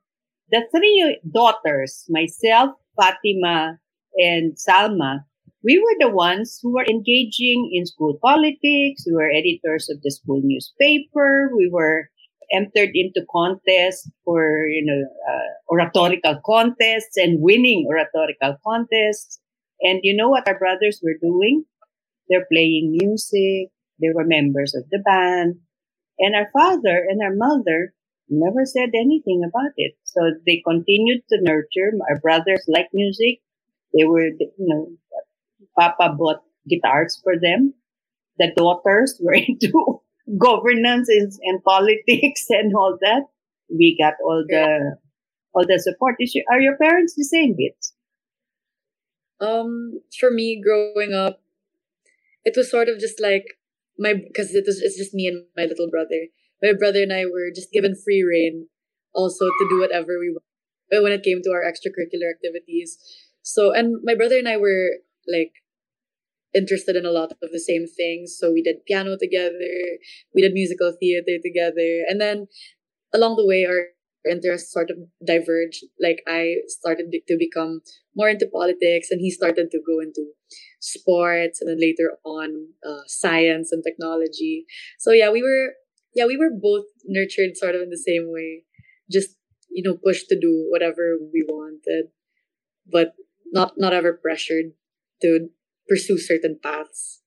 the 0.51 0.63
three 0.71 1.19
daughters, 1.33 2.05
myself, 2.09 2.71
Fatima, 3.01 3.79
and 4.17 4.55
Salma, 4.57 5.21
we 5.65 5.79
were 5.79 5.97
the 6.07 6.15
ones 6.15 6.59
who 6.63 6.75
were 6.75 6.85
engaging 6.85 7.71
in 7.73 7.87
school 7.87 8.19
politics. 8.21 9.05
We 9.07 9.15
were 9.15 9.31
editors 9.31 9.89
of 9.89 10.03
the 10.03 10.11
school 10.11 10.41
newspaper. 10.43 11.51
We 11.57 11.71
were 11.73 12.11
entered 12.53 12.91
into 12.95 13.25
contests 13.31 14.11
for, 14.25 14.67
you 14.69 14.85
know, 14.85 15.03
uh, 15.33 15.49
oratorical 15.71 16.41
contests 16.45 17.17
and 17.17 17.41
winning 17.41 17.87
oratorical 17.89 18.57
contests. 18.67 19.41
And 19.81 20.01
you 20.03 20.17
know 20.17 20.29
what 20.29 20.47
our 20.47 20.59
brothers 20.59 21.01
were 21.03 21.19
doing? 21.21 21.65
They're 22.29 22.47
playing 22.51 22.97
music. 22.99 23.71
They 24.01 24.09
were 24.15 24.25
members 24.25 24.75
of 24.75 24.89
the 24.91 24.99
band. 24.99 25.57
And 26.19 26.35
our 26.35 26.49
father 26.53 27.07
and 27.09 27.21
our 27.23 27.35
mother 27.35 27.95
never 28.29 28.65
said 28.65 28.91
anything 28.95 29.43
about 29.47 29.73
it. 29.77 29.95
So 30.05 30.21
they 30.47 30.63
continued 30.67 31.23
to 31.31 31.39
nurture. 31.41 31.93
Our 32.11 32.21
brothers 32.21 32.65
like 32.69 32.89
music. 32.93 33.41
They 33.95 34.05
were, 34.05 34.27
you 34.27 34.53
know, 34.59 34.89
Papa 35.79 36.15
bought 36.19 36.43
guitars 36.69 37.21
for 37.23 37.35
them. 37.41 37.75
The 38.39 38.53
daughters 38.57 39.19
were 39.23 39.35
into 39.35 40.01
governance 40.39 41.09
and, 41.09 41.33
and 41.43 41.63
politics 41.65 42.47
and 42.51 42.75
all 42.75 42.97
that. 43.01 43.25
We 43.71 43.97
got 44.01 44.15
all 44.25 44.45
the 44.47 44.97
all 45.55 45.67
the 45.67 45.79
support. 45.79 46.17
Is 46.19 46.35
your, 46.35 46.45
are 46.51 46.61
your 46.61 46.77
parents 46.77 47.15
the 47.17 47.25
same 47.25 47.55
bits? 47.57 47.95
Um, 49.41 50.01
for 50.19 50.31
me, 50.31 50.63
growing 50.63 51.13
up, 51.13 51.43
it 52.45 52.55
was 52.57 52.71
sort 52.71 52.89
of 52.89 52.99
just 52.99 53.21
like 53.21 53.59
my 53.99 54.15
because 54.15 54.55
it 54.55 54.65
was 54.67 54.81
it's 54.81 54.97
just 54.97 55.15
me 55.15 55.27
and 55.27 55.45
my 55.57 55.65
little 55.65 55.91
brother. 55.91 56.29
My 56.63 56.73
brother 56.79 57.03
and 57.03 57.13
I 57.13 57.25
were 57.25 57.51
just 57.55 57.73
given 57.73 57.97
free 57.97 58.23
reign, 58.23 58.69
also 59.15 59.47
to 59.47 59.67
do 59.69 59.81
whatever 59.81 60.19
we 60.21 60.31
want 60.31 60.45
when 61.03 61.13
it 61.13 61.23
came 61.23 61.41
to 61.43 61.51
our 61.51 61.65
extracurricular 61.65 62.31
activities. 62.31 62.99
So, 63.43 63.73
and 63.73 63.97
my 64.05 64.15
brother 64.15 64.37
and 64.37 64.49
I 64.49 64.59
were 64.59 65.01
like 65.27 65.53
interested 66.55 66.97
in 66.97 67.07
a 67.07 67.11
lot 67.11 67.33
of 67.33 67.51
the 67.53 67.61
same 67.61 67.87
things. 67.87 68.37
So 68.39 68.53
we 68.53 68.63
did 68.63 68.85
piano 68.87 69.17
together, 69.19 69.99
we 70.35 70.43
did 70.43 70.53
musical 70.53 70.93
theater 70.99 71.39
together, 71.43 72.05
and 72.09 72.21
then 72.21 72.47
along 73.15 73.37
the 73.37 73.47
way, 73.47 73.65
our 73.67 73.87
interests 74.31 74.73
sort 74.73 74.91
of 74.91 74.97
diverged. 75.27 75.85
Like 76.01 76.23
I 76.27 76.57
started 76.69 77.13
to 77.13 77.37
become 77.39 77.81
more 78.17 78.29
into 78.29 78.49
politics, 78.53 79.09
and 79.11 79.21
he 79.21 79.31
started 79.31 79.71
to 79.71 79.81
go 79.87 80.01
into 80.01 80.33
sports, 80.81 81.61
and 81.61 81.71
then 81.71 81.81
later 81.81 82.13
on, 82.25 82.69
uh, 82.87 83.03
science 83.07 83.73
and 83.73 83.83
technology. 83.85 84.67
So 84.99 85.13
yeah, 85.13 85.31
we 85.31 85.43
were 85.43 85.75
yeah 86.15 86.27
we 86.27 86.37
were 86.37 86.51
both 86.51 86.85
nurtured 87.07 87.57
sort 87.57 87.75
of 87.75 87.83
in 87.83 87.91
the 87.91 87.99
same 87.99 88.27
way, 88.31 88.65
just 89.11 89.37
you 89.71 89.83
know 89.83 89.99
pushed 90.05 90.29
to 90.29 90.39
do 90.39 90.67
whatever 90.71 91.19
we 91.33 91.45
wanted, 91.49 92.07
but 92.91 93.15
not 93.53 93.75
not 93.77 93.93
ever 93.93 94.13
pressured 94.13 94.73
to 95.23 95.49
pursue 95.89 96.19
certain 96.19 96.59
paths. 96.63 97.21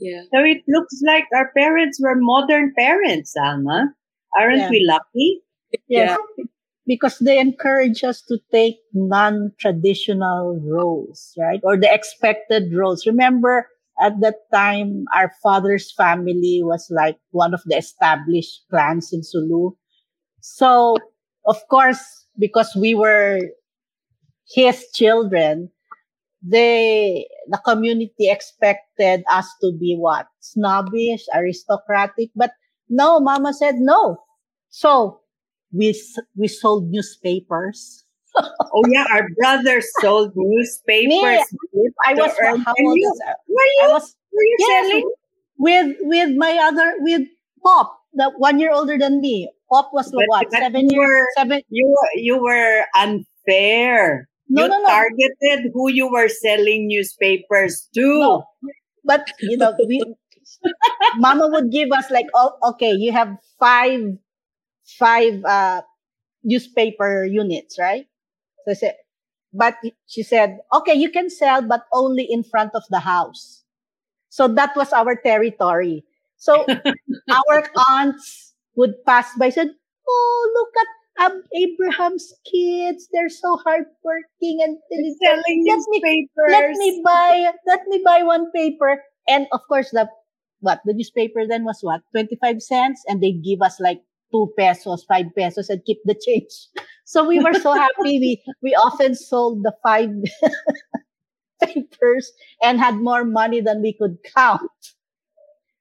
Yeah. 0.00 0.22
So 0.34 0.40
it 0.42 0.62
looks 0.66 1.00
like 1.06 1.24
our 1.34 1.52
parents 1.56 2.00
were 2.00 2.16
modern 2.16 2.72
parents, 2.76 3.34
Alma. 3.40 3.94
Aren't 4.38 4.58
yeah. 4.58 4.70
we 4.70 4.84
lucky? 4.86 5.42
Yes. 5.88 6.18
Yeah. 6.36 6.44
Because 6.86 7.18
they 7.18 7.38
encourage 7.38 8.02
us 8.02 8.22
to 8.28 8.38
take 8.50 8.76
non-traditional 8.94 10.58
roles, 10.64 11.34
right? 11.38 11.60
Or 11.62 11.76
the 11.76 11.92
expected 11.92 12.72
roles. 12.74 13.06
Remember, 13.06 13.68
at 14.00 14.14
that 14.20 14.36
time, 14.52 15.04
our 15.14 15.30
father's 15.42 15.92
family 15.92 16.60
was 16.62 16.88
like 16.90 17.18
one 17.30 17.52
of 17.52 17.62
the 17.66 17.76
established 17.76 18.62
clans 18.70 19.12
in 19.12 19.22
Sulu. 19.22 19.72
So, 20.40 20.96
of 21.46 21.56
course, 21.68 22.26
because 22.38 22.74
we 22.74 22.94
were 22.94 23.40
his 24.48 24.86
children, 24.94 25.70
they 26.42 27.26
the 27.48 27.58
community 27.64 28.30
expected 28.30 29.24
us 29.30 29.48
to 29.60 29.72
be 29.78 29.96
what? 29.98 30.26
Snobbish 30.40 31.24
aristocratic 31.34 32.30
but 32.36 32.52
no 32.88 33.20
mama 33.20 33.52
said 33.52 33.76
no. 33.76 34.18
So 34.70 35.20
we 35.72 36.00
we 36.36 36.48
sold 36.48 36.90
newspapers. 36.90 38.04
Oh 38.70 38.84
yeah 38.92 39.06
our 39.10 39.26
brothers 39.40 39.88
sold 40.00 40.30
newspapers. 40.36 41.08
Me, 41.08 41.42
i 42.06 42.14
was 42.14 42.30
how 42.64 42.74
old 42.78 42.96
you, 42.96 43.12
were 43.48 43.56
you, 43.56 43.80
I 43.82 43.88
was, 43.88 44.14
were 44.30 44.44
you 44.44 44.56
yes, 44.60 44.86
selling? 44.86 45.10
with 45.58 45.96
with 46.02 46.36
my 46.36 46.58
other 46.62 46.94
with 47.00 47.22
pop 47.64 47.98
the 48.12 48.30
one 48.36 48.60
year 48.60 48.70
older 48.72 48.96
than 48.96 49.20
me. 49.20 49.50
Pop 49.72 49.90
was 49.92 50.12
but, 50.12 50.22
what 50.26 50.46
but 50.50 50.60
seven 50.60 50.88
years 50.90 51.26
seven 51.36 51.62
you 51.68 51.88
were 51.88 52.20
you 52.20 52.40
were 52.40 52.84
unfair 52.94 54.27
no, 54.48 54.62
you 54.62 54.68
no, 54.68 54.78
no. 54.78 54.86
targeted 54.86 55.70
who 55.72 55.90
you 55.90 56.10
were 56.10 56.28
selling 56.28 56.88
newspapers 56.88 57.88
to. 57.94 58.20
No. 58.20 58.44
But, 59.04 59.28
you 59.40 59.56
know, 59.56 59.74
we, 59.86 60.02
mama 61.16 61.48
would 61.48 61.70
give 61.70 61.90
us 61.92 62.10
like, 62.10 62.26
oh, 62.34 62.52
okay, 62.70 62.92
you 62.92 63.12
have 63.12 63.36
five, 63.58 64.00
five, 64.98 65.44
uh, 65.44 65.82
newspaper 66.44 67.24
units, 67.24 67.78
right? 67.78 68.06
So 68.64 68.70
I 68.72 68.74
said, 68.74 68.94
but 69.52 69.76
she 70.06 70.22
said, 70.22 70.58
okay, 70.72 70.94
you 70.94 71.10
can 71.10 71.30
sell, 71.30 71.62
but 71.62 71.84
only 71.92 72.24
in 72.24 72.42
front 72.42 72.72
of 72.74 72.84
the 72.90 73.00
house. 73.00 73.64
So 74.28 74.48
that 74.48 74.76
was 74.76 74.92
our 74.92 75.16
territory. 75.16 76.04
So 76.36 76.66
our 77.30 77.64
aunts 77.90 78.54
would 78.76 79.04
pass 79.06 79.34
by, 79.38 79.50
said, 79.50 79.70
oh, 80.08 80.50
look 80.54 80.82
at 80.82 80.88
um, 81.18 81.42
Abraham's 81.54 82.32
kids, 82.50 83.08
they're 83.12 83.28
so 83.28 83.56
hardworking 83.56 84.60
and 84.62 84.78
selling 85.22 85.64
let 85.68 85.80
me, 85.88 86.28
let 86.48 86.70
me 86.70 87.02
buy, 87.04 87.52
let 87.66 87.80
me 87.88 88.02
buy 88.04 88.22
one 88.22 88.50
paper. 88.52 89.02
And 89.28 89.46
of 89.52 89.60
course, 89.68 89.90
the, 89.90 90.08
what, 90.60 90.80
the 90.84 90.94
newspaper 90.94 91.46
then 91.48 91.64
was 91.64 91.78
what, 91.82 92.02
25 92.12 92.62
cents? 92.62 93.02
And 93.08 93.22
they 93.22 93.32
give 93.32 93.62
us 93.62 93.80
like 93.80 94.00
two 94.32 94.52
pesos, 94.58 95.04
five 95.04 95.26
pesos 95.36 95.68
and 95.68 95.84
keep 95.84 95.98
the 96.04 96.14
change. 96.14 96.52
So 97.08 97.26
we 97.26 97.40
were 97.40 97.54
so 97.54 97.72
happy. 97.72 98.20
We, 98.20 98.42
we 98.62 98.74
often 98.74 99.14
sold 99.14 99.62
the 99.62 99.72
five 99.82 100.10
papers 101.64 102.30
and 102.62 102.78
had 102.78 102.96
more 102.96 103.24
money 103.24 103.62
than 103.62 103.80
we 103.80 103.94
could 103.94 104.18
count. 104.36 104.70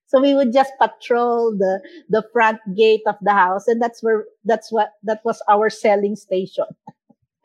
So 0.07 0.21
we 0.21 0.33
would 0.33 0.53
just 0.53 0.71
patrol 0.79 1.55
the, 1.57 1.81
the 2.09 2.23
front 2.33 2.59
gate 2.75 3.03
of 3.07 3.15
the 3.21 3.33
house. 3.33 3.67
And 3.67 3.81
that's 3.81 4.01
where, 4.01 4.25
that's 4.45 4.71
what, 4.71 4.93
that 5.03 5.21
was 5.23 5.41
our 5.49 5.69
selling 5.69 6.15
station. 6.15 6.65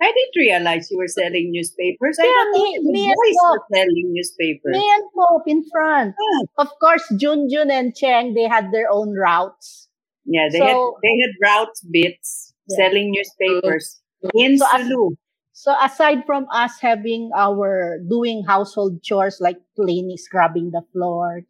I 0.01 0.07
didn't 0.07 0.37
realize 0.37 0.91
you 0.91 0.99
were 0.99 1.07
selling 1.07 1.51
newspapers. 1.53 2.19
Yeah, 2.19 2.27
I 2.27 2.51
me, 2.53 2.79
me 2.81 3.07
and 3.07 3.17
Pope. 3.41 3.63
selling 3.73 4.11
newspapers. 4.11 4.73
Me 4.73 4.91
and 4.95 5.05
Pope 5.17 5.45
in 5.47 5.63
front. 5.71 6.15
Ah. 6.19 6.63
Of 6.63 6.69
course, 6.81 7.05
Jun 7.17 7.49
Jun 7.49 7.71
and 7.71 7.95
Cheng, 7.95 8.35
they 8.35 8.49
had 8.49 8.73
their 8.73 8.91
own 8.91 9.15
routes. 9.15 9.89
Yeah, 10.25 10.49
they 10.51 10.59
so, 10.59 10.67
had 10.67 10.77
they 11.03 11.15
had 11.23 11.35
routes 11.41 11.87
bits 11.89 12.53
yeah. 12.69 12.77
selling 12.77 13.13
newspapers 13.13 14.01
in 14.35 14.59
so 14.59 14.67
Sulu. 14.77 15.11
So 15.53 15.75
aside 15.81 16.27
from 16.27 16.47
us 16.51 16.81
having 16.81 17.31
our 17.37 17.99
doing 18.09 18.43
household 18.43 19.05
chores 19.05 19.39
like 19.41 19.59
cleaning, 19.77 20.17
scrubbing 20.17 20.73
the 20.73 20.83
floor, 20.93 21.43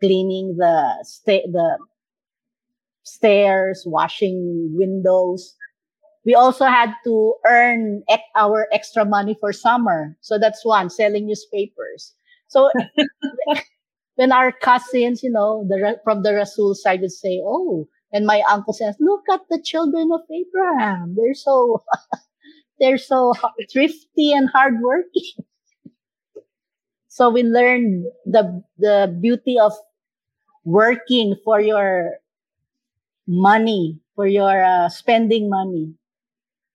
cleaning 0.00 0.56
the 0.58 0.98
sta- 1.04 1.46
the 1.50 1.78
stairs, 3.02 3.84
washing 3.86 4.70
windows. 4.76 5.56
We 6.26 6.34
also 6.34 6.66
had 6.66 6.94
to 7.04 7.34
earn 7.46 8.02
our 8.36 8.68
extra 8.72 9.04
money 9.04 9.36
for 9.40 9.52
summer. 9.52 10.16
So 10.20 10.38
that's 10.38 10.64
one, 10.64 10.90
selling 10.90 11.26
newspapers. 11.26 12.14
So 12.48 12.70
when 14.16 14.32
our 14.32 14.52
cousins, 14.52 15.22
you 15.22 15.30
know, 15.30 15.64
the 15.68 15.98
from 16.04 16.22
the 16.22 16.34
Rasul 16.34 16.74
side 16.74 17.00
would 17.00 17.12
say, 17.12 17.40
"Oh," 17.44 17.88
and 18.12 18.26
my 18.26 18.42
uncle 18.50 18.72
says, 18.72 18.96
"Look 19.00 19.22
at 19.32 19.40
the 19.50 19.60
children 19.62 20.10
of 20.12 20.20
Abraham. 20.30 21.14
They're 21.16 21.34
so 21.34 21.82
they're 22.80 22.98
so 22.98 23.34
thrifty 23.72 24.32
and 24.32 24.48
hardworking." 24.50 25.44
so 27.08 27.30
we 27.30 27.42
learned 27.42 28.06
the 28.26 28.62
the 28.78 29.16
beauty 29.20 29.58
of 29.58 29.72
working 30.70 31.36
for 31.44 31.60
your 31.60 32.18
money, 33.26 34.00
for 34.14 34.26
your 34.26 34.62
uh, 34.62 34.88
spending 34.88 35.48
money. 35.48 35.94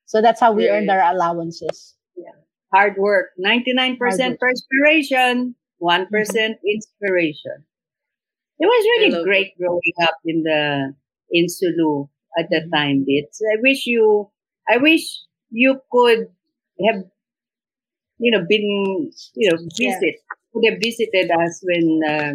So 0.06 0.22
that's 0.22 0.40
how 0.40 0.52
we 0.52 0.70
earned 0.70 0.90
our 0.90 1.02
allowances. 1.14 1.96
Yeah. 2.16 2.32
Hard 2.74 2.98
work. 2.98 3.32
99% 3.38 4.22
Hard 4.22 4.32
work. 4.32 4.40
perspiration, 4.40 5.56
one 5.78 6.08
inspiration. 6.66 7.66
It 8.60 8.66
was 8.68 8.84
really 8.86 9.24
great 9.24 9.58
growing 9.58 9.94
up 10.04 10.16
in 10.26 10.44
the 10.44 10.94
in 11.32 11.50
Sulu 11.50 12.08
at 12.38 12.50
that 12.52 12.70
time. 12.74 13.04
It's 13.08 13.42
I 13.42 13.60
wish 13.62 13.86
you 13.88 14.30
I 14.70 14.78
wish 14.78 15.04
you 15.52 15.82
could 15.92 16.28
have 16.88 17.06
you 18.20 18.32
know 18.32 18.46
been 18.48 19.12
you 19.36 19.52
know 19.52 19.58
Yeah. 19.78 20.00
visit 20.00 20.16
could 20.54 20.66
have 20.70 20.80
visited 20.82 21.32
us 21.32 21.64
when 21.64 21.86
uh, 22.08 22.34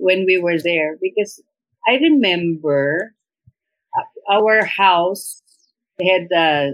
when 0.00 0.24
we 0.26 0.38
were 0.40 0.58
there 0.58 0.96
because 1.00 1.42
I 1.88 1.94
remember 1.96 3.14
uh, 3.96 4.32
our 4.32 4.64
house 4.64 5.42
had 6.00 6.28
a 6.32 6.72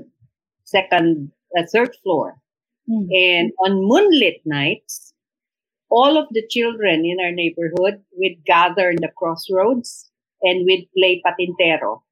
second 0.65 1.33
a 1.57 1.67
third 1.67 1.95
floor 2.03 2.39
Mm. 2.91 3.09
and 3.11 3.53
on 3.65 3.83
moonlit 3.83 4.43
nights, 4.45 5.15
all 5.91 6.19
of 6.19 6.29
the 6.33 6.47
children 6.49 7.05
in 7.05 7.19
our 7.25 7.33
neighborhood 7.33 8.03
would 8.13 8.45
gather 8.45 8.91
in 8.91 8.99
the 9.01 9.09
crossroads 9.17 10.11
and 10.43 10.67
we'd 10.67 10.89
play 10.97 11.23
patintero, 11.25 12.03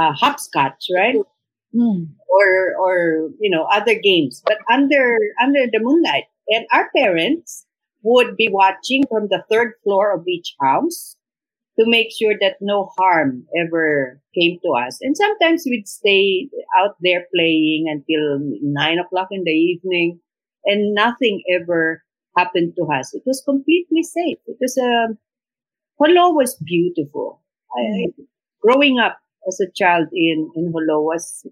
uh, 0.00 0.12
hopscotch, 0.12 0.86
right? 0.94 1.16
Mm. 1.74 2.08
Or, 2.28 2.74
or, 2.80 3.30
you 3.40 3.50
know, 3.50 3.64
other 3.64 3.94
games, 3.94 4.42
but 4.44 4.58
under, 4.72 5.18
under 5.42 5.66
the 5.66 5.80
moonlight. 5.80 6.24
And 6.48 6.66
our 6.72 6.90
parents 6.96 7.66
would 8.02 8.36
be 8.36 8.48
watching 8.50 9.04
from 9.08 9.28
the 9.28 9.44
third 9.50 9.72
floor 9.82 10.14
of 10.14 10.26
each 10.26 10.54
house 10.60 11.16
to 11.78 11.84
make 11.86 12.08
sure 12.10 12.34
that 12.40 12.56
no 12.60 12.90
harm 12.98 13.46
ever 13.56 14.20
came 14.34 14.58
to 14.64 14.72
us. 14.72 14.98
And 15.00 15.16
sometimes 15.16 15.64
we'd 15.64 15.86
stay 15.86 16.48
out 16.78 16.96
there 17.00 17.26
playing 17.34 17.86
until 17.86 18.40
nine 18.62 18.98
o'clock 18.98 19.28
in 19.30 19.44
the 19.44 19.52
evening 19.52 20.20
and 20.64 20.94
nothing 20.94 21.42
ever 21.54 22.02
happened 22.36 22.74
to 22.76 22.84
us. 22.92 23.14
It 23.14 23.22
was 23.26 23.42
completely 23.44 24.02
safe. 24.02 24.38
It 24.46 24.56
was, 24.60 24.76
um, 24.78 25.18
Jolo 26.00 26.32
was 26.32 26.56
beautiful. 26.64 27.42
I, 27.76 28.06
growing 28.60 28.98
up 28.98 29.18
as 29.46 29.60
a 29.60 29.70
child 29.74 30.08
in, 30.12 30.50
in 30.56 30.72
Jolo 30.72 31.02
was, 31.02 31.46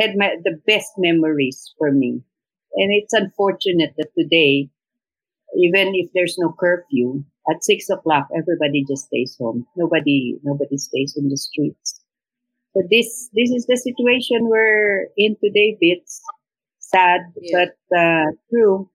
had 0.00 0.16
my, 0.16 0.36
the 0.42 0.60
best 0.66 0.90
memories 0.98 1.72
for 1.78 1.92
me. 1.92 2.22
And 2.74 2.92
it's 2.92 3.12
unfortunate 3.12 3.94
that 3.96 4.10
today, 4.18 4.70
even 5.56 5.92
if 5.94 6.10
there's 6.14 6.36
no 6.38 6.54
curfew, 6.58 7.24
at 7.50 7.64
six 7.64 7.88
o'clock, 7.90 8.28
everybody 8.36 8.84
just 8.88 9.06
stays 9.06 9.36
home. 9.40 9.66
Nobody, 9.76 10.38
nobody 10.42 10.76
stays 10.78 11.16
on 11.18 11.28
the 11.28 11.36
streets. 11.36 12.00
So 12.74 12.82
this, 12.90 13.30
this 13.34 13.50
is 13.50 13.66
the 13.66 13.76
situation 13.76 14.48
we're 14.48 15.08
in 15.16 15.36
today. 15.42 15.76
It's 15.80 16.20
sad, 16.78 17.20
Yeah. 17.40 17.66
but 17.90 17.96
uh, 17.98 18.26
true. 18.50 18.88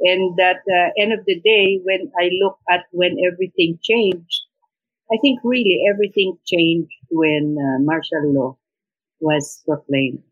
And 0.00 0.38
at 0.40 0.58
the 0.66 0.92
end 1.00 1.12
of 1.12 1.24
the 1.26 1.40
day, 1.40 1.80
when 1.84 2.10
I 2.20 2.30
look 2.42 2.58
at 2.70 2.84
when 2.92 3.16
everything 3.32 3.78
changed, 3.82 4.42
I 5.12 5.16
think 5.22 5.40
really 5.44 5.80
everything 5.92 6.38
changed 6.46 6.92
when 7.10 7.56
uh, 7.58 7.82
martial 7.82 8.32
law 8.32 8.58
was 9.20 9.62
proclaimed. 9.66 10.22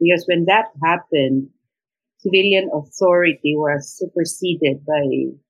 Because 0.00 0.24
when 0.26 0.44
that 0.46 0.66
happened, 0.84 1.50
civilian 2.22 2.70
authority 2.74 3.54
was 3.56 3.96
superseded 3.98 4.84
by 4.86 5.02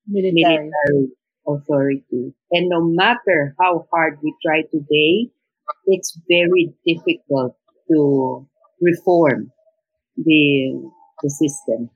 Military. 0.07 0.71
military 0.87 1.09
authority. 1.47 2.33
And 2.51 2.69
no 2.69 2.81
matter 2.83 3.55
how 3.61 3.87
hard 3.91 4.19
we 4.23 4.35
try 4.45 4.63
today, 4.71 5.29
it's 5.87 6.17
very 6.29 6.73
difficult 6.85 7.55
to 7.91 8.47
reform 8.81 9.51
the, 10.17 10.81
the 11.23 11.29
system. 11.29 11.89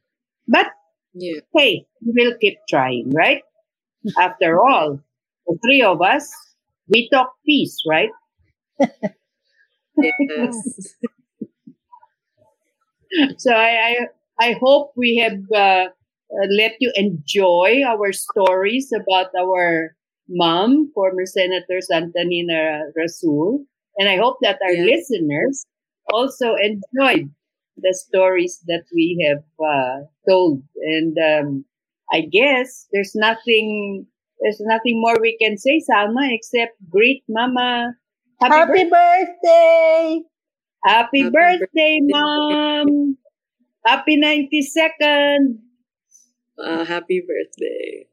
But 0.48 0.68
Yeah. 1.14 1.40
hey, 1.56 1.88
we'll 2.02 2.38
keep 2.38 2.58
trying, 2.70 3.10
right? 3.12 3.42
After 4.20 4.60
all, 4.60 5.00
the 5.48 5.58
three 5.66 5.82
of 5.82 6.02
us, 6.02 6.30
we 6.88 7.10
talk 7.10 7.34
peace, 7.46 7.82
right? 7.90 8.10
Yes. 9.98 10.96
So 13.38 13.54
I, 13.54 13.70
I, 13.70 13.96
I 14.40 14.54
hope 14.62 14.92
we 14.96 15.18
have 15.18 15.40
uh, 15.54 15.90
uh, 15.90 16.48
let 16.58 16.76
you 16.80 16.92
enjoy 16.96 17.82
our 17.86 18.12
stories 18.14 18.92
about 18.94 19.28
our 19.40 19.96
mom, 20.30 20.92
former 20.94 21.26
Senator 21.26 21.80
Santanina 21.82 22.92
Rasul. 22.96 23.66
And 23.98 24.10
I 24.10 24.18
hope 24.18 24.38
that 24.42 24.60
our 24.62 24.74
Yeah. 24.74 24.86
listeners 24.86 25.66
also 26.14 26.56
enjoyed 26.56 27.32
the 27.78 27.94
stories 27.94 28.62
that 28.68 28.86
we 28.94 29.24
have 29.28 29.44
uh, 29.60 30.06
told. 30.28 30.64
And 30.82 31.18
um, 31.18 31.66
I 32.12 32.22
guess 32.22 32.88
there's 32.92 33.16
nothing, 33.16 34.08
there's 34.42 34.60
nothing 34.62 35.00
more 35.02 35.18
we 35.20 35.38
can 35.42 35.58
say, 35.58 35.82
Salma, 35.90 36.30
except 36.34 36.76
greet 36.90 37.24
Mama. 37.30 37.94
Happy, 38.40 38.62
Happy 38.62 38.84
birthday! 38.84 38.90
birthday! 38.90 40.22
Happy, 40.84 41.30
Happy 41.32 41.32
birthday, 41.32 42.00
birthday. 42.08 42.10
Mom! 42.10 43.18
Happy 43.88 44.20
92nd! 44.20 45.60
Uh, 46.60 46.84
happy 46.84 47.24
birthday. 47.26 48.06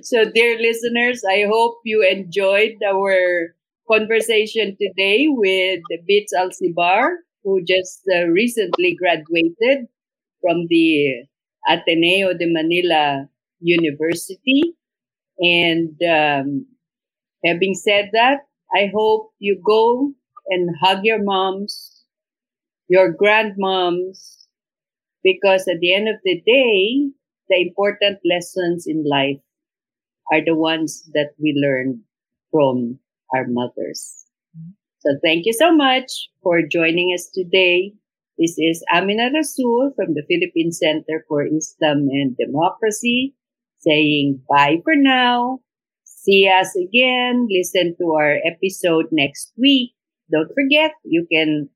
So, 0.00 0.24
dear 0.24 0.58
listeners, 0.58 1.20
I 1.28 1.44
hope 1.46 1.80
you 1.84 2.00
enjoyed 2.00 2.80
our 2.82 3.54
conversation 3.86 4.74
today 4.80 5.26
with 5.28 5.80
Bits 6.08 6.32
Alcibar, 6.32 7.16
who 7.44 7.62
just 7.62 8.00
uh, 8.16 8.28
recently 8.28 8.96
graduated 8.96 9.88
from 10.40 10.68
the 10.68 11.26
Ateneo 11.68 12.32
de 12.32 12.46
Manila 12.50 13.28
University. 13.60 14.72
And 15.38 16.00
um, 16.02 16.66
having 17.44 17.74
said 17.74 18.08
that, 18.14 18.46
I 18.74 18.90
hope 18.94 19.32
you 19.38 19.60
go 19.62 20.14
and 20.48 20.74
hug 20.80 21.04
your 21.04 21.22
moms, 21.22 22.04
your 22.88 23.12
grandmoms, 23.12 24.41
because 25.22 25.66
at 25.68 25.80
the 25.80 25.94
end 25.94 26.08
of 26.08 26.16
the 26.24 26.40
day, 26.40 27.10
the 27.48 27.60
important 27.60 28.18
lessons 28.28 28.86
in 28.86 29.04
life 29.08 29.40
are 30.32 30.44
the 30.44 30.54
ones 30.54 31.08
that 31.14 31.30
we 31.38 31.54
learn 31.56 32.02
from 32.50 32.98
our 33.34 33.46
mothers. 33.48 34.24
So 35.00 35.18
thank 35.24 35.46
you 35.46 35.52
so 35.52 35.74
much 35.74 36.30
for 36.42 36.62
joining 36.62 37.12
us 37.14 37.28
today. 37.34 37.92
This 38.38 38.54
is 38.58 38.84
Amina 38.92 39.30
Rasul 39.34 39.92
from 39.96 40.14
the 40.14 40.22
Philippine 40.28 40.72
Center 40.72 41.24
for 41.28 41.46
Islam 41.46 42.08
and 42.10 42.36
Democracy 42.36 43.34
saying 43.82 44.40
bye 44.48 44.78
for 44.84 44.94
now. 44.94 45.60
See 46.04 46.48
us 46.48 46.74
again. 46.76 47.48
Listen 47.50 47.96
to 47.98 48.12
our 48.14 48.38
episode 48.46 49.06
next 49.10 49.52
week. 49.58 49.92
Don't 50.30 50.50
forget, 50.54 50.92
you 51.04 51.26
can 51.30 51.68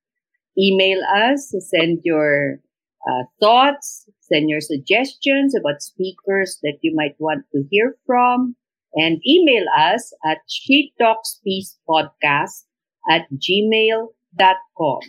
email 0.56 1.00
us, 1.04 1.52
send 1.68 2.00
your 2.04 2.60
uh, 3.08 3.24
thoughts, 3.40 4.08
send 4.20 4.50
your 4.50 4.60
suggestions 4.60 5.54
about 5.54 5.82
speakers 5.82 6.58
that 6.62 6.78
you 6.82 6.94
might 6.94 7.14
want 7.18 7.44
to 7.52 7.64
hear 7.70 7.96
from, 8.06 8.56
and 8.94 9.20
email 9.26 9.64
us 9.76 10.12
at 10.24 10.38
she 10.48 10.92
talks 10.98 11.40
peace 11.44 11.78
podcast 11.88 12.64
at 13.10 13.26
gmail.com. 13.32 15.00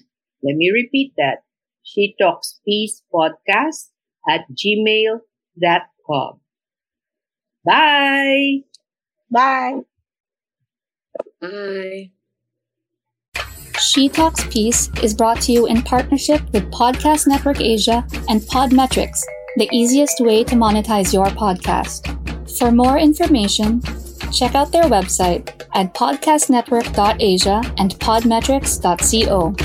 Let 0.44 0.56
me 0.56 0.72
repeat 0.72 1.14
that. 1.18 1.44
She 1.84 2.16
talks 2.20 2.60
peace 2.66 3.02
podcast 3.14 3.90
at 4.30 4.46
gmail.com. 4.52 6.40
Bye. 7.66 8.60
Bye. 9.32 9.82
Bye. 11.42 12.12
She 13.80 14.10
Talks 14.10 14.44
Peace 14.48 14.90
is 15.04 15.14
brought 15.14 15.40
to 15.42 15.52
you 15.52 15.68
in 15.68 15.84
partnership 15.84 16.42
with 16.52 16.72
Podcast 16.72 17.28
Network 17.28 17.62
Asia 17.62 18.04
and 18.28 18.42
Podmetrics, 18.42 19.20
the 19.58 19.70
easiest 19.72 20.20
way 20.20 20.44
to 20.46 20.56
monetize 20.56 21.14
your 21.14 21.28
podcast. 21.28 22.58
For 22.58 22.72
more 22.72 22.98
information, 22.98 23.84
check 24.34 24.56
out 24.56 24.72
their 24.72 24.86
website 24.86 25.50
at 25.76 25.94
podcastnetwork.asia 25.94 27.62
and 27.78 27.92
podmetrics.co. 28.00 29.56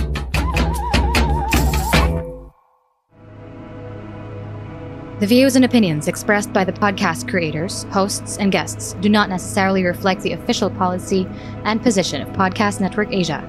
The 5.21 5.27
views 5.27 5.57
and 5.57 5.65
opinions 5.65 6.09
expressed 6.09 6.53
by 6.53 6.65
the 6.65 6.73
podcast 6.73 7.31
creators, 7.31 7.85
hosts, 7.85 8.37
and 8.37 8.53
guests 8.53 8.95
do 9.01 9.09
not 9.09 9.31
necessarily 9.31 9.85
reflect 9.85 10.21
the 10.21 10.33
official 10.33 10.69
policy 10.69 11.27
and 11.65 11.83
position 11.83 12.21
of 12.21 12.29
Podcast 12.31 12.81
Network 12.81 13.11
Asia, 13.13 13.49